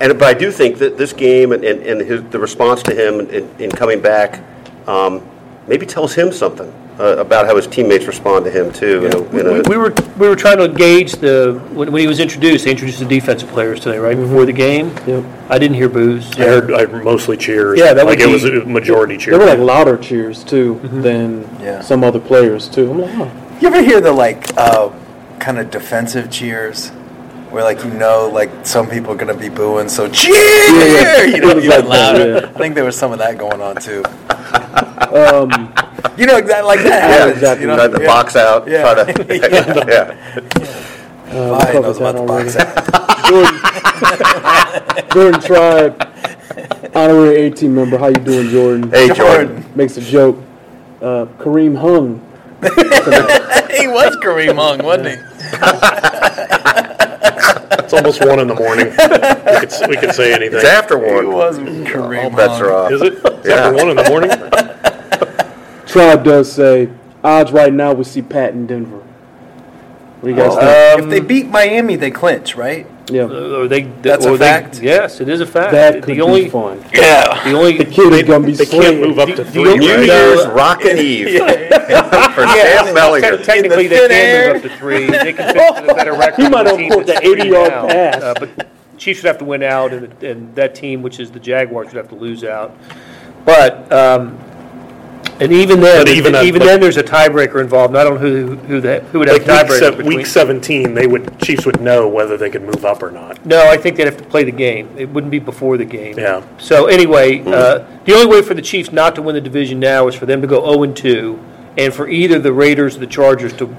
and 0.00 0.18
but 0.18 0.24
I 0.24 0.34
do 0.34 0.50
think 0.52 0.78
that 0.78 0.96
this 0.96 1.12
game 1.12 1.52
and, 1.52 1.64
and, 1.64 1.82
and 1.82 2.00
his, 2.00 2.22
the 2.30 2.38
response 2.38 2.82
to 2.84 2.94
him 2.94 3.20
in, 3.30 3.48
in 3.58 3.70
coming 3.70 4.00
back, 4.00 4.42
um, 4.86 5.22
maybe 5.66 5.84
tells 5.86 6.14
him 6.14 6.32
something 6.32 6.72
uh, 7.00 7.16
about 7.18 7.46
how 7.46 7.54
his 7.54 7.66
teammates 7.66 8.06
respond 8.06 8.44
to 8.44 8.50
him 8.50 8.72
too. 8.72 9.06
in 9.06 9.12
a- 9.14 9.38
in 9.40 9.46
a- 9.46 9.52
We, 9.52 9.60
we 9.70 9.76
were 9.76 9.94
we 10.18 10.28
were 10.28 10.34
trying 10.36 10.58
to 10.58 10.68
gauge 10.68 11.12
the 11.12 11.60
when, 11.72 11.92
when 11.92 12.00
he 12.00 12.06
was 12.08 12.18
introduced. 12.20 12.64
They 12.64 12.70
introduced 12.72 12.98
the 13.00 13.04
defensive 13.06 13.48
players 13.50 13.80
today, 13.80 13.98
right 13.98 14.16
before 14.16 14.46
the 14.46 14.52
game. 14.52 14.88
Yep. 15.06 15.24
I 15.48 15.58
didn't 15.58 15.76
hear 15.76 15.88
boos. 15.88 16.30
I 16.38 16.44
heard 16.44 16.72
I 16.72 16.86
heard 16.86 17.04
mostly 17.04 17.36
cheers. 17.36 17.78
Yeah, 17.78 17.92
that 17.94 18.04
like 18.06 18.18
would 18.18 18.28
it 18.28 18.32
was 18.32 18.44
a 18.44 18.64
majority 18.64 19.16
cheers. 19.16 19.36
cheer. 19.36 19.38
were 19.38 19.46
like 19.46 19.58
louder 19.60 19.96
cheers 19.96 20.42
too 20.44 20.80
than 20.82 21.42
Yeah. 21.60 21.80
some 21.82 22.02
other 22.02 22.20
players 22.20 22.68
too. 22.68 22.90
I'm 22.90 23.00
like, 23.00 23.10
oh. 23.16 23.30
You 23.60 23.68
ever 23.68 23.82
hear 23.82 24.00
the 24.00 24.12
like 24.12 24.56
uh, 24.56 24.90
kind 25.40 25.58
of 25.58 25.70
defensive 25.70 26.30
cheers, 26.30 26.90
where 27.50 27.64
like 27.64 27.82
you 27.84 27.90
know 27.92 28.28
like 28.32 28.50
some 28.66 28.88
people 28.88 29.12
are 29.12 29.16
gonna 29.16 29.34
be 29.34 29.48
booing, 29.48 29.88
so 29.88 30.08
cheer, 30.08 30.34
yeah. 30.34 31.22
you 31.24 31.40
know, 31.40 31.50
It 31.50 31.56
was 31.56 31.64
even 31.64 31.70
like 31.80 31.88
that, 31.88 31.88
louder. 31.88 32.32
yeah. 32.40 32.46
I 32.54 32.58
think 32.58 32.74
there 32.74 32.84
was 32.84 32.96
some 32.96 33.12
of 33.12 33.18
that 33.18 33.38
going 33.38 33.60
on 33.60 33.76
too. 33.76 34.02
Um, 35.14 35.72
You 36.16 36.26
know, 36.26 36.36
exactly 36.36 36.66
like 36.66 36.80
that 36.80 36.86
yeah, 36.86 37.08
happens. 37.08 37.32
exactly. 37.36 37.62
You 37.62 37.68
know, 37.68 37.76
try 37.76 37.88
to 37.88 38.00
yeah. 38.02 38.06
box 38.06 38.36
out. 38.36 38.66
Yeah. 38.68 38.82
Try 38.82 38.94
to, 39.04 39.12
yeah. 39.88 40.14
uh, 41.30 41.58
Fine 41.60 41.74
we 41.74 41.80
knows 41.80 41.98
covered 41.98 42.16
about 42.16 42.16
that 42.16 42.16
the 42.16 42.26
box 42.26 42.56
out. 42.56 42.68
Jordan, 43.28 43.56
Jordan 45.12 45.40
Tribe, 45.40 45.94
honorary 46.96 47.36
18 47.36 47.74
member. 47.74 47.98
How 47.98 48.08
you 48.08 48.14
doing, 48.14 48.48
Jordan? 48.50 48.90
Hey, 48.90 49.08
Jordan. 49.14 49.64
Makes 49.74 49.96
a 49.96 50.00
joke. 50.00 50.38
Uh, 51.00 51.26
Kareem 51.38 51.76
Hung. 51.78 52.20
he 53.78 53.86
was 53.86 54.16
Kareem 54.16 54.56
Hung, 54.56 54.82
wasn't 54.84 55.08
he? 55.10 55.16
It's 57.88 57.94
almost 57.94 58.22
one 58.22 58.38
in 58.38 58.48
the 58.48 58.54
morning. 58.54 58.88
we, 58.88 58.96
could, 58.96 59.88
we 59.88 59.96
could 59.96 60.14
say 60.14 60.34
anything. 60.34 60.56
It's 60.58 60.64
after 60.68 60.98
one. 60.98 61.24
It 61.24 61.28
was 61.28 61.58
Kareem 61.58 62.24
All 62.24 62.30
bets 62.30 62.52
Hung. 62.58 62.62
are 62.62 62.72
off. 62.72 62.92
Is 62.92 63.00
it? 63.00 63.14
It's 63.24 63.48
Yeah. 63.48 63.54
after 63.54 63.74
one 63.76 63.88
in 63.88 63.96
the 63.96 64.08
morning. 64.10 65.86
Tribe 65.86 66.22
does 66.22 66.52
say 66.52 66.90
odds 67.24 67.50
right 67.50 67.72
now 67.72 67.94
we 67.94 68.04
see 68.04 68.20
Pat 68.20 68.52
in 68.52 68.66
Denver. 68.66 68.98
What 68.98 70.22
do 70.22 70.28
you 70.28 70.36
guys 70.36 70.54
think? 70.54 71.00
Um, 71.02 71.04
if 71.04 71.10
they 71.10 71.20
beat 71.20 71.46
Miami, 71.48 71.96
they 71.96 72.10
clinch, 72.10 72.56
right? 72.56 72.86
Yeah, 73.10 73.22
Or 73.22 73.68
they, 73.68 73.82
That's 74.02 74.24
a 74.26 74.30
or 74.30 74.36
they- 74.36 74.44
fact? 74.46 74.80
yes, 74.82 75.20
it 75.20 75.28
is 75.28 75.40
a 75.40 75.46
fact. 75.46 75.72
that 75.72 75.94
the 75.94 76.00
could 76.00 76.20
only 76.20 76.44
be 76.44 76.50
fun. 76.50 76.84
Yeah. 76.92 77.42
the 77.44 77.52
only 77.56 77.76
The 77.78 77.84
kid 77.84 78.12
is 78.12 78.22
gonna 78.24 78.46
be 78.46 78.52
They 78.52 78.66
can't 78.66 79.00
move 79.00 79.18
up 79.18 79.28
to 79.28 79.36
The- 79.36 79.44
three. 79.44 79.64
the 79.64 79.76
New 79.76 79.92
only- 79.92 79.96
right? 79.96 80.06
Year's 80.06 80.46
Rockin' 80.46 80.98
Eve 81.10 81.28
for 81.38 82.44
Dan 82.44 82.94
Bellinger. 82.94 83.36
Te- 83.38 83.42
Technically, 83.44 83.84
In 83.86 83.90
the 83.90 83.96
they 83.96 83.98
thin 84.00 84.08
can 84.08 84.12
air. 84.12 84.54
move 84.54 84.64
up 84.64 84.70
to 84.70 84.76
three. 84.78 85.06
They 85.06 85.32
can 85.32 85.54
finish 85.54 85.80
with 85.80 85.90
a 85.90 85.94
better 85.94 86.12
record. 86.24 86.42
He 86.42 86.48
might 86.48 86.66
have 86.66 86.76
team 86.76 86.90
caught 86.92 87.06
that 87.06 87.22
80-yard 87.22 87.70
pass. 87.90 88.22
Uh, 88.22 88.34
But 88.38 88.66
Chiefs 88.98 89.22
would 89.22 89.28
have 89.28 89.38
to 89.38 89.44
win 89.44 89.62
out, 89.62 89.92
and, 89.92 90.22
and 90.22 90.54
that 90.56 90.74
team, 90.74 91.02
which 91.02 91.20
is 91.20 91.30
the 91.30 91.38
Jaguars, 91.40 91.86
would 91.88 91.96
have 91.96 92.08
to 92.08 92.16
lose 92.16 92.42
out. 92.44 92.76
But, 93.44 93.90
um, 93.92 94.38
and 95.40 95.52
even 95.52 95.80
then, 95.80 96.04
But 96.04 96.08
even 96.08 96.34
even, 96.36 96.60
then, 96.62 96.80
there's 96.80 96.96
a 96.96 97.02
tiebreaker 97.02 97.60
involved. 97.60 97.90
And 97.90 97.98
I 97.98 98.04
don't 98.04 98.14
know 98.14 98.20
who, 98.20 98.56
who, 98.56 98.80
that, 98.80 99.04
who 99.04 99.20
would 99.20 99.28
have 99.28 99.38
Like 99.38 99.46
week, 99.46 99.70
tiebreaker 99.70 99.78
se- 99.78 99.96
between. 99.96 100.16
week 100.18 100.26
17, 100.26 100.94
they 100.94 101.06
would 101.06 101.40
Chiefs 101.40 101.64
would 101.66 101.80
know 101.80 102.08
whether 102.08 102.36
they 102.36 102.50
could 102.50 102.62
move 102.62 102.84
up 102.84 103.02
or 103.02 103.10
not. 103.10 103.44
No, 103.46 103.68
I 103.68 103.76
think 103.76 103.96
they'd 103.96 104.06
have 104.06 104.16
to 104.16 104.24
play 104.24 104.44
the 104.44 104.52
game. 104.52 104.94
It 104.98 105.08
wouldn't 105.08 105.30
be 105.30 105.38
before 105.38 105.76
the 105.76 105.84
game. 105.84 106.18
Yeah. 106.18 106.42
So 106.58 106.86
anyway, 106.86 107.40
uh, 107.40 107.84
the 108.04 108.14
only 108.14 108.26
way 108.26 108.42
for 108.42 108.54
the 108.54 108.62
Chiefs 108.62 108.90
not 108.90 109.14
to 109.14 109.22
win 109.22 109.34
the 109.34 109.40
division 109.40 109.78
now 109.78 110.08
is 110.08 110.14
for 110.14 110.26
them 110.26 110.40
to 110.40 110.46
go 110.46 110.60
0 110.70 110.82
and 110.82 110.96
2, 110.96 111.44
and 111.76 111.94
for 111.94 112.08
either 112.08 112.38
the 112.38 112.52
Raiders 112.52 112.96
or 112.96 113.00
the 113.00 113.06
Chargers 113.06 113.52
to 113.54 113.74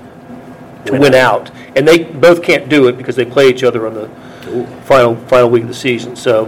to 0.85 0.97
win 0.97 1.13
out. 1.13 1.51
And 1.75 1.87
they 1.87 2.03
both 2.03 2.41
can't 2.41 2.69
do 2.69 2.87
it 2.87 2.97
because 2.97 3.15
they 3.15 3.25
play 3.25 3.49
each 3.49 3.63
other 3.63 3.85
on 3.85 3.93
the 3.93 4.07
final, 4.85 5.15
final 5.27 5.49
week 5.49 5.63
of 5.63 5.67
the 5.67 5.73
season. 5.75 6.15
So, 6.15 6.45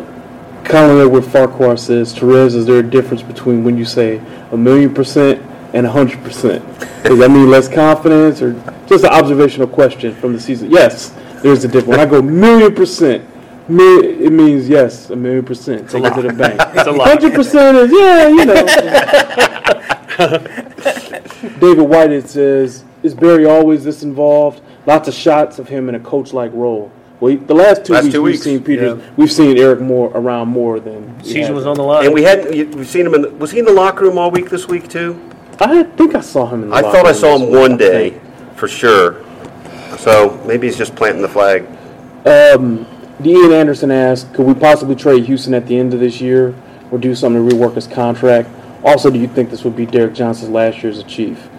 Like 0.69 1.11
what 1.11 1.25
Farquhar 1.25 1.75
says, 1.77 2.13
Terez, 2.13 2.55
is 2.55 2.65
there 2.65 2.79
a 2.79 2.83
difference 2.83 3.21
between 3.21 3.63
when 3.63 3.77
you 3.77 3.85
say 3.85 4.21
a 4.51 4.57
million 4.57 4.93
percent 4.93 5.41
and 5.73 5.85
a 5.85 5.91
hundred 5.91 6.23
percent? 6.23 6.63
Does 7.03 7.19
that 7.19 7.29
mean 7.29 7.49
less 7.49 7.67
confidence 7.67 8.41
or 8.41 8.53
just 8.87 9.03
an 9.03 9.09
observational 9.09 9.67
question 9.67 10.15
from 10.15 10.33
the 10.33 10.39
season? 10.39 10.71
Yes, 10.71 11.09
there's 11.41 11.63
a 11.65 11.67
difference. 11.67 11.87
When 11.87 11.99
I 11.99 12.05
go 12.05 12.21
million 12.21 12.73
percent, 12.73 13.27
it 13.67 14.31
means 14.31 14.69
yes, 14.69 15.09
a 15.09 15.15
million 15.15 15.43
percent. 15.43 15.89
Take 15.89 16.03
it 16.03 16.13
to 16.13 16.21
the 16.21 16.33
bank. 16.33 16.61
it's 16.73 16.87
a 16.87 16.91
lot. 16.91 17.07
Hundred 17.07 17.33
percent 17.33 17.77
is 17.77 17.91
yeah, 17.91 18.27
you 18.27 18.45
know. 18.45 18.65
David 21.59 21.83
White 21.83 22.29
says, 22.29 22.83
is 23.03 23.13
Berry 23.13 23.45
always 23.45 23.83
this 23.83 24.03
involved? 24.03 24.61
Lots 24.85 25.07
of 25.07 25.13
shots 25.13 25.59
of 25.59 25.67
him 25.67 25.89
in 25.89 25.95
a 25.95 25.99
coach-like 25.99 26.51
role. 26.53 26.91
Well, 27.21 27.29
he- 27.31 27.37
the 27.37 27.53
last 27.53 27.85
two 27.85 27.93
Last 27.93 28.03
weeks 28.05 28.13
two 28.15 28.21
we've 28.23 28.31
weeks, 28.33 28.43
seen 28.43 28.61
Peters, 28.63 28.97
yeah. 28.99 29.09
we've 29.15 29.31
seen 29.31 29.57
Eric 29.57 29.79
more 29.79 30.11
around 30.13 30.47
more 30.49 30.79
than 30.79 31.17
we 31.19 31.23
season 31.23 31.53
was 31.55 31.65
on 31.67 31.75
the 31.75 31.83
line. 31.83 32.05
And 32.05 32.13
we 32.13 32.23
hadn't, 32.23 32.75
we've 32.75 32.87
seen 32.87 33.05
him 33.05 33.13
in, 33.13 33.21
the- 33.21 33.29
was 33.29 33.51
he 33.51 33.59
in 33.59 33.65
the 33.65 33.71
locker 33.71 34.03
room 34.05 34.17
all 34.17 34.31
week 34.31 34.49
this 34.49 34.67
week 34.67 34.89
too? 34.89 35.17
I 35.59 35.83
think 35.83 36.15
I 36.15 36.21
saw 36.21 36.47
him 36.47 36.63
in 36.63 36.69
the 36.71 36.75
I 36.75 36.81
locker 36.81 36.97
thought 36.97 37.05
I 37.05 37.11
saw 37.13 37.37
him 37.37 37.51
one 37.51 37.73
I 37.73 37.77
day, 37.77 38.19
for 38.55 38.67
sure. 38.67 39.23
So 39.99 40.41
maybe 40.47 40.65
he's 40.65 40.77
just 40.77 40.95
planting 40.95 41.21
the 41.21 41.29
flag. 41.29 41.65
Um, 42.25 42.87
Ian 43.23 43.51
Anderson 43.53 43.91
asked, 43.91 44.33
could 44.33 44.47
we 44.47 44.55
possibly 44.55 44.95
trade 44.95 45.25
Houston 45.25 45.53
at 45.53 45.67
the 45.67 45.77
end 45.77 45.93
of 45.93 45.99
this 45.99 46.19
year 46.19 46.55
or 46.89 46.97
do 46.97 47.13
something 47.13 47.47
to 47.47 47.55
rework 47.55 47.75
his 47.75 47.85
contract? 47.85 48.49
Also, 48.83 49.11
do 49.11 49.19
you 49.19 49.27
think 49.27 49.51
this 49.51 49.63
would 49.63 49.75
be 49.75 49.85
Derrick 49.85 50.15
Johnson's 50.15 50.49
last 50.49 50.81
year 50.81 50.91
as 50.91 50.97
a 50.97 51.03
Chief? 51.03 51.49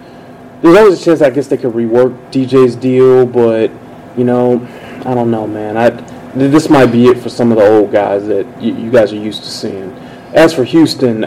There's 0.61 0.77
always 0.77 1.01
a 1.01 1.05
chance 1.05 1.21
I 1.21 1.29
guess 1.29 1.47
they 1.47 1.55
could 1.55 1.71
rework 1.73 2.17
DJ's 2.33 2.75
deal, 2.75 3.25
but, 3.25 3.71
you 4.17 4.23
know, 4.23 4.65
I 5.05 5.13
don't 5.13 5.31
know, 5.31 5.47
man. 5.47 5.77
I, 5.77 5.89
this 6.35 6.69
might 6.69 6.87
be 6.87 7.07
it 7.07 7.19
for 7.19 7.29
some 7.29 7.51
of 7.51 7.57
the 7.57 7.65
old 7.65 7.91
guys 7.91 8.27
that 8.27 8.61
you, 8.61 8.75
you 8.75 8.91
guys 8.91 9.13
are 9.13 9.17
used 9.17 9.43
to 9.43 9.49
seeing. 9.49 9.91
As 10.33 10.53
for 10.53 10.63
Houston, 10.63 11.23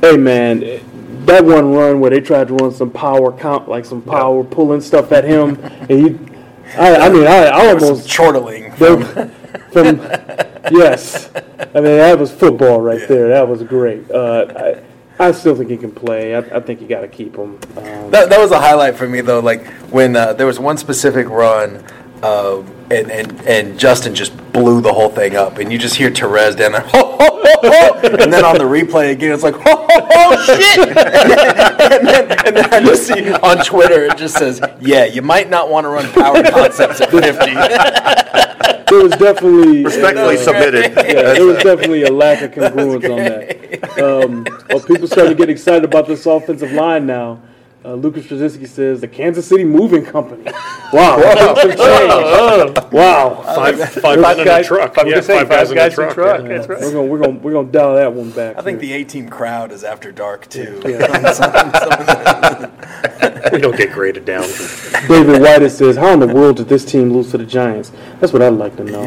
hey, 0.00 0.16
man, 0.16 0.60
that 1.26 1.44
one 1.44 1.72
run 1.72 2.00
where 2.00 2.10
they 2.10 2.20
tried 2.20 2.48
to 2.48 2.54
run 2.54 2.72
some 2.72 2.90
power 2.90 3.32
count, 3.32 3.68
like 3.68 3.84
some 3.84 4.02
power 4.02 4.42
pulling 4.44 4.80
stuff 4.80 5.12
at 5.12 5.24
him, 5.24 5.58
and 5.62 5.90
he, 5.90 6.18
I, 6.76 7.06
I 7.06 7.08
mean, 7.10 7.26
I, 7.26 7.44
I 7.46 7.66
almost 7.68 8.08
Chortling. 8.08 8.74
from, 8.76 9.04
from 9.70 9.98
yes, 10.70 11.30
I 11.34 11.80
mean 11.80 11.96
that 11.96 12.18
was 12.18 12.32
football 12.32 12.80
right 12.80 13.06
there. 13.08 13.28
That 13.28 13.46
was 13.48 13.62
great. 13.62 14.10
Uh, 14.10 14.46
I, 14.56 14.91
I 15.22 15.32
still 15.32 15.54
think 15.54 15.70
he 15.70 15.76
can 15.76 15.92
play. 15.92 16.34
I, 16.34 16.38
I 16.40 16.60
think 16.60 16.80
you 16.80 16.88
got 16.88 17.02
to 17.02 17.08
keep 17.08 17.36
him. 17.36 17.58
Um, 17.76 18.10
That, 18.10 18.28
that 18.28 18.40
was 18.40 18.50
a 18.50 18.58
highlight 18.60 18.96
for 18.96 19.08
me 19.08 19.20
though. 19.20 19.40
Like 19.40 19.66
when 19.92 20.16
uh, 20.16 20.32
there 20.32 20.46
was 20.46 20.58
one 20.58 20.76
specific 20.76 21.28
run, 21.28 21.84
uh, 22.22 22.62
and, 22.90 23.10
and 23.10 23.40
and 23.46 23.78
Justin 23.78 24.14
just 24.14 24.36
blew 24.52 24.80
the 24.80 24.92
whole 24.92 25.08
thing 25.10 25.36
up, 25.36 25.58
and 25.58 25.72
you 25.72 25.78
just 25.78 25.94
hear 25.96 26.10
Terez 26.10 26.56
down 26.56 26.72
there, 26.72 26.82
ho, 26.82 27.16
ho, 27.18 27.40
ho, 27.42 28.00
and 28.02 28.32
then 28.32 28.44
on 28.44 28.58
the 28.58 28.64
replay 28.64 29.10
again, 29.12 29.32
it's 29.32 29.42
like, 29.42 29.54
oh 29.66 30.44
shit, 30.44 30.88
and 30.96 32.08
then, 32.08 32.46
and 32.46 32.56
then 32.56 32.74
I 32.74 32.80
just 32.80 33.06
see 33.06 33.32
on 33.32 33.64
Twitter 33.64 34.04
it 34.04 34.16
just 34.16 34.36
says, 34.36 34.60
yeah, 34.80 35.04
you 35.04 35.22
might 35.22 35.50
not 35.50 35.68
want 35.70 35.84
to 35.84 35.88
run 35.88 36.10
power 36.12 36.42
concepts 36.50 37.00
at 37.00 37.10
fifty. 37.10 37.52
there 38.92 39.02
was 39.02 39.12
definitely 39.12 39.84
Respectfully 39.84 40.36
submitted. 40.36 40.92
yeah, 40.96 41.32
there 41.34 41.46
was 41.46 41.62
definitely 41.62 42.02
a 42.02 42.12
lack 42.12 42.42
of 42.42 42.50
congruence 42.52 43.10
on 43.10 43.16
that. 43.16 43.98
Um, 43.98 44.46
well, 44.68 44.80
people 44.80 45.06
starting 45.06 45.32
to 45.32 45.38
get 45.38 45.48
excited 45.48 45.84
about 45.84 46.06
this 46.06 46.26
offensive 46.26 46.72
line 46.72 47.06
now. 47.06 47.40
Uh, 47.84 47.94
Lucas 47.94 48.26
Straczynski 48.26 48.68
says 48.68 49.00
the 49.00 49.08
Kansas 49.08 49.44
City 49.46 49.64
Moving 49.64 50.04
Company. 50.04 50.44
Wow, 50.92 51.16
things. 51.54 51.80
Wow. 52.92 53.42
Five, 53.54 53.78
five, 53.78 54.20
Five 54.20 54.20
guys 54.20 54.36
in 54.36 54.42
a 54.42 54.44
guys- 54.44 54.66
truck. 54.66 54.98
I 54.98 55.04
was 55.04 55.10
Yeah, 55.10 55.14
gonna 55.14 55.22
say, 55.22 55.38
five 55.38 55.48
guys 55.48 55.70
in 55.70 55.78
a 55.78 56.12
truck. 56.12 56.42
yeah. 56.42 56.48
That's 56.48 56.68
right. 56.68 56.80
We're 56.80 56.90
gonna 56.92 57.02
we're 57.04 57.18
gonna 57.18 57.38
we're 57.38 57.52
gonna 57.52 57.72
dial 57.72 57.94
that 57.94 58.12
one 58.12 58.30
back. 58.32 58.58
I 58.58 58.60
think 58.60 58.78
the 58.80 58.92
A 58.92 59.02
team 59.04 59.30
crowd 59.30 59.72
is 59.72 59.84
after 59.84 60.12
dark 60.12 60.50
too. 60.50 60.82
We 63.52 63.58
don't 63.58 63.76
get 63.76 63.92
graded 63.92 64.24
down. 64.24 64.46
David 65.08 65.40
White 65.42 65.66
says, 65.70 65.96
"How 65.96 66.12
in 66.12 66.20
the 66.20 66.26
world 66.28 66.56
did 66.58 66.68
this 66.68 66.84
team 66.84 67.10
lose 67.12 67.30
to 67.32 67.38
the 67.38 67.46
Giants?" 67.46 67.90
That's 68.20 68.32
what 68.32 68.40
I'd 68.42 68.48
like 68.52 68.76
to 68.76 68.84
know. 68.84 69.02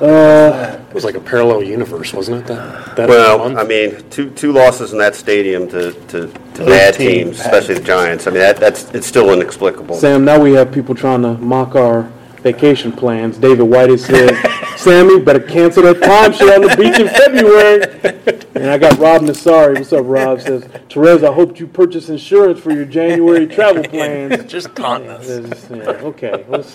Uh, 0.00 0.78
It 0.88 0.94
was 0.94 1.04
like 1.04 1.14
a 1.14 1.20
parallel 1.20 1.62
universe, 1.62 2.12
wasn't 2.12 2.38
it? 2.42 2.46
That, 2.46 2.96
that 2.96 3.08
Well, 3.08 3.38
month? 3.38 3.58
I 3.58 3.64
mean, 3.64 4.02
two, 4.10 4.30
two 4.30 4.52
losses 4.52 4.92
in 4.92 4.98
that 4.98 5.14
stadium 5.14 5.68
to, 5.68 5.92
to, 5.92 6.26
to 6.54 6.64
bad 6.64 6.94
teams, 6.94 7.38
especially 7.40 7.74
the 7.74 7.82
Giants. 7.82 8.26
I 8.26 8.30
mean, 8.30 8.40
that, 8.40 8.56
that's, 8.56 8.90
it's 8.92 9.06
still 9.06 9.30
inexplicable. 9.32 9.96
Sam, 9.96 10.24
now 10.24 10.40
we 10.40 10.52
have 10.54 10.72
people 10.72 10.94
trying 10.94 11.22
to 11.22 11.34
mock 11.34 11.74
our 11.76 12.10
vacation 12.42 12.90
plans. 12.92 13.36
David 13.38 13.64
White 13.64 13.98
said, 14.00 14.30
"Sammy, 14.76 15.20
better 15.20 15.40
cancel 15.40 15.82
that 15.84 15.96
timeshare 15.96 16.56
on 16.56 16.62
the 16.62 16.76
beach 16.76 16.98
in 16.98 17.08
February." 17.08 18.40
And 18.54 18.70
I 18.70 18.78
got 18.78 18.98
Rob 18.98 19.22
Nassari. 19.22 19.76
What's 19.78 19.92
up, 19.92 20.04
Rob? 20.06 20.40
Says, 20.40 20.64
"Terez, 20.88 21.22
I 21.28 21.32
hope 21.32 21.58
you 21.60 21.66
purchase 21.66 22.08
insurance 22.08 22.58
for 22.60 22.72
your 22.72 22.84
January 22.84 23.46
travel 23.46 23.82
plans." 23.84 24.44
just 24.50 24.74
taunting 24.74 25.10
us. 25.10 25.28
Yeah, 25.70 25.76
okay. 26.10 26.44
Let's, 26.48 26.74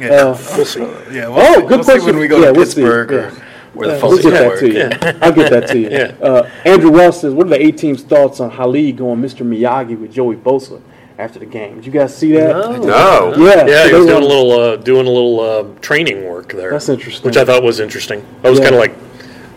Yeah, 0.00 0.08
uh, 0.08 0.38
we'll 0.56 0.64
see. 0.64 0.80
yeah 1.12 1.28
we'll 1.28 1.38
Oh, 1.40 1.54
see. 1.54 1.60
good 1.60 1.70
we'll 1.70 1.78
see 1.84 1.84
question. 1.92 2.06
when 2.06 2.18
we 2.18 2.26
go 2.28 2.38
Yeah, 2.40 2.46
to 2.46 2.52
we'll 2.52 2.66
see. 2.66 2.80
Pittsburgh 2.82 3.10
Yeah. 3.10 3.16
or 3.18 3.30
where 3.74 3.88
the 3.98 4.06
We'll 4.06 4.18
get 4.22 4.30
that 4.32 4.46
work. 4.48 4.60
to 4.60 4.68
you. 4.72 5.16
I'll 5.20 5.32
get 5.32 5.50
that 5.50 5.68
to 5.68 5.78
you. 5.78 5.88
Yeah. 5.90 6.12
Uh, 6.22 6.48
Andrew 6.64 6.90
Ross 6.90 7.20
says, 7.20 7.34
"What 7.34 7.46
are 7.46 7.50
the 7.50 7.62
A 7.66 7.70
team's 7.72 8.02
thoughts 8.02 8.40
on 8.40 8.50
Hali 8.50 8.90
going 8.92 9.20
Mr. 9.20 9.46
Miyagi 9.46 9.98
with 10.00 10.12
Joey 10.12 10.36
Bosa 10.36 10.80
after 11.20 11.38
the 11.38 11.46
game? 11.46 11.76
Did 11.76 11.86
you 11.86 11.92
guys 11.92 12.16
see 12.16 12.32
that? 12.32 12.56
No. 12.82 13.34
Yeah, 13.36 13.66
Yeah, 13.66 13.82
so 13.82 13.84
he 13.86 13.92
they 13.92 13.98
was 13.98 14.06
were- 14.06 14.12
doing 14.12 14.22
a 14.22 14.26
little 14.26 14.52
uh, 14.52 14.76
doing 14.76 15.06
a 15.06 15.10
little 15.10 15.40
uh, 15.40 15.64
training 15.80 16.24
work 16.28 16.52
there. 16.52 16.70
That's 16.70 16.88
interesting. 16.88 17.26
Which 17.26 17.36
I 17.36 17.44
thought 17.44 17.62
was 17.62 17.78
interesting. 17.80 18.24
I 18.42 18.50
was 18.50 18.58
Yeah. 18.58 18.64
kind 18.70 18.74
of 18.76 18.80
like, 18.80 18.94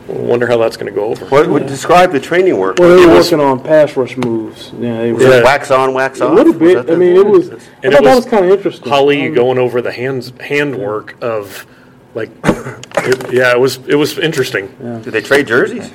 wonder 0.07 0.45
how 0.47 0.57
that's 0.57 0.75
going 0.75 0.91
to 0.93 0.95
go 0.95 1.05
over. 1.05 1.25
What 1.27 1.47
would 1.47 1.65
describe 1.65 2.11
the 2.11 2.19
training 2.19 2.57
work? 2.57 2.77
Well, 2.77 2.89
they 2.97 3.03
It 3.03 3.07
were 3.07 3.13
working 3.15 3.39
on 3.39 3.61
pass 3.61 3.95
rush 3.95 4.17
moves. 4.17 4.71
Yeah, 4.77 4.97
they 5.01 5.11
were. 5.13 5.19
Was 5.19 5.25
it 5.27 5.29
Yeah. 5.37 5.43
wax 5.43 5.71
on, 5.71 5.93
wax 5.93 6.19
off. 6.21 6.31
A 6.31 6.35
little 6.35 6.53
Was 6.53 6.85
bit. 6.85 6.89
I 6.91 6.95
mean, 6.95 7.15
it 7.15 7.25
was. 7.25 7.49
I 7.49 7.53
And 7.53 7.61
thought 7.61 7.69
it 7.83 7.91
that 7.91 8.03
was 8.03 8.15
was 8.17 8.25
kind 8.25 8.45
of 8.45 8.51
interesting. 8.51 8.89
Hali 8.91 9.27
Um, 9.27 9.33
going 9.33 9.57
over 9.57 9.81
the 9.81 9.91
hands 9.93 10.33
handwork 10.41 11.15
of 11.21 11.65
like, 12.15 12.29
it- 12.43 13.31
yeah, 13.33 13.51
it 13.53 13.59
was 13.59 13.79
it 13.87 13.95
was 13.95 14.19
interesting. 14.19 14.67
Did 15.03 15.13
they 15.13 15.21
trade 15.21 15.47
jerseys? 15.47 15.91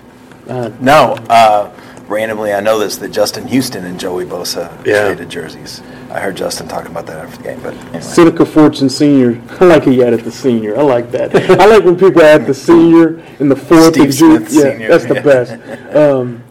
No, 0.81 1.17
uh, 1.29 1.69
randomly 2.09 2.53
I 2.53 2.61
know 2.61 2.79
this 2.79 2.97
that 2.99 3.11
Justin 3.11 3.47
Houston 3.49 3.85
and 3.85 3.99
Joey 4.01 4.25
Bosa 4.25 4.71
Yeah. 4.87 5.07
traded 5.07 5.29
jerseys. 5.29 5.83
I 6.11 6.21
heard 6.21 6.37
Justin 6.37 6.67
talking 6.69 6.91
about 6.91 7.07
that 7.07 7.19
after 7.19 7.37
the 7.37 7.43
game, 7.43 7.61
but 7.63 7.75
anyway. 7.75 8.01
Seneca 8.01 8.47
Fortune 8.47 8.89
Senior. 8.89 9.41
I 9.61 9.65
like 9.67 9.85
he 9.85 10.03
added 10.03 10.21
the 10.21 10.33
senior. 10.33 10.77
I 10.79 10.83
like 10.83 11.11
that. 11.13 11.35
I 11.61 11.67
like 11.67 11.85
when 11.85 11.99
people 11.99 12.23
add 12.23 12.47
the 12.47 12.55
senior 12.55 13.23
in 13.39 13.49
the 13.49 13.57
fourth 13.57 13.93
Steve 13.95 14.05
and 14.05 14.13
ju- 14.13 14.37
Smith 14.39 14.53
Yeah, 14.53 14.71
Senior. 14.73 14.89
that's 14.89 15.05
the 15.07 15.15
best. 15.21 15.95
Um, 15.97 16.45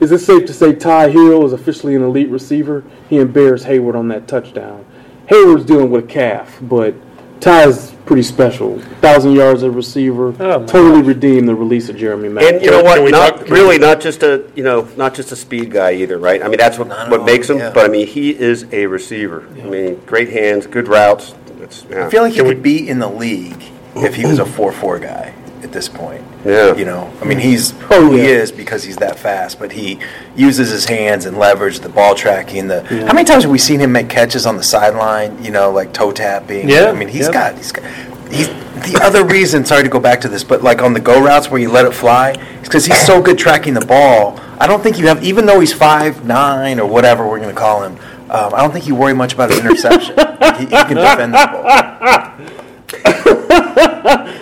is 0.00 0.10
it 0.10 0.18
safe 0.18 0.46
to 0.46 0.52
say 0.52 0.74
Ty 0.74 1.10
Hill 1.10 1.44
is 1.46 1.52
officially 1.52 1.94
an 1.94 2.02
elite 2.02 2.28
receiver? 2.28 2.82
He 3.08 3.18
embarrassed 3.18 3.66
Hayward 3.66 3.94
on 3.94 4.08
that 4.08 4.26
touchdown. 4.26 4.84
Hayward's 5.28 5.64
dealing 5.64 5.90
with 5.90 6.04
a 6.04 6.06
calf, 6.08 6.58
but 6.60 6.94
Ty's 7.42 7.90
pretty 8.06 8.22
special. 8.22 8.78
Thousand 9.00 9.32
yards 9.32 9.58
as 9.58 9.64
a 9.64 9.70
receiver. 9.70 10.34
Oh, 10.38 10.60
my 10.60 10.66
totally 10.66 11.02
redeemed 11.02 11.48
the 11.48 11.54
release 11.54 11.88
of 11.88 11.96
Jeremy 11.96 12.28
And 12.28 12.62
you 12.62 12.70
know 12.70 12.78
Can 12.78 12.84
what? 12.84 13.02
we 13.04 13.10
Not 13.10 13.36
talk- 13.36 13.46
can 13.46 13.54
really, 13.54 13.78
not 13.78 14.00
just 14.00 14.22
a 14.22 14.44
you 14.54 14.62
know, 14.62 14.88
not 14.96 15.14
just 15.14 15.32
a 15.32 15.36
speed 15.36 15.70
guy 15.70 15.92
either, 15.94 16.18
right? 16.18 16.42
I 16.42 16.48
mean, 16.48 16.58
that's 16.58 16.78
what 16.78 16.88
Not 16.88 17.06
at 17.06 17.10
what 17.10 17.20
all, 17.20 17.26
makes 17.26 17.50
him. 17.50 17.58
yeah. 17.58 17.70
But 17.74 17.84
I 17.84 17.88
mean, 17.88 18.06
he 18.06 18.30
is 18.30 18.66
a 18.72 18.86
receiver. 18.86 19.44
I 19.60 19.64
mean, 19.66 20.00
great 20.06 20.30
hands, 20.30 20.66
good 20.66 20.88
routes. 20.88 21.34
It's, 21.60 21.84
yeah. 21.90 22.06
I 22.06 22.10
feel 22.10 22.22
like 22.22 22.32
he 22.32 22.38
Can 22.38 22.46
could 22.48 22.56
we- 22.58 22.62
be 22.62 22.88
in 22.88 22.98
the 23.00 23.08
league 23.08 23.62
if 23.96 24.14
he 24.14 24.24
was 24.24 24.38
a 24.38 24.44
4-4 24.44 25.00
guy 25.02 25.34
at 25.62 25.72
this 25.72 25.88
point. 25.88 26.24
Yeah. 26.44 26.74
You 26.74 26.84
know, 26.84 27.12
I 27.20 27.24
mean, 27.24 27.38
he's 27.38 27.72
Oh, 27.90 28.08
who 28.08 28.16
he 28.16 28.22
yeah. 28.22 28.28
is 28.40 28.52
because 28.52 28.82
he's 28.82 28.96
that 28.96 29.18
fast, 29.18 29.58
but 29.58 29.72
he 29.72 29.98
uses 30.36 30.70
his 30.70 30.84
hands 30.86 31.24
and 31.26 31.38
leverage 31.38 31.80
the 31.80 31.88
ball 31.88 32.14
tracking. 32.14 32.68
The 32.68 32.82
how 32.82 33.12
many 33.12 33.24
times 33.24 33.44
have 33.44 33.52
we 33.52 33.58
seen 33.58 33.80
him 33.80 33.92
make 33.92 34.08
catches 34.08 34.46
on 34.46 34.56
the 34.56 34.62
sideline? 34.62 35.42
You 35.42 35.50
know, 35.50 35.70
like 35.70 35.92
toe 35.92 36.12
tapping. 36.12 36.68
Yeah, 36.68 36.86
I 36.90 36.92
mean, 36.92 37.08
he's 37.08 37.26
yeah. 37.26 37.32
got 37.32 37.56
he's 37.56 37.72
got. 37.72 37.84
He's 38.32 38.48
the 38.48 38.98
other 39.02 39.24
reason. 39.24 39.64
Sorry 39.64 39.82
to 39.82 39.88
go 39.88 40.00
back 40.00 40.20
to 40.22 40.28
this, 40.28 40.42
but 40.42 40.62
like 40.62 40.82
on 40.82 40.92
the 40.94 41.00
go 41.00 41.22
routes 41.22 41.50
where 41.50 41.60
you 41.60 41.70
let 41.70 41.84
it 41.86 41.92
fly, 41.94 42.30
is 42.32 42.62
because 42.68 42.84
he's 42.86 43.00
so 43.00 43.20
good 43.22 43.38
tracking 43.38 43.74
the 43.74 43.84
ball. 43.86 44.40
I 44.58 44.66
don't 44.66 44.82
think 44.82 44.98
you 44.98 45.06
have, 45.08 45.22
even 45.22 45.46
though 45.46 45.60
he's 45.60 45.72
five 45.72 46.24
nine 46.24 46.80
or 46.80 46.86
whatever 46.88 47.28
we're 47.28 47.38
going 47.40 47.54
to 47.54 47.60
call 47.60 47.82
him. 47.82 47.98
Um, 48.30 48.54
I 48.54 48.62
don't 48.62 48.72
think 48.72 48.86
you 48.86 48.94
worry 48.94 49.12
much 49.12 49.34
about 49.34 49.50
his 49.50 49.58
interception. 49.58 50.16
he, 50.58 50.64
he 50.64 50.70
can 50.70 50.96
defend 50.96 51.34
the 51.34 51.48
ball. 51.52 51.62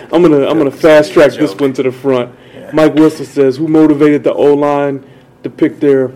I'm 0.11 0.21
gonna 0.21 0.47
I'm 0.47 0.57
gonna 0.57 0.71
fast 0.71 1.13
track 1.13 1.31
this 1.33 1.55
one 1.55 1.73
to 1.73 1.83
the 1.83 1.91
front. 1.91 2.35
Mike 2.73 2.95
Wilson 2.95 3.25
says, 3.25 3.57
"Who 3.57 3.67
motivated 3.67 4.23
the 4.23 4.33
O 4.33 4.53
line 4.53 5.03
to 5.43 5.49
pick 5.49 5.79
their 5.79 6.11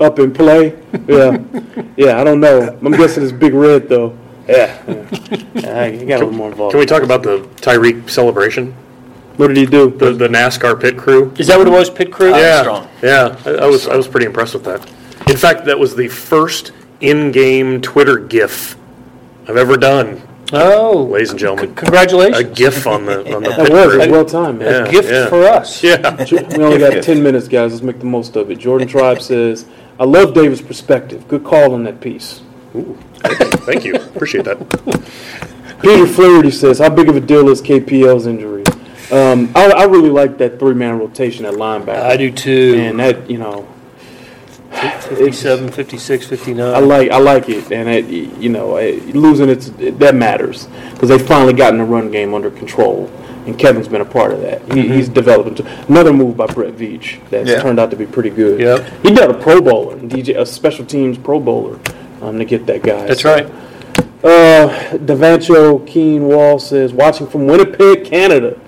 up 0.00 0.18
and 0.18 0.34
play?" 0.34 0.76
Yeah, 1.08 1.38
yeah. 1.96 2.20
I 2.20 2.24
don't 2.24 2.40
know. 2.40 2.78
I'm 2.82 2.92
guessing 2.92 3.22
it's 3.22 3.32
Big 3.32 3.54
Red 3.54 3.88
though. 3.88 4.16
Yeah, 4.48 4.82
yeah. 4.86 5.42
yeah 5.54 5.86
he 5.88 6.04
got 6.04 6.16
a 6.16 6.24
little 6.24 6.32
more 6.32 6.50
involved. 6.50 6.72
Can 6.72 6.80
we 6.80 6.86
talk 6.86 7.02
about 7.02 7.22
the 7.22 7.40
Tyreek 7.56 8.10
celebration? 8.10 8.74
What 9.36 9.48
did 9.48 9.56
he 9.56 9.66
do? 9.66 9.90
The 9.90 10.12
the 10.12 10.28
NASCAR 10.28 10.80
pit 10.80 10.96
crew. 10.96 11.32
Is 11.38 11.48
that 11.48 11.58
what 11.58 11.66
it 11.66 11.70
was, 11.70 11.90
pit 11.90 12.12
crew? 12.12 12.30
yeah, 12.30 12.60
strong. 12.60 12.88
yeah. 13.02 13.36
I, 13.44 13.50
I 13.50 13.66
was 13.66 13.88
I 13.88 13.96
was 13.96 14.06
pretty 14.06 14.26
impressed 14.26 14.54
with 14.54 14.64
that. 14.64 14.88
In 15.28 15.36
fact, 15.36 15.64
that 15.64 15.78
was 15.78 15.96
the 15.96 16.08
first 16.08 16.72
in-game 17.00 17.80
Twitter 17.80 18.18
GIF 18.18 18.76
I've 19.48 19.56
ever 19.56 19.76
done, 19.76 20.22
Oh, 20.56 21.04
ladies 21.10 21.30
and 21.30 21.38
gentlemen. 21.38 21.74
congratulations. 21.74 22.38
A 22.38 22.44
gift 22.44 22.86
on 22.86 23.06
the 23.06 23.34
on 23.34 23.42
the 23.42 23.50
That 23.56 23.70
was 23.70 23.96
picture. 23.96 24.10
well 24.12 24.24
timed, 24.24 24.58
man. 24.60 24.86
Yeah. 24.86 24.90
gift 24.92 25.28
for 25.28 25.44
us. 25.44 25.82
Yeah. 25.82 26.16
We 26.56 26.62
only 26.64 26.78
got 26.78 27.02
10 27.02 27.22
minutes, 27.22 27.48
guys. 27.48 27.72
Let's 27.72 27.82
make 27.82 27.98
the 27.98 28.04
most 28.06 28.36
of 28.36 28.50
it. 28.50 28.58
Jordan 28.58 28.86
Tribe 28.88 29.20
says, 29.20 29.66
I 29.98 30.04
love 30.04 30.34
David's 30.34 30.62
perspective. 30.62 31.26
Good 31.28 31.44
call 31.44 31.74
on 31.74 31.84
that 31.84 32.00
piece. 32.00 32.42
Thank 33.66 33.84
you. 33.84 33.94
Appreciate 33.96 34.44
that. 34.44 34.58
Peter 35.82 36.06
Flaherty 36.06 36.50
says, 36.50 36.78
How 36.78 36.88
big 36.88 37.08
of 37.08 37.16
a 37.16 37.20
deal 37.20 37.48
is 37.48 37.60
KPL's 37.62 38.26
injury? 38.26 38.64
Um, 39.12 39.50
I, 39.54 39.70
I 39.70 39.84
really 39.84 40.08
like 40.10 40.38
that 40.38 40.58
three 40.58 40.74
man 40.74 40.98
rotation 40.98 41.44
at 41.44 41.54
linebacker. 41.54 42.00
I 42.02 42.16
do 42.16 42.30
too. 42.30 42.74
And 42.78 42.98
that, 43.00 43.28
you 43.30 43.38
know, 43.38 43.68
57, 44.74 45.70
56, 45.70 46.26
59. 46.26 46.74
I 46.74 46.78
like 46.78 47.10
I 47.10 47.18
like 47.18 47.48
it, 47.48 47.70
and 47.72 47.88
it, 47.88 48.04
you 48.06 48.48
know, 48.48 48.76
it, 48.76 49.14
losing 49.14 49.48
it 49.48 49.98
that 49.98 50.14
matters 50.14 50.66
because 50.92 51.08
they've 51.08 51.26
finally 51.26 51.52
gotten 51.52 51.78
the 51.78 51.84
run 51.84 52.10
game 52.10 52.34
under 52.34 52.50
control, 52.50 53.10
and 53.46 53.58
Kevin's 53.58 53.88
been 53.88 54.00
a 54.00 54.04
part 54.04 54.32
of 54.32 54.40
that. 54.42 54.60
He, 54.72 54.88
He's 54.88 55.08
developed 55.08 55.60
another 55.88 56.12
move 56.12 56.36
by 56.36 56.46
Brett 56.46 56.74
Veach 56.74 57.20
that's 57.30 57.48
Yeah. 57.50 57.62
turned 57.62 57.78
out 57.78 57.90
to 57.90 57.96
be 57.96 58.06
pretty 58.06 58.30
good. 58.30 58.60
Yep. 58.60 59.02
he 59.02 59.14
got 59.14 59.30
a 59.30 59.34
Pro 59.34 59.60
Bowler, 59.60 59.96
DJ, 59.96 60.38
a 60.38 60.44
special 60.46 60.84
teams 60.84 61.18
Pro 61.18 61.38
Bowler, 61.40 61.78
um, 62.22 62.38
to 62.38 62.44
get 62.44 62.66
that 62.66 62.82
guy. 62.82 63.06
That's 63.06 63.22
So, 63.22 63.32
right. 63.34 63.46
Uh, 64.24 64.68
Devancho 64.96 65.86
Keen 65.86 66.26
Wall 66.28 66.58
says, 66.58 66.92
watching 66.94 67.26
from 67.26 67.46
Winnipeg, 67.46 68.04
Canada. 68.06 68.58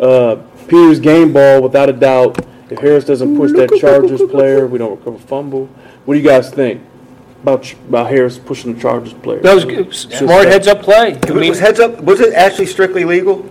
Uh, 0.00 0.36
Peters 0.66 0.98
game 0.98 1.32
ball, 1.32 1.62
without 1.62 1.88
a 1.88 1.92
doubt. 1.92 2.44
If 2.70 2.78
Harris 2.78 3.04
doesn't 3.04 3.36
push 3.36 3.52
that 3.52 3.70
Chargers 3.78 4.22
player, 4.30 4.66
we 4.66 4.78
don't 4.78 4.98
recover 4.98 5.18
fumble. 5.18 5.66
What 6.04 6.14
do 6.14 6.20
you 6.20 6.26
guys 6.26 6.50
think 6.50 6.80
about 7.42 7.70
about 7.88 8.08
Harris 8.10 8.38
pushing 8.38 8.74
the 8.74 8.80
Chargers 8.80 9.12
player? 9.12 9.40
That 9.40 9.54
was 9.54 9.64
good. 9.64 9.94
smart 9.94 10.46
heads 10.48 10.66
up 10.66 10.82
play. 10.82 11.18
I 11.22 11.30
mean, 11.32 11.50
Was 11.50 11.60
heads 11.60 11.78
up, 11.80 12.00
was 12.02 12.20
it 12.20 12.32
actually 12.34 12.66
strictly 12.66 13.04
legal? 13.04 13.48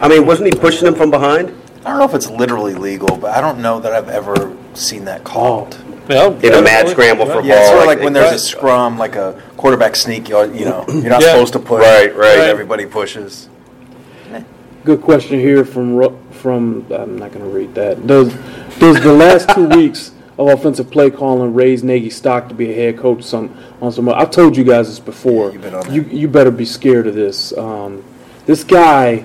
I 0.00 0.08
mean, 0.08 0.26
wasn't 0.26 0.52
he 0.52 0.60
pushing 0.60 0.86
him 0.86 0.94
from 0.94 1.10
behind? 1.10 1.48
I 1.84 1.90
don't 1.90 1.98
know 1.98 2.04
if 2.04 2.14
it's 2.14 2.28
literally 2.30 2.74
legal, 2.74 3.16
but 3.16 3.34
I 3.36 3.40
don't 3.40 3.60
know 3.60 3.80
that 3.80 3.92
I've 3.92 4.08
ever 4.08 4.56
seen 4.74 5.04
that 5.06 5.24
called. 5.24 5.78
Oh. 6.10 6.30
well, 6.30 6.44
In 6.44 6.52
a 6.54 6.60
mad 6.62 6.88
scramble 6.88 7.26
for 7.26 7.40
Yeah, 7.42 7.58
it's 7.58 7.68
sort 7.68 7.78
ball. 7.78 7.80
of 7.82 7.86
like 7.86 8.00
when 8.00 8.12
there's 8.12 8.32
a 8.34 8.38
scrum, 8.38 8.98
like 8.98 9.16
a 9.16 9.40
quarterback 9.56 9.96
sneak. 9.96 10.28
You 10.28 10.42
you 10.52 10.64
know, 10.64 10.84
you're 10.88 11.04
not 11.08 11.22
Yeah. 11.22 11.28
supposed 11.32 11.52
to 11.54 11.58
push. 11.58 11.80
Right, 11.82 12.14
right. 12.14 12.38
Everybody 12.38 12.84
pushes. 12.86 13.48
Good 14.84 15.00
question 15.00 15.38
here 15.38 15.64
from 15.64 15.94
Ru- 15.94 16.18
from. 16.42 16.84
I'm 16.90 17.16
not 17.18 17.32
going 17.32 17.44
to 17.44 17.50
read 17.50 17.74
that. 17.76 18.06
Does 18.06 18.34
does 18.78 19.00
the 19.00 19.12
last 19.12 19.48
two 19.50 19.68
weeks 19.76 20.12
of 20.38 20.48
offensive 20.48 20.90
play 20.90 21.10
calling 21.10 21.54
raise 21.54 21.82
Nagy's 21.84 22.16
stock 22.16 22.48
to 22.48 22.54
be 22.54 22.70
a 22.70 22.74
head 22.74 22.98
coach? 22.98 23.22
Some 23.22 23.56
on 23.80 23.92
some. 23.92 24.08
I've 24.08 24.30
told 24.32 24.56
you 24.56 24.64
guys 24.64 24.88
this 24.88 24.98
before. 24.98 25.46
Yeah, 25.46 25.52
you've 25.52 25.62
been 25.62 25.74
on 25.74 25.94
you 25.94 26.02
you 26.02 26.28
better 26.28 26.50
be 26.50 26.64
scared 26.64 27.06
of 27.06 27.14
this. 27.14 27.56
Um, 27.56 28.04
this 28.44 28.64
guy 28.64 29.24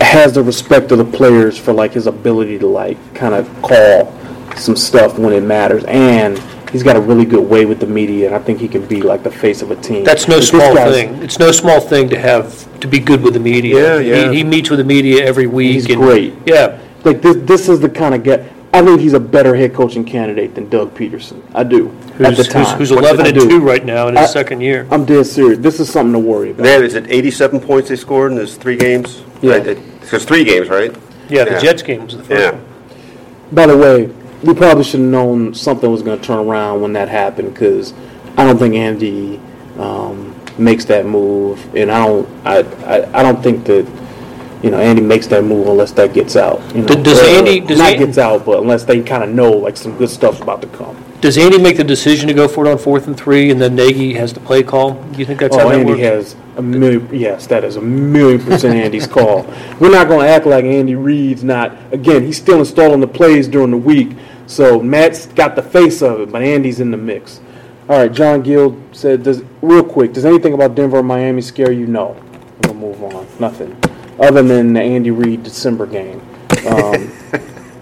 has 0.00 0.34
the 0.34 0.42
respect 0.42 0.92
of 0.92 0.98
the 0.98 1.04
players 1.04 1.56
for 1.56 1.72
like 1.72 1.92
his 1.92 2.06
ability 2.06 2.58
to 2.58 2.66
like 2.66 2.98
kind 3.14 3.34
of 3.34 3.48
call 3.62 4.12
some 4.56 4.76
stuff 4.76 5.18
when 5.18 5.32
it 5.32 5.42
matters, 5.42 5.84
and 5.84 6.42
he's 6.76 6.82
got 6.82 6.96
a 6.96 7.00
really 7.00 7.24
good 7.24 7.48
way 7.48 7.64
with 7.64 7.80
the 7.80 7.86
media, 7.86 8.26
and 8.26 8.34
I 8.36 8.38
think 8.38 8.60
he 8.60 8.68
can 8.68 8.84
be 8.86 9.00
like 9.02 9.22
the 9.22 9.30
face 9.30 9.62
of 9.62 9.70
a 9.70 9.76
team. 9.76 10.04
That's 10.04 10.28
no 10.28 10.40
small 10.40 10.74
thing. 10.74 11.14
It's 11.22 11.38
no 11.38 11.50
small 11.52 11.80
thing 11.80 12.08
to 12.10 12.18
have 12.20 12.78
to 12.80 12.86
be 12.86 12.98
good 12.98 13.22
with 13.22 13.32
the 13.34 13.40
media. 13.40 13.98
Yeah, 13.98 14.16
yeah. 14.16 14.30
He, 14.30 14.38
he 14.38 14.44
meets 14.44 14.68
with 14.68 14.78
the 14.78 14.84
media 14.84 15.24
every 15.24 15.46
week. 15.46 15.72
He's 15.72 15.86
and- 15.86 15.96
great. 15.96 16.34
Yeah, 16.44 16.78
like 17.04 17.22
this 17.22 17.36
this 17.38 17.68
is 17.68 17.80
the 17.80 17.88
kind 17.88 18.14
of 18.14 18.22
guy 18.22 18.46
I 18.74 18.84
think 18.84 19.00
he's 19.00 19.14
a 19.14 19.20
better 19.20 19.54
head 19.56 19.72
coaching 19.72 20.04
candidate 20.04 20.54
than 20.54 20.68
Doug 20.68 20.94
Pederson. 20.94 21.40
I 21.54 21.64
do. 21.64 21.88
at 22.18 22.34
who's, 22.34 22.36
the 22.36 22.44
time. 22.44 22.76
who's 22.76 22.92
I 22.92 22.96
11 22.96 23.24
and 23.26 23.34
do. 23.34 23.48
two 23.48 23.60
right 23.60 23.82
now 23.82 24.08
in 24.08 24.16
his 24.16 24.28
I- 24.28 24.32
second 24.32 24.60
year. 24.60 24.86
I'm 24.90 25.06
dead 25.06 25.24
serious. 25.26 25.58
This 25.58 25.80
is 25.80 25.90
something 25.90 26.12
to 26.12 26.18
worry 26.18 26.50
about. 26.50 26.64
Man, 26.64 26.84
is 26.84 26.94
it 26.94 27.06
87 27.08 27.60
points 27.60 27.88
they 27.88 27.96
scored 27.96 28.32
in 28.32 28.36
those 28.36 28.56
three 28.56 28.76
games? 28.76 29.22
Yeah. 29.40 29.52
Right, 29.52 29.66
it- 29.66 29.78
It's 30.12 30.24
three 30.26 30.44
games, 30.44 30.68
right? 30.68 30.94
Yeah, 31.30 31.44
the 31.44 31.52
Yeah. 31.52 31.58
Jets 31.60 31.82
game 31.82 32.04
was 32.04 32.16
the 32.18 32.22
first 32.24 32.40
Yeah. 32.40 32.50
one. 32.50 32.60
By 33.52 33.66
the 33.66 33.76
way, 33.78 34.10
we 34.42 34.54
probably 34.54 34.84
should 34.84 35.00
have 35.00 35.08
known 35.08 35.54
something 35.54 35.90
was 35.90 36.02
going 36.02 36.20
to 36.20 36.24
turn 36.26 36.38
around 36.46 36.80
when 36.82 36.92
that 36.94 37.08
happened 37.08 37.52
because 37.54 37.92
I 38.36 38.44
don't 38.44 38.58
think 38.58 38.74
Andy 38.74 39.40
um, 39.78 40.34
makes 40.58 40.84
that 40.86 41.06
move, 41.06 41.74
and 41.74 41.90
I 41.90 42.06
don't 42.06 42.28
I, 42.46 42.58
I 42.84 43.20
I 43.20 43.22
don't 43.22 43.42
think 43.42 43.64
that 43.66 43.86
you 44.62 44.70
know 44.70 44.78
Andy 44.78 45.02
makes 45.02 45.26
that 45.28 45.44
move 45.44 45.66
unless 45.68 45.92
that 45.92 46.12
gets 46.12 46.36
out. 46.36 46.60
You 46.74 46.82
know? 46.82 46.88
Does- 47.02 47.22
Or 47.22 47.26
Andy- 47.26 47.60
does 47.60 47.78
not 47.78 47.92
Andy- 47.92 48.06
gets 48.06 48.18
out, 48.18 48.44
but 48.44 48.60
unless 48.62 48.84
they 48.84 49.00
kind 49.02 49.22
of 49.24 49.30
know 49.30 49.52
like 49.52 49.76
some 49.76 49.96
good 49.96 50.10
stuff's 50.10 50.40
about 50.40 50.60
to 50.62 50.68
come. 50.68 51.02
Does 51.22 51.38
Andy 51.38 51.58
make 51.58 51.78
the 51.78 51.84
decision 51.84 52.28
to 52.28 52.34
go 52.34 52.46
for 52.46 52.66
it 52.66 52.70
on 52.70 52.76
fourth 52.78 53.06
and 53.06 53.16
three, 53.16 53.50
and 53.50 53.60
then 53.60 53.74
Nagy 53.74 54.12
has 54.14 54.34
the 54.34 54.40
play 54.40 54.62
call? 54.62 54.92
Do 55.02 55.18
you 55.18 55.24
think 55.24 55.40
that's 55.40 55.56
how 55.56 55.62
Oh, 55.66 55.68
that 55.70 55.80
Andy 55.80 55.92
works? 55.92 56.02
has 56.02 56.36
a 56.58 56.62
million. 56.62 57.08
Yes, 57.10 57.46
that 57.46 57.64
is 57.64 57.76
a 57.76 57.80
million 57.80 58.38
percent 58.44 58.74
Andy's 58.76 59.06
call. 59.06 59.42
We're 59.80 59.90
not 59.90 60.08
going 60.08 60.26
to 60.26 60.28
act 60.28 60.44
like 60.46 60.64
Andy 60.64 60.94
Reid's 60.94 61.42
not. 61.42 61.74
Again, 61.90 62.24
he's 62.24 62.36
still 62.36 62.58
installing 62.58 63.00
the 63.00 63.06
plays 63.08 63.48
during 63.48 63.70
the 63.70 63.76
week, 63.78 64.10
so 64.46 64.80
Matt's 64.80 65.26
got 65.26 65.56
the 65.56 65.62
face 65.62 66.02
of 66.02 66.20
it, 66.20 66.30
but 66.32 66.42
Andy's 66.42 66.80
in 66.80 66.90
the 66.90 66.96
mix. 66.96 67.40
All 67.88 67.98
right, 67.98 68.10
John 68.12 68.42
Gill 68.42 68.76
said, 68.92 69.22
"Does 69.22 69.42
real 69.62 69.84
quick? 69.84 70.12
Does 70.12 70.24
anything 70.24 70.54
about 70.54 70.74
Denver 70.74 70.98
or 70.98 71.02
Miami 71.02 71.40
scare 71.42 71.70
you? 71.72 71.86
No. 71.86 72.16
We'll 72.64 72.74
move 72.74 73.02
on. 73.04 73.26
Nothing, 73.38 73.76
other 74.18 74.42
than 74.42 74.72
the 74.72 74.80
Andy 74.80 75.10
Reid 75.10 75.42
December 75.44 75.86
game. 75.86 76.20
Um, 76.66 77.08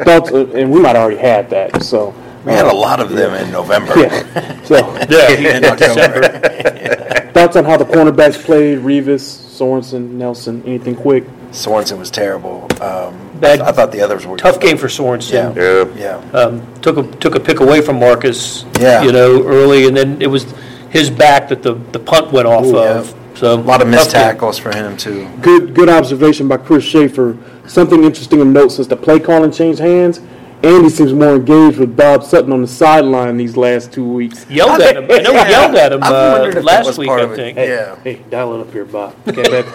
thoughts, 0.05 0.31
uh, 0.31 0.47
and 0.55 0.71
we 0.71 0.81
might 0.81 0.97
already 0.97 1.17
had 1.17 1.49
that. 1.51 1.83
So 1.83 2.13
We 2.45 2.53
had 2.53 2.67
a 2.67 2.75
lot 2.75 3.01
of 3.01 3.11
them 3.11 3.33
in 3.35 3.51
November. 3.51 3.99
yeah. 3.99 4.63
So 4.65 4.77
Yeah, 5.09 5.57
In 5.57 5.65
October. 5.65 7.31
thoughts 7.33 7.57
on 7.57 7.65
how 7.65 7.77
the 7.79 7.85
cornerbacks 7.87 8.43
played? 8.45 8.79
Revis, 8.81 9.21
Sorensen, 9.23 10.11
Nelson. 10.13 10.63
Anything 10.67 10.97
quick? 10.97 11.25
Sorensen 11.53 11.99
was 11.99 12.11
terrible. 12.11 12.67
Um, 12.83 13.24
Bad- 13.41 13.61
I 13.61 13.73
thought 13.73 13.93
the 13.93 14.01
others 14.01 14.27
were 14.27 14.37
tough 14.37 14.61
game 14.61 14.77
for 14.77 14.87
Sorensen. 14.89 15.55
Yeah. 15.57 15.85
Yeah. 15.97 16.21
Yeah. 16.33 16.39
Um, 16.39 16.81
took 16.81 16.97
a 16.97 17.03
took 17.19 17.35
a 17.35 17.41
pick 17.41 17.61
away 17.61 17.81
from 17.81 17.99
Marcus. 17.99 18.65
Yeah. 18.81 19.03
you 19.03 19.13
know, 19.13 19.45
early, 19.47 19.87
and 19.87 19.97
then 19.97 20.21
it 20.23 20.29
was 20.29 20.53
his 20.91 21.11
back 21.11 21.49
that 21.49 21.63
the, 21.63 21.75
the 21.93 21.99
punt 21.99 22.33
went 22.33 22.47
off 22.47 22.65
Ooh, 22.67 22.79
of. 22.79 23.09
yeah. 23.09 23.15
So 23.35 23.55
A 23.55 23.57
lot 23.57 23.83
of 23.83 23.89
missed 23.89 24.13
tackles 24.13 24.59
for 24.59 24.73
him 24.73 24.97
too. 24.97 25.29
Good, 25.43 25.75
good 25.75 25.89
observation 25.89 26.47
by 26.47 26.57
Chris 26.59 26.85
Schaefer. 26.85 27.37
Something 27.67 28.05
interesting 28.05 28.39
to 28.39 28.45
note 28.45 28.69
since 28.69 28.87
the 28.87 28.97
play 28.97 29.19
calling 29.19 29.51
changed 29.51 29.81
hands. 29.81 30.21
Andy 30.65 30.89
seems 30.89 31.13
more 31.13 31.37
engaged 31.37 31.79
with 31.79 31.95
Bob 31.97 32.25
Sutton 32.25 32.51
on 32.53 32.63
the 32.63 32.67
sideline 32.67 33.37
these 33.37 33.57
last 33.57 33.93
two 33.93 34.05
weeks. 34.11 34.47
Yelled 34.49 34.81
at 34.81 34.97
him. 34.97 35.05
I 35.11 35.19
know 35.19 35.33
he 35.45 35.51
yelled 35.51 35.75
at 35.77 35.93
him 35.93 36.03
uh, 36.03 36.37
wondered 36.39 36.49
if 36.49 36.55
that 36.55 36.87
last 36.87 36.99
week. 36.99 37.11
I 37.11 37.35
think. 37.37 37.59
Hey, 37.59 37.69
Yeah. 37.69 37.97
hey, 38.03 38.15
dial 38.31 38.55
it 38.55 38.61
up 38.67 38.73
here, 38.73 38.85
Bob. 38.85 39.15
Okay, 39.29 39.43
babe. 39.43 39.67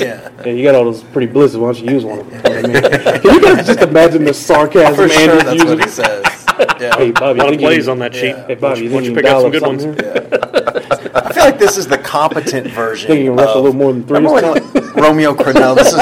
Yeah. 0.00 0.30
Hey, 0.42 0.56
you 0.56 0.62
got 0.64 0.74
all 0.74 0.84
those 0.84 1.02
pretty 1.02 1.30
blizzards. 1.30 1.58
Why 1.60 1.72
don't 1.72 1.84
you 1.84 1.92
use 1.92 2.04
one 2.04 2.20
of 2.20 2.30
them? 2.30 2.36
You 2.56 2.62
know 2.62 2.68
what 2.68 2.86
I 2.86 3.12
mean? 3.12 3.20
Can 3.22 3.34
you 3.34 3.40
guys 3.42 3.66
just 3.66 3.80
imagine 3.80 4.24
the 4.24 4.32
sarcasm 4.34 4.94
For 4.94 5.08
sure, 5.08 5.36
that's 5.36 5.52
using? 5.52 5.68
what 5.68 5.84
he 5.84 5.90
says. 5.90 6.24
Yeah. 6.80 6.96
Hey, 6.96 7.10
Bobby, 7.10 7.22
A 7.22 7.22
lot 7.22 7.36
you 7.36 7.42
of 7.42 7.48
think 7.50 7.60
you- 7.60 7.66
plays 7.68 7.88
on 7.88 7.98
that 7.98 8.14
sheet. 8.14 8.26
Yeah. 8.28 8.46
Hey, 8.46 8.54
Bobby, 8.54 8.88
Why 8.88 8.94
don't 8.94 9.04
you 9.04 9.10
you 9.10 9.16
pick 9.16 9.24
out 9.26 9.42
some 9.42 9.50
good 9.50 9.62
ones? 9.62 9.82
something 9.82 10.04
here? 10.04 10.28
I 11.14 11.32
feel 11.34 11.44
like 11.44 11.58
this 11.58 11.76
is 11.76 11.86
the 11.88 11.98
competent 11.98 12.66
version. 12.68 13.10
I 13.10 13.14
Think 13.14 13.24
you 13.24 13.30
can 13.30 13.36
rush 13.38 13.54
a 13.54 13.58
little 13.58 13.74
more 13.74 13.92
than 13.92 14.04
three 14.06 14.18
Remember 14.18 14.58
this 14.60 14.94
when 14.94 15.04
Romeo 15.04 15.34
Crennel? 15.34 15.76
This 15.76 15.88
is 15.88 15.94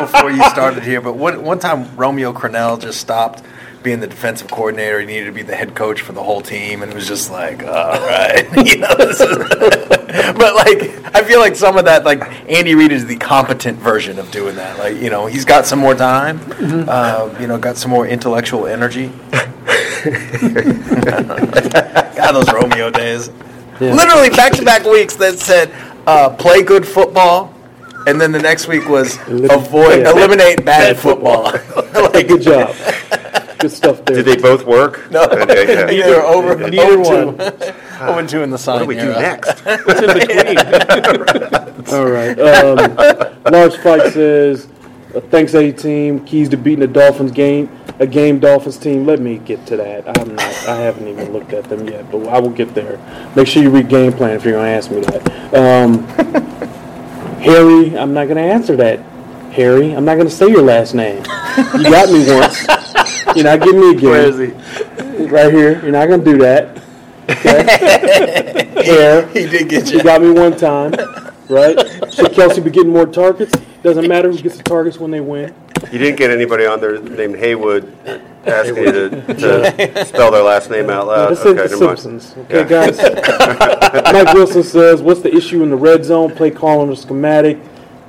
before 0.00 0.30
you 0.30 0.42
started 0.50 0.82
here, 0.82 1.00
but 1.00 1.16
one, 1.16 1.42
one 1.42 1.58
time 1.58 1.94
Romeo 1.96 2.32
Crennel 2.32 2.80
just 2.80 3.00
stopped 3.00 3.42
being 3.82 4.00
the 4.00 4.06
defensive 4.06 4.50
coordinator. 4.50 5.00
He 5.00 5.06
needed 5.06 5.26
to 5.26 5.32
be 5.32 5.42
the 5.42 5.54
head 5.54 5.74
coach 5.74 6.00
for 6.00 6.12
the 6.12 6.22
whole 6.22 6.40
team, 6.40 6.82
and 6.82 6.90
it 6.90 6.94
was 6.94 7.06
just 7.06 7.30
like, 7.30 7.62
all 7.62 8.00
right, 8.00 8.46
you 8.66 8.78
know. 8.78 8.94
This 8.96 9.20
is 9.20 9.36
but 10.08 10.54
like, 10.54 11.14
I 11.14 11.22
feel 11.22 11.38
like 11.38 11.54
some 11.54 11.76
of 11.76 11.84
that, 11.84 12.04
like 12.04 12.22
Andy 12.50 12.74
Reid 12.74 12.92
is 12.92 13.06
the 13.06 13.16
competent 13.16 13.78
version 13.78 14.18
of 14.18 14.30
doing 14.30 14.56
that. 14.56 14.78
Like, 14.78 14.96
you 14.96 15.10
know, 15.10 15.26
he's 15.26 15.44
got 15.44 15.66
some 15.66 15.78
more 15.78 15.94
time, 15.94 16.40
uh, 16.88 17.34
you 17.40 17.46
know, 17.46 17.58
got 17.58 17.76
some 17.76 17.90
more 17.90 18.06
intellectual 18.06 18.66
energy. 18.66 19.08
God, 22.14 22.32
those 22.32 22.52
Romeo 22.52 22.90
days. 22.90 23.30
Literally 23.80 24.30
back 24.30 24.52
to 24.52 24.64
back 24.64 24.84
weeks 24.84 25.14
that 25.16 25.38
said, 25.38 25.70
uh, 26.06 26.30
play 26.30 26.62
good 26.62 26.86
football. 26.86 27.54
And 28.08 28.18
then 28.18 28.32
the 28.32 28.38
next 28.38 28.68
week 28.68 28.88
was 28.88 29.18
Elim- 29.28 29.50
avoid, 29.50 30.00
yeah. 30.00 30.10
eliminate 30.12 30.64
bad, 30.64 30.98
football. 30.98 31.50
Hey, 32.12 32.22
good 32.26 32.40
job. 32.40 32.74
Good 33.58 33.70
stuff 33.70 34.02
there. 34.06 34.22
Did 34.22 34.24
they 34.24 34.36
both 34.36 34.64
work? 34.64 35.10
No, 35.10 35.24
Okay, 35.24 35.74
yeah. 35.74 35.84
neither 36.06 36.22
over, 36.22 36.56
Neither 36.70 36.82
over 37.00 37.26
one. 37.26 37.36
two, 37.36 37.74
over 38.00 38.26
two 38.26 38.42
in 38.42 38.50
the 38.50 38.56
sign. 38.56 38.76
What 38.76 38.82
do 38.84 38.88
we 38.88 38.94
do 38.94 39.10
next? 39.12 39.60
What's 39.84 40.00
in 40.00 40.18
between? 40.18 40.58
All 41.94 42.06
right. 42.06 42.38
Um, 42.40 42.96
Large 43.52 43.76
Fight 43.78 44.12
says, 44.14 44.68
uh, 45.14 45.20
thanks 45.20 45.52
A 45.54 45.70
team. 45.70 46.24
Keys 46.24 46.48
to 46.50 46.56
beating 46.56 46.80
the 46.80 46.86
Dolphins 46.86 47.32
game. 47.32 47.68
A 47.98 48.06
game 48.06 48.38
Dolphins 48.38 48.78
team. 48.78 49.04
Let 49.04 49.20
me 49.20 49.36
get 49.38 49.66
to 49.66 49.76
that. 49.76 50.18
I'm 50.18 50.34
not. 50.34 50.68
I 50.68 50.76
haven't 50.76 51.08
even 51.08 51.32
looked 51.34 51.52
at 51.52 51.64
them 51.68 51.86
yet, 51.88 52.10
but 52.10 52.26
I 52.28 52.38
will 52.38 52.50
get 52.50 52.74
there. 52.74 52.98
Make 53.36 53.48
sure 53.48 53.62
you 53.62 53.68
read 53.70 53.88
game 53.90 54.12
plan 54.14 54.30
if 54.36 54.44
you're 54.44 54.54
going 54.54 54.64
to 54.64 54.70
ask 54.70 54.90
me 54.90 55.00
that. 55.00 55.54
Um, 55.54 56.06
Harry, 57.40 57.96
I'm 57.96 58.12
not 58.14 58.24
going 58.26 58.36
to 58.36 58.42
answer 58.42 58.76
that. 58.76 59.00
Harry, 59.52 59.92
I'm 59.94 60.04
not 60.04 60.16
going 60.16 60.28
to 60.28 60.34
say 60.34 60.48
your 60.48 60.62
last 60.62 60.94
name. 60.94 61.18
You 61.18 61.84
got 61.84 62.10
me 62.10 62.26
once. 62.30 62.66
You're 63.34 63.44
not 63.44 63.60
getting 63.60 63.80
me 63.80 63.90
again. 63.92 64.10
Where 64.10 64.28
is 64.28 64.38
he? 64.38 65.24
Right 65.26 65.52
here. 65.52 65.80
You're 65.82 65.92
not 65.92 66.06
going 66.08 66.22
to 66.24 66.30
do 66.32 66.38
that. 66.38 66.80
Okay? 67.30 68.68
Hair. 68.84 69.26
He 69.28 69.46
did 69.46 69.68
get 69.68 69.88
He 69.88 69.96
you. 69.98 70.02
got 70.02 70.20
me 70.22 70.30
one 70.30 70.56
time, 70.56 70.92
right? 71.48 71.76
Should 72.12 72.32
Kelce 72.32 72.62
be 72.62 72.70
getting 72.70 72.92
more 72.92 73.06
targets? 73.06 73.52
Doesn't 73.82 74.08
matter 74.08 74.30
who 74.30 74.38
gets 74.38 74.56
the 74.56 74.62
targets 74.62 74.98
when 74.98 75.10
they 75.10 75.20
win. 75.20 75.54
You 75.92 75.98
didn't 75.98 76.16
get 76.16 76.30
anybody 76.30 76.66
on 76.66 76.80
there 76.80 77.00
named 77.00 77.36
Haywood 77.36 77.90
asking 78.46 78.76
you 78.76 78.92
to, 78.92 79.10
to 79.34 80.04
spell 80.04 80.30
their 80.30 80.42
last 80.42 80.70
name 80.70 80.90
out 80.90 81.06
loud. 81.06 81.30
This 81.30 81.46
ain't 81.46 81.58
Okay, 81.58 81.68
the 81.68 81.74
never 81.76 81.86
mind. 81.86 81.98
Simpsons. 81.98 82.36
Okay, 82.50 82.68
guys. 82.68 82.98
Mike 84.12 84.34
Wilson 84.34 84.62
says, 84.62 85.00
"What's 85.00 85.22
the 85.22 85.34
issue 85.34 85.62
in 85.62 85.70
the 85.70 85.76
red 85.76 86.04
zone? 86.04 86.34
Play 86.34 86.50
calling 86.50 86.90
or 86.90 86.96
schematic?" 86.96 87.58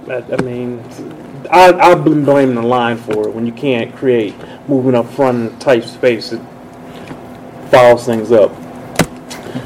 I, 0.10 0.16
I 0.18 0.42
mean, 0.42 0.84
I, 1.50 1.72
I've 1.74 2.04
been 2.04 2.26
blaming 2.26 2.56
the 2.56 2.62
line 2.64 2.98
for 2.98 3.28
it. 3.28 3.34
When 3.34 3.46
you 3.46 3.54
can't 3.54 3.96
create 3.96 4.36
movement 4.68 4.98
up 4.98 5.10
front 5.14 5.38
in 5.38 5.56
a 5.56 5.60
tight 5.60 5.84
space, 5.86 6.34
it 6.34 6.42
fouls 7.70 8.06
things 8.06 8.32
up. 8.32 8.52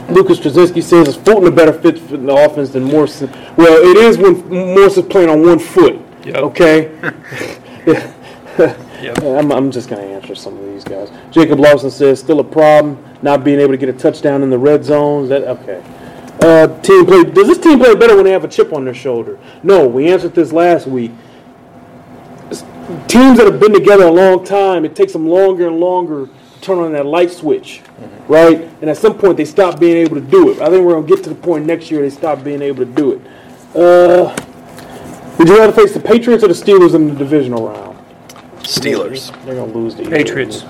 Lucas 0.09 0.39
Straczynski 0.39 0.83
says, 0.83 1.07
"Is 1.07 1.15
Fulton 1.15 1.47
a 1.47 1.51
better 1.51 1.73
fit 1.73 1.97
for 1.97 2.17
the 2.17 2.33
offense 2.33 2.69
than 2.69 2.83
Morrison?" 2.83 3.29
Well, 3.57 3.77
it 3.81 3.97
is 3.97 4.17
when 4.17 4.47
Morrison's 4.49 5.07
playing 5.07 5.29
on 5.29 5.41
one 5.41 5.59
foot. 5.59 5.99
Yep. 6.25 6.35
Okay. 6.35 6.91
I'm, 8.57 9.51
I'm 9.51 9.71
just 9.71 9.89
going 9.89 10.07
to 10.07 10.13
answer 10.13 10.35
some 10.35 10.57
of 10.57 10.65
these 10.65 10.83
guys. 10.83 11.11
Jacob 11.31 11.59
Lawson 11.59 11.91
says, 11.91 12.19
still 12.19 12.39
a 12.39 12.43
problem, 12.43 13.03
not 13.21 13.43
being 13.43 13.59
able 13.59 13.73
to 13.73 13.77
get 13.77 13.89
a 13.89 13.93
touchdown 13.93 14.43
in 14.43 14.49
the 14.49 14.57
red 14.57 14.85
zone. 14.85 15.23
Is 15.23 15.29
that 15.29 15.43
okay? 15.43 15.83
Uh, 16.39 16.67
team 16.81 17.05
play. 17.05 17.23
Does 17.23 17.47
this 17.47 17.57
team 17.57 17.79
play 17.79 17.95
better 17.95 18.15
when 18.15 18.25
they 18.25 18.31
have 18.31 18.43
a 18.43 18.47
chip 18.47 18.73
on 18.73 18.85
their 18.85 18.93
shoulder? 18.93 19.39
No. 19.63 19.87
We 19.87 20.11
answered 20.11 20.33
this 20.35 20.51
last 20.51 20.87
week. 20.87 21.11
Teams 23.07 23.37
that 23.37 23.45
have 23.45 23.59
been 23.59 23.73
together 23.73 24.05
a 24.05 24.11
long 24.11 24.45
time, 24.45 24.85
it 24.85 24.95
takes 24.95 25.13
them 25.13 25.27
longer 25.27 25.67
and 25.67 25.79
longer 25.79 26.27
to 26.27 26.59
turn 26.61 26.79
on 26.79 26.91
that 26.93 27.05
light 27.05 27.31
switch, 27.31 27.81
right? 28.27 28.61
And 28.81 28.89
at 28.89 28.97
some 28.97 29.17
point, 29.17 29.37
they 29.37 29.45
stop 29.45 29.79
being 29.79 29.97
able 29.97 30.15
to 30.15 30.21
do 30.21 30.51
it. 30.51 30.61
I 30.61 30.69
think 30.69 30.85
we're 30.85 30.93
going 30.93 31.07
to 31.07 31.15
get 31.15 31.23
to 31.23 31.29
the 31.29 31.35
point 31.35 31.65
next 31.65 31.89
year 31.89 32.01
they 32.01 32.09
stop 32.09 32.43
being 32.43 32.61
able 32.61 32.85
to 32.85 32.91
do 32.91 33.13
it. 33.13 33.21
Uh, 33.75 34.35
would 35.37 35.47
you 35.47 35.57
rather 35.57 35.73
face 35.73 35.93
the 35.93 35.99
Patriots 35.99 36.43
or 36.43 36.47
the 36.47 36.53
Steelers 36.53 36.93
in 36.95 37.07
the 37.07 37.15
divisional 37.15 37.67
round? 37.69 37.97
Steelers. 38.59 39.31
They're 39.45 39.55
gonna 39.55 39.71
lose 39.73 39.95
the 39.95 40.05
Patriots. 40.05 40.63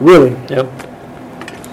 Really? 0.00 0.30
Yep. 0.48 0.70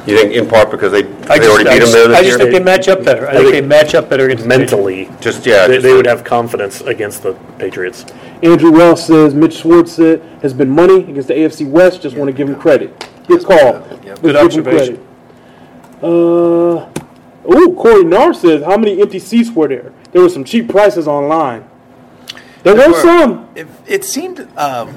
You 0.08 0.18
think 0.18 0.34
in 0.34 0.48
part 0.48 0.72
because 0.72 0.94
they, 0.94 1.00
I 1.00 1.04
they 1.04 1.38
just, 1.40 1.50
already 1.50 1.70
I 1.70 1.74
beat 1.74 1.80
just, 1.80 1.92
them 1.94 2.12
there 2.12 2.18
I 2.18 2.22
this 2.22 2.30
just 2.32 2.40
year? 2.44 2.52
think 2.52 2.52
they 2.54 2.64
match 2.64 2.88
up 2.88 3.04
better. 3.04 3.28
I 3.28 3.34
think 3.34 3.52
they 3.52 3.62
match 3.62 3.94
up 3.94 4.08
better 4.10 4.26
against 4.26 4.44
the 4.44 4.48
Mentally, 4.50 5.10
Just, 5.20 5.46
yeah. 5.46 5.68
they, 5.68 5.76
just 5.76 5.84
they 5.84 5.94
would 5.94 6.06
have 6.06 6.24
confidence 6.24 6.80
against 6.82 7.24
the 7.24 7.34
Patriots. 7.60 8.06
Andrew 8.42 8.72
Wells 8.72 9.06
says 9.06 9.34
Mitch 9.34 9.56
Schwartz 9.56 9.92
said, 9.94 10.22
has 10.42 10.54
been 10.54 10.70
money 10.70 11.02
against 11.10 11.28
the 11.28 11.34
AFC 11.34 11.70
West. 11.70 12.02
Just 12.04 12.16
want 12.16 12.30
to 12.30 12.34
give 12.34 12.48
him 12.48 12.56
credit. 12.56 13.06
Good 13.28 13.44
call. 13.44 13.58
Yep. 13.58 14.06
Let's 14.06 14.22
Good 14.22 14.22
give 14.22 14.36
him 14.36 14.46
observation. 14.46 14.96
credit. 16.00 16.04
Uh, 16.04 16.90
ooh, 17.54 17.76
Corey 17.76 18.04
Nar 18.06 18.34
says, 18.34 18.64
how 18.64 18.78
many 18.78 19.02
empty 19.02 19.20
seats 19.20 19.52
were 19.52 19.68
there? 19.68 19.92
There 20.14 20.22
were 20.22 20.30
some 20.30 20.46
cheap 20.46 20.70
prices 20.70 21.06
online. 21.08 21.68
There 22.76 22.92
were 22.92 23.02
some. 23.02 23.50
It, 23.56 23.68
it 23.86 24.04
seemed 24.06 24.38
to 24.38 24.48
um, 24.56 24.94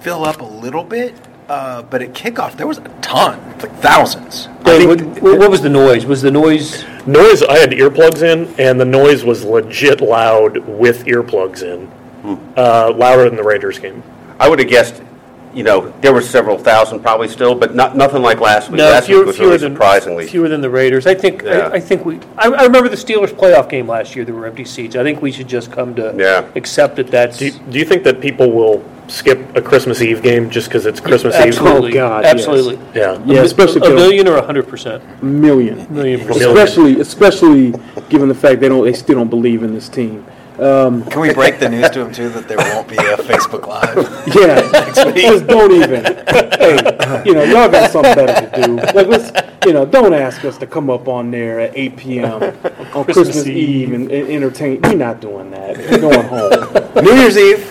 fill 0.00 0.24
up 0.24 0.40
a 0.40 0.44
little 0.44 0.84
bit, 0.84 1.14
uh, 1.48 1.82
but 1.82 2.02
at 2.02 2.12
kickoff 2.12 2.56
there 2.56 2.66
was 2.66 2.78
a 2.78 2.88
ton, 3.00 3.40
like 3.58 3.74
thousands. 3.76 4.48
Dave, 4.64 4.88
what, 4.88 5.00
what 5.22 5.38
what 5.38 5.50
was 5.50 5.62
the 5.62 5.68
noise? 5.68 6.04
Was 6.06 6.22
the 6.22 6.30
noise? 6.30 6.84
Noise, 7.06 7.42
I 7.42 7.58
had 7.58 7.70
earplugs 7.70 8.22
in, 8.22 8.54
and 8.60 8.80
the 8.80 8.84
noise 8.84 9.24
was 9.24 9.44
legit 9.44 10.00
loud 10.00 10.58
with 10.58 11.04
earplugs 11.04 11.62
in. 11.62 11.90
Uh, 12.56 12.92
louder 12.94 13.24
than 13.24 13.36
the 13.36 13.42
Raiders 13.42 13.78
game. 13.78 14.02
I 14.38 14.48
would 14.48 14.58
have 14.58 14.68
guessed, 14.68 15.00
you 15.58 15.64
know, 15.64 15.92
there 16.02 16.12
were 16.14 16.22
several 16.22 16.56
thousand 16.56 17.00
probably 17.00 17.26
still, 17.26 17.52
but 17.52 17.74
not 17.74 17.96
nothing 17.96 18.22
like 18.22 18.38
last 18.40 18.70
week. 18.70 18.78
No, 18.78 18.84
last 18.90 19.06
fewer, 19.06 19.18
week 19.18 19.26
was 19.26 19.36
fewer 19.36 19.48
really 19.48 19.58
than 19.58 19.72
surprisingly. 19.74 20.26
fewer 20.28 20.48
than 20.48 20.60
the 20.60 20.70
Raiders. 20.70 21.04
I 21.06 21.14
think. 21.16 21.42
Yeah. 21.42 21.68
I, 21.72 21.72
I 21.74 21.80
think 21.80 22.04
we. 22.04 22.20
I, 22.38 22.48
I 22.48 22.62
remember 22.62 22.88
the 22.88 22.96
Steelers 22.96 23.32
playoff 23.34 23.68
game 23.68 23.88
last 23.88 24.14
year. 24.14 24.24
There 24.24 24.36
were 24.36 24.46
empty 24.46 24.64
seats. 24.64 24.94
I 24.94 25.02
think 25.02 25.20
we 25.20 25.32
should 25.32 25.48
just 25.48 25.72
come 25.72 25.96
to 25.96 26.14
Yeah. 26.16 26.48
accept 26.54 26.94
that 26.96 27.08
that's 27.08 27.38
Do 27.38 27.46
you, 27.46 27.52
do 27.70 27.78
you 27.80 27.84
think 27.84 28.04
that 28.04 28.20
people 28.20 28.52
will 28.52 28.84
skip 29.08 29.56
a 29.56 29.60
Christmas 29.62 30.00
Eve 30.00 30.22
game 30.22 30.48
just 30.48 30.68
because 30.68 30.86
it's 30.86 31.00
Christmas 31.00 31.34
absolutely, 31.34 31.90
Oh, 31.92 31.94
God, 31.94 32.24
absolutely. 32.24 32.74
Eve? 32.74 32.94
Yeah. 32.96 33.20
Yeah, 33.26 33.40
especially 33.40 33.80
a 33.80 33.90
if 33.90 33.94
million 33.96 34.28
or 34.28 34.36
a 34.36 34.42
hundred 34.46 34.68
percent. 34.68 35.02
don't- 35.02 35.22
million. 35.40 35.92
Million 35.92 36.20
percent. 36.24 36.52
Especially, 36.56 37.00
especially 37.00 37.74
given 38.10 38.28
the 38.28 38.34
fact 38.34 38.60
they 38.60 38.68
don't, 38.68 38.84
they 38.84 38.92
still 38.92 39.16
don't 39.16 39.30
believe 39.30 39.64
in 39.64 39.74
this 39.74 39.88
team. 39.88 40.24
Can 40.58 41.20
we 41.20 41.32
break 41.32 41.58
the 41.60 41.68
news 41.68 41.88
to 41.90 42.00
him 42.00 42.12
too 42.12 42.28
that 42.30 42.48
there 42.48 42.58
won't 42.58 42.88
be 42.88 42.96
a 42.96 43.16
Facebook 43.16 43.66
Live? 43.66 43.96
Yeah, 44.34 44.60
just 45.14 45.46
don't 45.46 45.72
even. 45.72 46.04
Hey, 46.04 47.22
you 47.24 47.32
know, 47.34 47.42
y'all 47.44 47.68
got 47.68 47.90
something 47.90 48.14
better 48.14 48.50
to 48.50 48.62
do. 48.66 48.76
Like, 48.76 49.06
let's, 49.06 49.30
you 49.66 49.72
know, 49.72 49.86
don't 49.86 50.12
ask 50.12 50.44
us 50.44 50.58
to 50.58 50.66
come 50.66 50.90
up 50.90 51.08
on 51.08 51.30
there 51.30 51.60
at 51.60 51.76
8 51.76 51.96
p.m. 51.96 52.42
on 52.94 53.04
Christmas, 53.04 53.46
Eve 53.46 53.92
and, 53.94 54.10
and 54.10 54.28
entertain. 54.28 54.80
We're 54.82 54.94
not 54.96 55.20
doing 55.20 55.50
that. 55.52 55.76
We're 55.78 55.98
going 55.98 56.26
home. 56.26 57.04
New 57.04 57.14
Year's 57.14 57.38
Eve. 57.38 57.64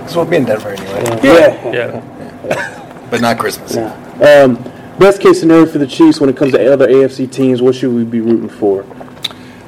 Because 0.00 0.16
we'll 0.16 0.24
be 0.24 0.36
in 0.36 0.44
Denver 0.44 0.70
anyway, 0.70 1.20
Yeah. 1.22 1.72
Yeah. 1.72 3.06
but 3.10 3.20
not 3.20 3.38
Christmas. 3.38 3.76
Eve. 3.76 4.22
Um, 4.22 4.54
best 4.98 5.20
case 5.20 5.38
scenario 5.40 5.66
for 5.66 5.78
the 5.78 5.86
Chiefs 5.86 6.20
when 6.20 6.28
it 6.30 6.36
comes 6.36 6.52
to 6.52 6.72
other 6.72 6.88
AFC 6.88 7.30
teams. 7.30 7.62
What 7.62 7.74
should 7.74 7.92
we 7.94 8.04
be 8.04 8.20
rooting 8.20 8.48
for? 8.48 8.84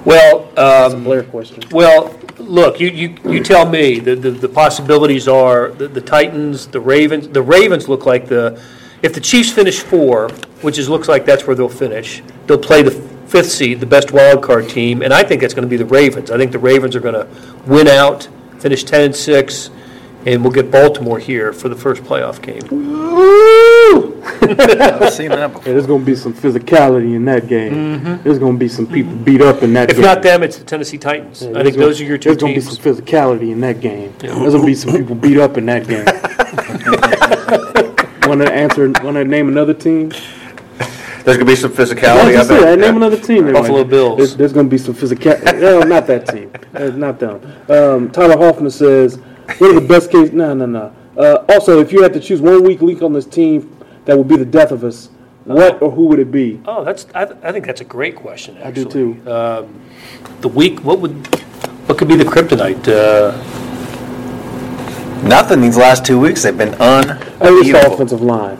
Well, 0.04 0.58
um, 0.58 1.04
Blair 1.04 1.24
question. 1.24 1.62
well, 1.70 2.18
look, 2.38 2.80
you, 2.80 2.88
you, 2.88 3.16
you 3.24 3.42
tell 3.42 3.68
me. 3.68 3.98
The, 3.98 4.14
the, 4.14 4.30
the 4.30 4.48
possibilities 4.48 5.28
are 5.28 5.70
the, 5.70 5.88
the 5.88 6.00
Titans, 6.00 6.66
the 6.66 6.80
Ravens. 6.80 7.28
The 7.28 7.42
Ravens 7.42 7.88
look 7.88 8.06
like 8.06 8.26
the. 8.26 8.60
If 9.02 9.14
the 9.14 9.20
Chiefs 9.20 9.50
finish 9.50 9.80
four, 9.80 10.28
which 10.62 10.78
is 10.78 10.88
looks 10.88 11.08
like 11.08 11.24
that's 11.24 11.46
where 11.46 11.56
they'll 11.56 11.68
finish, 11.68 12.22
they'll 12.46 12.58
play 12.58 12.82
the 12.82 12.90
fifth 12.90 13.50
seed, 13.50 13.80
the 13.80 13.86
best 13.86 14.12
wild 14.12 14.42
card 14.42 14.68
team, 14.68 15.02
and 15.02 15.12
I 15.14 15.22
think 15.22 15.40
that's 15.40 15.54
going 15.54 15.66
to 15.66 15.70
be 15.70 15.76
the 15.76 15.86
Ravens. 15.86 16.30
I 16.30 16.36
think 16.36 16.52
the 16.52 16.58
Ravens 16.58 16.96
are 16.96 17.00
going 17.00 17.14
to 17.14 17.26
win 17.66 17.88
out, 17.88 18.28
finish 18.58 18.84
ten 18.84 19.02
and 19.02 19.16
six, 19.16 19.70
and 20.26 20.42
we'll 20.42 20.52
get 20.52 20.70
Baltimore 20.70 21.18
here 21.18 21.52
for 21.52 21.68
the 21.68 21.76
first 21.76 22.02
playoff 22.02 22.40
game. 22.42 22.62
I've 24.22 25.12
seen 25.12 25.30
that 25.30 25.38
Yeah, 25.38 25.46
before. 25.48 25.62
there's 25.64 25.86
going 25.86 26.00
to 26.00 26.06
be 26.06 26.14
some 26.14 26.32
physicality 26.34 27.14
in 27.14 27.24
that 27.26 27.46
game. 27.48 28.02
There's 28.22 28.38
going 28.38 28.54
to 28.54 28.58
be 28.58 28.68
some 28.68 28.86
people 28.86 29.14
beat 29.14 29.40
up 29.40 29.62
in 29.62 29.72
that 29.74 29.88
game. 29.88 29.90
If 29.96 29.96
game. 29.96 30.04
not 30.14 30.22
them, 30.22 30.42
it's 30.42 30.58
the 30.58 30.64
Tennessee 30.64 30.98
Titans. 30.98 31.42
I 31.42 31.62
think 31.62 31.76
those 31.76 32.00
are 32.00 32.04
your 32.04 32.18
two 32.18 32.30
There's 32.30 32.40
going 32.42 32.54
to 32.54 32.60
be 32.60 32.64
teams. 32.66 32.80
some 32.82 32.94
physicality 32.94 33.50
in 33.52 33.60
that 33.60 33.80
game. 33.80 34.12
There's 34.18 34.32
going 34.34 34.60
to 34.62 34.66
be 34.66 34.74
some 34.74 34.92
people 34.92 35.14
beat 35.14 35.38
up 35.38 35.56
in 35.56 35.66
that 35.66 35.86
game. 35.88 36.04
Want 38.28 38.40
to 38.42 38.52
answer? 38.52 38.90
Want 39.02 39.16
to 39.16 39.24
name 39.24 39.48
another 39.48 39.74
team? 39.74 40.10
There's 41.24 41.36
going 41.36 41.40
to 41.40 41.44
be 41.44 41.56
some 41.56 41.72
physicality. 41.72 42.36
I 42.36 42.40
I 42.40 42.42
said, 42.44 42.60
bet. 42.60 42.68
I 42.72 42.74
name 42.76 42.96
another 42.96 43.18
team. 43.18 43.44
They're 43.44 43.52
Buffalo 43.54 43.78
like- 43.80 43.90
Bills. 43.90 44.16
There's, 44.18 44.36
there's 44.36 44.52
going 44.52 44.66
to 44.66 44.70
be 44.70 44.78
some 44.78 44.94
physicality. 44.94 45.60
no, 45.60 45.80
not 45.80 46.06
that 46.06 46.26
team. 46.28 46.50
Uh, 46.74 46.88
not 46.96 47.18
them. 47.18 47.40
Um, 47.68 48.10
Tyler 48.10 48.36
Hoffman 48.38 48.70
says, 48.70 49.18
"What 49.58 49.70
are 49.70 49.80
the 49.80 49.86
best 49.86 50.10
case?" 50.10 50.32
No, 50.32 50.54
no, 50.54 50.66
no. 50.66 50.92
Uh, 51.16 51.44
also, 51.48 51.80
if 51.80 51.92
you 51.92 52.02
had 52.02 52.12
to 52.14 52.20
choose 52.20 52.40
one 52.40 52.62
weak 52.62 52.80
link 52.82 53.02
on 53.02 53.12
this 53.12 53.26
team 53.26 53.76
that 54.04 54.16
would 54.16 54.28
be 54.28 54.36
the 54.36 54.44
death 54.44 54.70
of 54.72 54.84
us, 54.84 55.10
what 55.44 55.80
or 55.82 55.90
who 55.90 56.06
would 56.06 56.18
it 56.18 56.30
be? 56.30 56.60
Oh, 56.66 56.84
that's. 56.84 57.06
I, 57.14 57.22
I 57.42 57.52
think 57.52 57.66
that's 57.66 57.80
a 57.80 57.84
great 57.84 58.16
question. 58.16 58.56
I 58.58 58.70
do 58.70 58.82
Actually, 58.82 58.90
too. 58.90 59.68
the 60.40 60.48
weak. 60.48 60.80
What 60.84 61.00
would? 61.00 61.12
What 61.86 61.98
could 61.98 62.08
be 62.08 62.16
the 62.16 62.24
kryptonite? 62.24 62.86
Uh, 62.88 63.32
Nothing 65.22 65.60
these 65.60 65.76
last 65.76 66.04
two 66.04 66.18
weeks. 66.18 66.42
They've 66.42 66.56
been 66.56 66.74
At 66.80 67.52
least 67.52 67.72
the 67.72 67.92
offensive 67.92 68.22
line. 68.22 68.58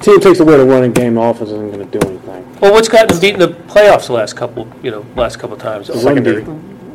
Team 0.00 0.20
takes 0.20 0.38
away 0.38 0.56
the 0.56 0.64
running 0.64 0.92
game. 0.92 1.14
The 1.14 1.20
offense 1.20 1.50
isn't 1.50 1.72
going 1.72 1.90
to 1.90 1.98
do 1.98 2.08
anything. 2.08 2.60
well, 2.60 2.72
what's 2.72 2.88
gotten 2.88 3.08
them 3.08 3.20
beat 3.20 3.38
the 3.38 3.48
playoffs 3.48 4.06
the 4.06 4.12
last 4.12 4.36
couple? 4.36 4.68
You 4.82 4.90
know, 4.92 5.06
last 5.16 5.38
couple 5.38 5.56
of 5.56 5.62
times. 5.62 5.86
Secondary. 5.88 6.44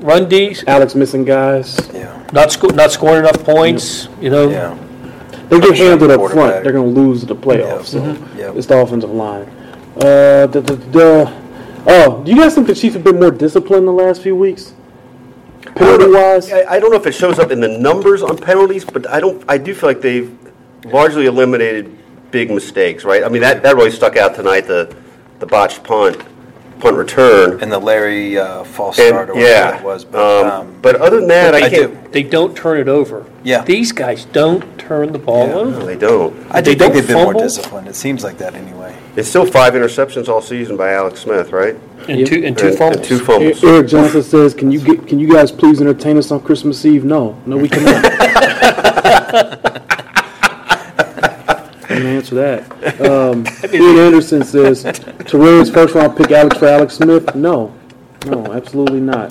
Run 0.01 0.27
D, 0.27 0.55
Alex 0.67 0.95
missing 0.95 1.23
guys. 1.25 1.77
Yeah, 1.93 2.25
not 2.33 2.51
sco- 2.51 2.67
not 2.69 2.91
scoring 2.91 3.19
enough 3.19 3.43
points. 3.43 4.07
You 4.19 4.29
know. 4.29 4.49
yeah. 4.49 4.77
They 5.49 5.59
get 5.59 5.75
handled 5.77 6.11
up 6.11 6.19
front. 6.19 6.31
Quarterback. 6.33 6.63
They're 6.63 6.71
going 6.71 6.93
to 6.95 7.01
lose 7.01 7.25
the 7.25 7.35
playoffs. 7.35 7.87
So 7.87 8.01
Yep. 8.37 8.55
it's 8.55 8.67
the 8.67 8.77
offensive 8.77 9.09
line. 9.11 9.43
Uh, 9.97 10.47
the, 10.47 10.61
the, 10.61 10.75
the, 10.77 11.41
oh, 11.87 12.23
do 12.23 12.31
you 12.31 12.37
guys 12.37 12.55
think 12.55 12.67
the 12.67 12.73
Chiefs 12.75 12.93
have 12.95 13.03
been 13.03 13.19
more 13.19 13.31
disciplined 13.31 13.85
the 13.85 13.91
last 13.91 14.21
few 14.23 14.33
weeks? 14.33 14.73
Penalty 15.75 16.09
wise? 16.09 16.51
I, 16.53 16.63
I 16.75 16.79
don't 16.79 16.89
know 16.91 16.97
if 16.97 17.05
it 17.05 17.11
shows 17.11 17.37
up 17.37 17.51
in 17.51 17.59
the 17.59 17.67
numbers 17.67 18.21
on 18.23 18.37
penalties, 18.37 18.85
but 18.85 19.09
I 19.09 19.19
don't. 19.19 19.43
I 19.49 19.57
do 19.57 19.73
feel 19.75 19.89
like 19.89 19.99
they've 20.01 20.33
largely 20.85 21.25
eliminated 21.25 21.97
big 22.31 22.49
mistakes. 22.49 23.03
Right? 23.03 23.21
I 23.23 23.27
mean, 23.27 23.41
that, 23.41 23.61
that 23.63 23.75
really 23.75 23.91
stuck 23.91 24.15
out 24.15 24.35
tonight. 24.35 24.61
The 24.61 24.95
the 25.39 25.45
botched 25.45 25.83
punt, 25.83 26.17
punt 26.81 26.97
return. 26.97 27.61
And 27.61 27.71
the 27.71 27.79
Larry 27.79 28.37
uh, 28.37 28.63
false 28.63 28.97
And- 28.99 29.07
start 29.09 29.29
or 29.29 29.33
whatever 29.35 29.49
yeah. 29.49 29.77
it 29.79 29.83
was. 29.85 30.03
But, 30.05 30.19
um, 30.45 30.51
um, 30.51 30.75
but 30.81 30.95
other 30.97 31.19
than 31.19 31.27
that, 31.29 31.53
I, 31.55 31.57
I 31.65 31.69
can't. 31.69 32.03
do. 32.03 32.09
They 32.11 32.23
don't 32.23 32.55
turn 32.55 32.79
it 32.79 32.87
over. 32.89 33.25
Yeah. 33.43 33.63
These 33.63 33.91
guys 33.91 34.25
don't 34.25 34.77
turn 34.77 35.11
the 35.13 35.19
ball 35.19 35.47
Yeah. 35.47 35.53
over. 35.55 35.85
They 35.85 35.95
don't. 35.95 36.35
I 36.51 36.59
they 36.61 36.71
think 36.71 36.79
don't 36.79 36.93
they've 36.93 37.07
been 37.07 37.15
more 37.15 37.25
fumble? 37.27 37.41
disciplined. 37.41 37.87
It 37.87 37.95
seems 37.95 38.23
like 38.23 38.37
that 38.39 38.53
anyway. 38.55 38.97
It's 39.15 39.27
still 39.29 39.45
five 39.45 39.73
interceptions 39.73 40.27
all 40.29 40.41
season 40.41 40.75
by 40.77 40.93
Alex 40.93 41.21
Smith, 41.21 41.51
right? 41.51 41.75
And 42.07 42.25
two 42.25 42.43
and 42.45 42.57
two 42.57 42.67
And- 42.69 42.77
fumbles. 42.77 42.97
And 42.97 43.05
two 43.05 43.15
E- 43.15 43.19
fumbles. 43.19 43.63
Eric 43.63 43.87
Johnson 43.87 44.23
says, 44.23 44.53
"Can 44.53 44.71
you 44.71 44.79
get? 44.79 45.07
Can 45.07 45.19
you 45.19 45.27
guys 45.31 45.51
please 45.51 45.79
entertain 45.81 46.17
us 46.17 46.31
on 46.31 46.39
Christmas 46.41 46.83
Eve?" 46.85 47.03
No, 47.03 47.35
no, 47.45 47.57
we 47.57 47.69
cannot. 47.69 48.03
An 52.31 52.37
answer 52.39 52.75
answer 52.75 52.95
that. 52.95 53.01
Um, 53.01 53.45
Ian 53.73 53.97
Anderson 53.99 54.43
says, 54.43 54.83
Terrell's 54.83 55.69
first 55.69 55.95
round 55.95 56.15
pick 56.17 56.31
Alex 56.31 56.57
for 56.57 56.67
Alex 56.67 56.95
Smith. 56.95 57.35
No, 57.35 57.73
no, 58.25 58.51
absolutely 58.53 58.99
not. 58.99 59.29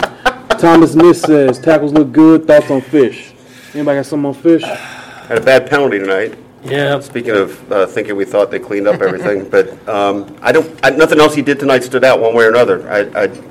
Thomas 0.58 0.94
Miss 0.94 1.22
says, 1.22 1.58
tackles 1.58 1.92
look 1.92 2.12
good. 2.12 2.46
Thoughts 2.46 2.70
on 2.70 2.80
Fish? 2.80 3.32
Anybody 3.74 3.98
got 3.98 4.06
something 4.06 4.26
on 4.26 4.34
Fish? 4.34 4.62
Had 4.62 5.38
a 5.38 5.40
bad 5.40 5.68
penalty 5.68 5.98
tonight. 5.98 6.36
Yeah. 6.64 7.00
Speaking 7.00 7.30
of 7.36 7.72
uh, 7.72 7.86
thinking 7.86 8.16
we 8.16 8.24
thought 8.24 8.50
they 8.50 8.58
cleaned 8.58 8.86
up 8.86 9.00
everything, 9.00 9.48
but 9.48 9.88
um, 9.88 10.36
I 10.42 10.52
don't, 10.52 10.78
I- 10.84 10.90
nothing 10.90 11.18
else 11.20 11.34
he 11.34 11.42
did 11.42 11.58
tonight 11.58 11.82
stood 11.84 12.04
out 12.04 12.20
one 12.20 12.34
way 12.34 12.44
or 12.44 12.48
another. 12.50 12.88
I, 12.90 13.24
I- 13.24 13.50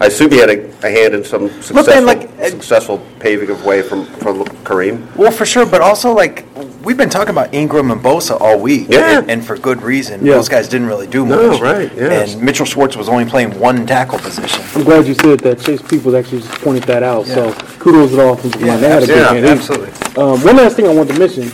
I 0.00 0.06
assume 0.06 0.32
he 0.32 0.38
had 0.38 0.50
a 0.50 0.68
a 0.84 0.90
hand 0.90 1.14
in 1.14 1.24
some 1.24 1.44
man, 1.46 1.62
successful, 1.62 2.02
like, 2.04 2.28
uh, 2.40 2.50
successful 2.50 2.98
paving 3.20 3.48
of 3.48 3.64
way 3.64 3.80
from, 3.80 4.04
from 4.06 4.42
Kareem. 4.64 5.14
Well, 5.14 5.30
for 5.30 5.46
sure, 5.46 5.64
but 5.64 5.80
also 5.80 6.12
like 6.12 6.44
we've 6.84 6.96
been 6.96 7.08
talking 7.10 7.30
about 7.30 7.52
Ingram 7.54 7.90
and 7.90 8.00
Bosa 8.00 8.40
all 8.40 8.58
week, 8.58 8.86
Yeah. 8.90 9.18
and, 9.18 9.30
and 9.30 9.44
for 9.44 9.56
good 9.56 9.82
reason. 9.82 10.24
Yeah. 10.24 10.34
Those 10.34 10.48
guys 10.48 10.68
didn't 10.68 10.86
really 10.86 11.06
do 11.06 11.24
much. 11.24 11.38
No, 11.38 11.58
right, 11.60 11.90
yes. 11.94 12.34
And 12.34 12.42
Mitchell 12.42 12.66
Schwartz 12.66 12.96
was 12.96 13.08
only 13.08 13.24
playing 13.24 13.58
one 13.58 13.86
tackle 13.86 14.18
position. 14.18 14.62
I'm 14.74 14.84
glad 14.84 15.06
you 15.06 15.14
said 15.14 15.40
that. 15.40 15.60
Chase 15.60 15.82
Peoples 15.82 16.14
actually 16.14 16.40
just 16.42 16.60
pointed 16.60 16.84
that 16.84 17.02
out. 17.02 17.26
So 17.26 17.52
kudos 17.78 18.10
to 18.10 18.16
the 18.16 18.28
offensive 18.28 18.62
line. 18.62 18.80
They 18.80 18.88
had 18.88 19.02
a 19.02 19.06
good 19.06 19.42
yeah, 19.44 19.50
absolutely. 19.50 19.90
Um, 20.22 20.42
one 20.42 20.56
last 20.56 20.76
thing 20.76 20.86
I 20.86 20.94
wanted 20.94 21.14
to 21.14 21.18
mention. 21.18 21.44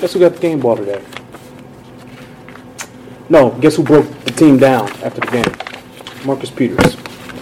Guess 0.00 0.12
who 0.14 0.20
got 0.20 0.34
the 0.34 0.40
game 0.40 0.60
ball 0.60 0.76
today? 0.76 1.02
No, 3.28 3.50
guess 3.60 3.76
who 3.76 3.84
broke 3.84 4.06
the 4.24 4.32
team 4.32 4.58
down 4.58 4.88
after 5.02 5.20
the 5.20 5.26
game? 5.30 6.26
Marcus 6.26 6.50
Peters. 6.50 6.96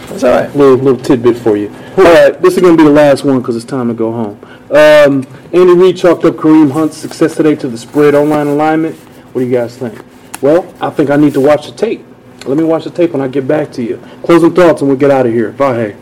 That's 0.09 0.22
all 0.24 0.30
right. 0.30 0.55
Little 0.55 0.76
little 0.76 1.01
tidbit 1.01 1.36
for 1.38 1.57
you. 1.57 1.68
All 1.96 2.05
right, 2.05 2.40
this 2.40 2.55
is 2.57 2.61
going 2.62 2.76
to 2.76 2.82
be 2.82 2.84
the 2.84 2.94
last 2.94 3.24
one 3.24 3.38
because 3.40 3.57
it's 3.57 3.64
time 3.64 3.88
to 3.88 3.94
go 3.94 4.12
home. 4.12 4.38
Um, 4.70 5.26
Andy 5.52 5.74
Reid 5.74 5.96
chalked 5.96 6.24
up 6.24 6.34
Kareem 6.34 6.70
Hunt's 6.70 6.96
success 6.96 7.36
today 7.36 7.54
to 7.56 7.68
the 7.68 7.78
spread 7.78 8.14
online 8.14 8.48
alignment. 8.48 8.96
What 9.32 9.40
do 9.40 9.46
you 9.46 9.52
guys 9.52 9.76
think? 9.78 9.98
Well, 10.42 10.72
I 10.80 10.90
think 10.90 11.10
I 11.10 11.16
need 11.16 11.32
to 11.34 11.40
watch 11.40 11.66
the 11.66 11.72
tape. 11.72 12.04
Let 12.44 12.58
me 12.58 12.64
watch 12.64 12.84
the 12.84 12.90
tape 12.90 13.12
when 13.12 13.22
I 13.22 13.28
get 13.28 13.48
back 13.48 13.72
to 13.72 13.82
you. 13.82 13.96
Closing 14.22 14.54
thoughts 14.54 14.82
and 14.82 14.88
we'll 14.90 14.98
get 14.98 15.10
out 15.10 15.26
of 15.26 15.32
here. 15.32 15.52
Bye. 15.52 15.96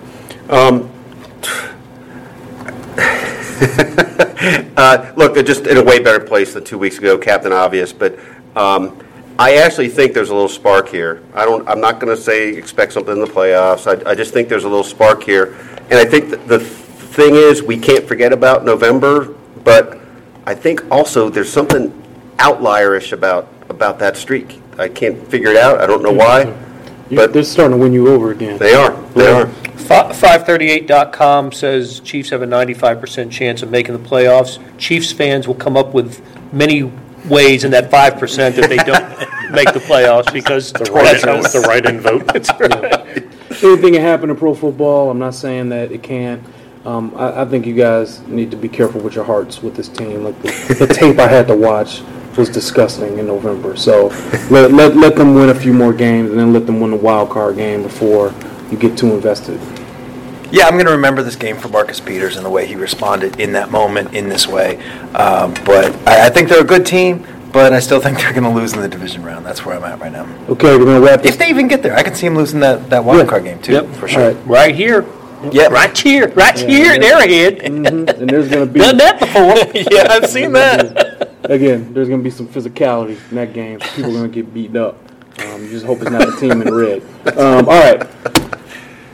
Uh, 4.76 5.10
Look, 5.16 5.32
they're 5.32 5.42
just 5.42 5.66
in 5.66 5.78
a 5.78 5.82
way 5.82 5.98
better 5.98 6.20
place 6.20 6.52
than 6.52 6.62
two 6.62 6.76
weeks 6.76 6.98
ago, 6.98 7.16
Captain 7.16 7.50
Obvious, 7.50 7.94
but 7.94 8.18
um, 8.54 9.02
I 9.38 9.56
actually 9.56 9.88
think 9.88 10.12
there's 10.12 10.28
a 10.28 10.34
little 10.34 10.50
spark 10.50 10.88
here. 10.88 11.22
I 11.34 11.46
don't, 11.46 11.66
I'm 11.66 11.80
not 11.80 11.98
going 11.98 12.14
to 12.14 12.20
say 12.20 12.50
expect 12.50 12.92
something 12.92 13.14
in 13.14 13.20
the 13.20 13.26
playoffs. 13.26 13.86
I, 13.86 14.10
I 14.10 14.14
just 14.14 14.34
think 14.34 14.50
there's 14.50 14.64
a 14.64 14.68
little 14.68 14.84
spark 14.84 15.22
here. 15.22 15.56
And 15.90 15.94
I 15.94 16.04
think 16.04 16.28
the 16.46 16.58
thing 17.16 17.34
is, 17.34 17.62
we 17.62 17.78
can't 17.78 18.06
forget 18.06 18.32
about 18.32 18.64
November, 18.64 19.34
but 19.64 19.98
I 20.46 20.54
think 20.54 20.84
also 20.90 21.28
there's 21.30 21.50
something 21.50 21.90
outlierish 22.36 23.12
about, 23.12 23.48
about 23.70 23.98
that 24.00 24.16
streak. 24.16 24.60
I 24.78 24.88
can't 24.88 25.26
figure 25.28 25.48
it 25.50 25.56
out. 25.56 25.80
I 25.80 25.86
don't 25.86 26.02
know 26.02 26.12
why, 26.12 26.54
You, 27.08 27.16
but 27.16 27.32
they're 27.32 27.42
starting 27.42 27.78
to 27.78 27.82
win 27.82 27.94
you 27.94 28.08
over 28.08 28.30
again. 28.30 28.58
they 28.58 28.74
are. 28.74 28.92
They 29.14 29.26
are. 29.32 29.46
Fi- 29.48 30.12
538.com 30.12 31.52
says 31.52 32.00
Chiefs 32.00 32.30
have 32.30 32.42
a 32.42 32.46
95% 32.46 33.30
chance 33.30 33.62
of 33.62 33.70
making 33.70 34.00
the 34.00 34.08
playoffs. 34.08 34.58
Chiefs 34.78 35.10
fans 35.12 35.48
will 35.48 35.54
come 35.54 35.76
up 35.76 35.94
with 35.94 36.20
many 36.52 36.92
ways 37.26 37.64
in 37.64 37.70
that 37.70 37.90
5% 37.90 38.54
that 38.56 38.68
they 38.68 38.76
don't 38.76 39.50
make 39.52 39.72
the 39.72 39.80
playoffs 39.80 40.30
because 40.32 40.72
The 40.72 40.84
that's 40.84 41.22
how 41.24 41.34
write-in, 41.40 41.42
the 41.42 41.60
write-in 41.66 42.00
vote. 42.00 43.32
Anything 43.64 43.94
can 43.94 44.02
happen 44.02 44.28
in 44.28 44.36
pro 44.36 44.54
football. 44.54 45.10
I'm 45.10 45.18
not 45.18 45.34
saying 45.34 45.70
that 45.70 45.90
it 45.90 46.02
can't. 46.02 46.42
Um, 46.87 47.12
I, 47.16 47.43
I 47.43 47.45
think 47.45 47.66
you 47.66 47.74
guys 47.74 48.20
need 48.28 48.53
to 48.53 48.57
be 48.57 48.68
careful 48.68 49.01
with 49.01 49.14
your 49.16 49.24
hearts 49.24 49.61
with 49.61 49.74
this 49.74 49.89
team. 49.89 50.22
Like 50.22 50.41
the, 50.41 50.76
the 50.78 50.87
tape 50.87 51.18
I 51.18 51.26
had 51.26 51.49
to 51.49 51.57
watch 51.57 52.01
was 52.39 52.49
disgusting 52.49 53.18
in 53.18 53.26
November. 53.26 53.76
So 53.76 54.07
let, 54.51 54.70
let, 54.72 54.97
let 54.97 55.16
them 55.16 55.34
win 55.34 55.49
a 55.49 55.55
few 55.55 55.72
more 55.72 55.93
games 55.93 56.30
and 56.30 56.39
then 56.39 56.53
let 56.53 56.64
them 56.66 56.78
win 56.80 56.93
the 56.93 56.97
wild 56.97 57.30
card 57.30 57.57
game 57.57 57.82
before 57.82 58.32
you 58.70 58.76
get 58.78 58.97
too 58.97 59.12
invested. 59.14 59.59
Yeah, 60.53 60.66
I'm 60.66 60.74
going 60.74 60.87
to 60.87 60.93
remember 60.93 61.24
this 61.24 61.34
game 61.34 61.57
for 61.57 61.68
Marcus 61.68 61.99
Peters 61.99 62.37
and 62.37 62.47
the 62.47 62.51
way 62.51 62.66
he 62.66 62.76
responded 62.76 63.41
in 63.41 63.53
that 63.53 63.72
moment 63.72 64.14
in 64.14 64.28
this 64.28 64.47
way. 64.47 64.76
Um, 65.14 65.55
but 65.64 65.93
I, 66.07 66.26
I 66.26 66.30
think 66.30 66.49
they're 66.49 66.61
a 66.61 66.64
good 66.64 66.87
team, 66.87 67.26
but 67.53 67.72
I 67.72 67.80
still 67.80 68.01
think 68.01 68.18
they're 68.18 68.32
going 68.32 68.45
to 68.45 68.51
lose 68.51 68.74
in 68.74 68.80
the 68.80 68.89
division 68.89 69.24
round. 69.24 69.45
That's 69.45 69.64
where 69.64 69.76
I'm 69.76 69.82
at 69.82 69.99
right 69.99 70.12
now. 70.12 70.24
Okay, 70.49 70.76
we're 70.76 70.84
gonna 70.84 71.01
wrap 71.01 71.24
If 71.24 71.37
they 71.37 71.49
even 71.49 71.66
get 71.66 71.82
there, 71.82 71.97
I 71.97 72.05
can 72.05 72.14
see 72.14 72.28
them 72.28 72.37
losing 72.37 72.61
that, 72.61 72.91
that 72.91 73.05
wild 73.05 73.18
Yeah. 73.22 73.26
card 73.26 73.43
game 73.43 73.61
too, 73.61 73.72
Yep. 73.72 73.87
for 73.95 74.07
sure. 74.07 74.34
right, 74.34 74.47
right 74.47 74.74
here, 74.74 75.03
Yeah, 75.53 75.66
right 75.66 75.97
here, 75.97 76.28
right 76.28 76.59
here 76.59 76.93
at 76.93 77.03
Arrowhead. 77.03 77.59
mhm, 77.61 78.09
and 78.20 78.30
there's 78.30 78.49
gonna 78.49 78.66
be 78.66 78.80
Done 78.87 78.97
that 78.99 79.20
before. 79.20 79.82
yeah, 79.93 80.09
I've 80.11 80.28
seen 80.30 80.53
that. 80.61 81.30
again. 81.45 81.93
There's 81.93 82.09
gonna 82.09 82.22
be 82.22 82.30
some 82.30 82.49
physicality 82.49 83.18
in 83.30 83.37
that 83.37 83.53
game. 83.53 83.80
So 83.80 83.87
people 83.97 84.11
are 84.12 84.20
gonna 84.20 84.28
get 84.28 84.53
beaten 84.53 84.76
up. 84.76 84.99
Um, 85.39 85.62
you 85.64 85.68
just 85.70 85.84
hope 85.84 86.01
it's 86.01 86.11
not 86.11 86.26
the 86.26 86.37
team 86.41 86.62
in 86.62 86.72
red. 86.74 87.03
Um, 87.39 87.68
all 87.68 87.78
right. 87.78 88.03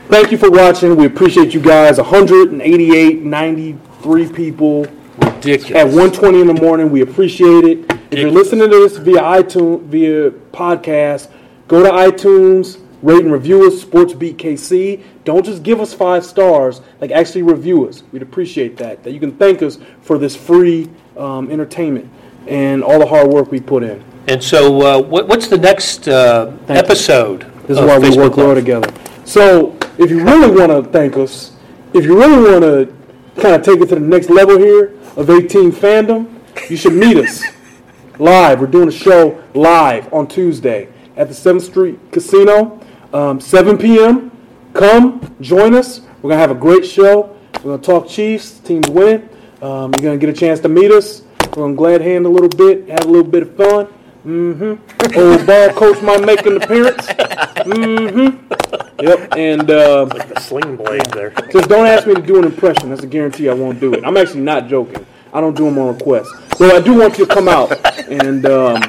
Thank 0.07 0.31
you 0.31 0.37
for 0.37 0.49
watching. 0.49 0.95
We 0.95 1.05
appreciate 1.05 1.53
you 1.53 1.59
guys. 1.59 1.97
188, 1.97 3.23
93 3.23 4.29
people 4.29 4.85
Ridiculous. 5.17 5.71
at 5.71 5.85
Ridiculous. 5.87 6.17
1:20 6.17 6.41
in 6.41 6.47
the 6.47 6.53
morning. 6.53 6.89
We 6.91 7.01
appreciate 7.01 7.65
it. 7.65 7.91
If 8.11 8.19
you're 8.19 8.31
listening 8.31 8.69
to 8.69 8.75
this 8.77 8.97
via 8.97 9.19
iTunes, 9.21 9.81
via 9.83 10.31
podcast, 10.31 11.29
go 11.67 11.83
to 11.83 11.89
iTunes, 11.89 12.79
rate 13.01 13.23
and 13.23 13.31
review 13.31 13.65
us. 13.67 13.81
Sports 13.81 14.13
Beat 14.13 14.37
KC. 14.37 15.01
Don't 15.23 15.45
just 15.45 15.63
give 15.63 15.79
us 15.79 15.93
five 15.93 16.25
stars. 16.25 16.81
Like 16.99 17.11
actually 17.11 17.43
review 17.43 17.87
us. 17.87 18.03
We'd 18.11 18.21
appreciate 18.21 18.77
that. 18.77 19.03
That 19.03 19.11
you 19.11 19.19
can 19.19 19.31
thank 19.37 19.61
us 19.61 19.77
for 20.01 20.17
this 20.17 20.35
free 20.35 20.89
um, 21.17 21.49
entertainment 21.49 22.09
and 22.47 22.83
all 22.83 22.99
the 22.99 23.05
hard 23.05 23.29
work 23.29 23.51
we 23.51 23.59
put 23.59 23.83
in. 23.83 24.03
And 24.27 24.41
so, 24.41 24.81
uh, 24.81 25.01
what, 25.01 25.27
what's 25.27 25.47
the 25.47 25.57
next 25.57 26.07
uh, 26.07 26.51
Thank 26.65 26.69
you. 26.69 26.75
episode? 26.75 27.41
This 27.67 27.77
is 27.77 27.85
why 27.85 27.97
we 27.97 28.15
work 28.17 28.37
well 28.37 28.55
together. 28.55 28.91
So, 29.25 29.77
if 29.97 30.09
you 30.09 30.23
really 30.23 30.49
want 30.49 30.71
to 30.71 30.89
thank 30.91 31.17
us, 31.17 31.55
if 31.93 32.05
you 32.05 32.17
really 32.17 32.51
want 32.51 32.63
to 32.63 33.41
kind 33.41 33.55
of 33.55 33.63
take 33.63 33.81
it 33.81 33.89
to 33.89 33.95
the 33.95 34.01
next 34.01 34.29
level 34.29 34.57
here 34.57 34.97
of 35.17 35.29
18 35.29 35.71
fandom, 35.71 36.39
you 36.69 36.77
should 36.77 36.93
meet 36.93 37.17
us 37.17 37.43
live. 38.19 38.61
We're 38.61 38.67
doing 38.67 38.87
a 38.87 38.91
show 38.91 39.43
live 39.53 40.11
on 40.13 40.27
Tuesday 40.27 40.87
at 41.17 41.27
the 41.27 41.33
7th 41.33 41.61
Street 41.61 41.99
Casino, 42.11 42.79
um, 43.13 43.39
7 43.39 43.77
p.m. 43.77 44.31
Come 44.73 45.35
join 45.39 45.73
us. 45.75 46.01
We're 46.21 46.31
gonna 46.31 46.41
have 46.41 46.51
a 46.51 46.55
great 46.55 46.85
show. 46.85 47.35
We're 47.63 47.77
gonna 47.77 47.81
talk 47.81 48.07
Chiefs. 48.07 48.59
Teams 48.59 48.89
win. 48.89 49.29
Um, 49.61 49.93
you're 49.93 50.01
gonna 50.03 50.17
get 50.17 50.29
a 50.29 50.33
chance 50.33 50.59
to 50.61 50.69
meet 50.69 50.91
us. 50.91 51.21
We're 51.41 51.63
gonna 51.63 51.75
glad 51.75 52.01
hand 52.01 52.25
a 52.25 52.29
little 52.29 52.49
bit, 52.49 52.89
have 52.89 53.05
a 53.05 53.07
little 53.07 53.29
bit 53.29 53.43
of 53.43 53.55
fun. 53.55 53.87
Mm-hmm. 54.25 55.19
Old 55.19 55.45
ball 55.47 55.69
coach 55.73 56.01
might 56.01 56.25
make 56.25 56.45
an 56.45 56.57
appearance. 56.61 57.05
Mm-hmm. 57.07 59.03
Yep. 59.03 59.33
And 59.37 59.69
uh, 59.69 60.05
The 60.05 60.39
sling 60.39 60.77
blade 60.77 61.05
there. 61.07 61.31
just 61.51 61.67
don't 61.69 61.85
ask 61.85 62.07
me 62.07 62.15
to 62.15 62.21
do 62.21 62.37
an 62.39 62.45
impression. 62.45 62.89
That's 62.89 63.03
a 63.03 63.07
guarantee 63.07 63.49
I 63.49 63.53
won't 63.53 63.79
do 63.79 63.93
it. 63.93 64.03
I'm 64.05 64.15
actually 64.17 64.41
not 64.41 64.67
joking. 64.67 65.05
I 65.33 65.41
don't 65.41 65.55
do 65.55 65.65
them 65.65 65.77
on 65.77 65.93
request. 65.95 66.31
So 66.57 66.75
I 66.75 66.79
do 66.79 66.93
want 66.97 67.17
you 67.17 67.25
to 67.25 67.33
come 67.33 67.47
out 67.47 67.71
and 68.09 68.45
um, 68.45 68.81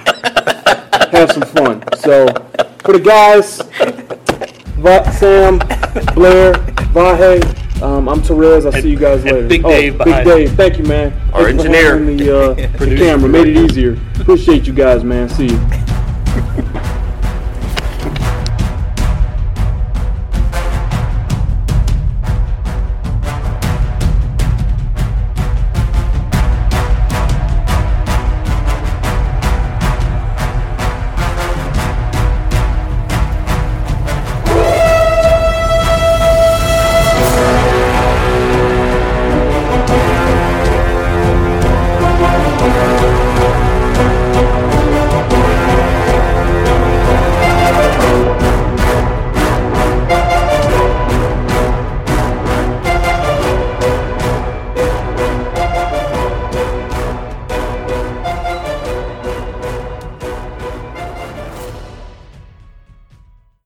have 1.12 1.32
some 1.32 1.42
fun. 1.42 1.82
So 1.98 2.26
for 2.84 2.96
the 2.96 3.00
guys, 3.02 3.60
Va- 4.84 5.10
Sam, 5.12 5.58
Blair, 6.14 6.52
Vahe, 6.92 7.82
um, 7.82 8.06
I'm 8.08 8.20
Terez. 8.20 8.66
I'll 8.66 8.80
see 8.82 8.90
you 8.90 8.98
guys 8.98 9.24
later. 9.24 9.48
Big 9.48 9.64
Oh, 9.64 9.68
Dave 9.70 9.96
Big 9.96 10.04
behind. 10.04 10.26
Dave. 10.28 10.52
Thank 10.52 10.78
you, 10.78 10.84
man. 10.84 11.12
Our 11.32 11.44
Thank 11.44 11.56
you 11.56 11.62
for 11.62 11.68
engineer. 11.74 11.90
handling 11.94 12.16
The, 12.18 12.38
uh, 12.38 12.54
the 12.78 12.96
camera 12.98 13.28
made 13.30 13.48
it 13.48 13.56
easier. 13.56 13.96
Appreciate 14.20 14.66
you 14.66 14.74
guys, 14.74 15.02
man. 15.02 15.28
See 15.30 15.46
you. 15.46 15.60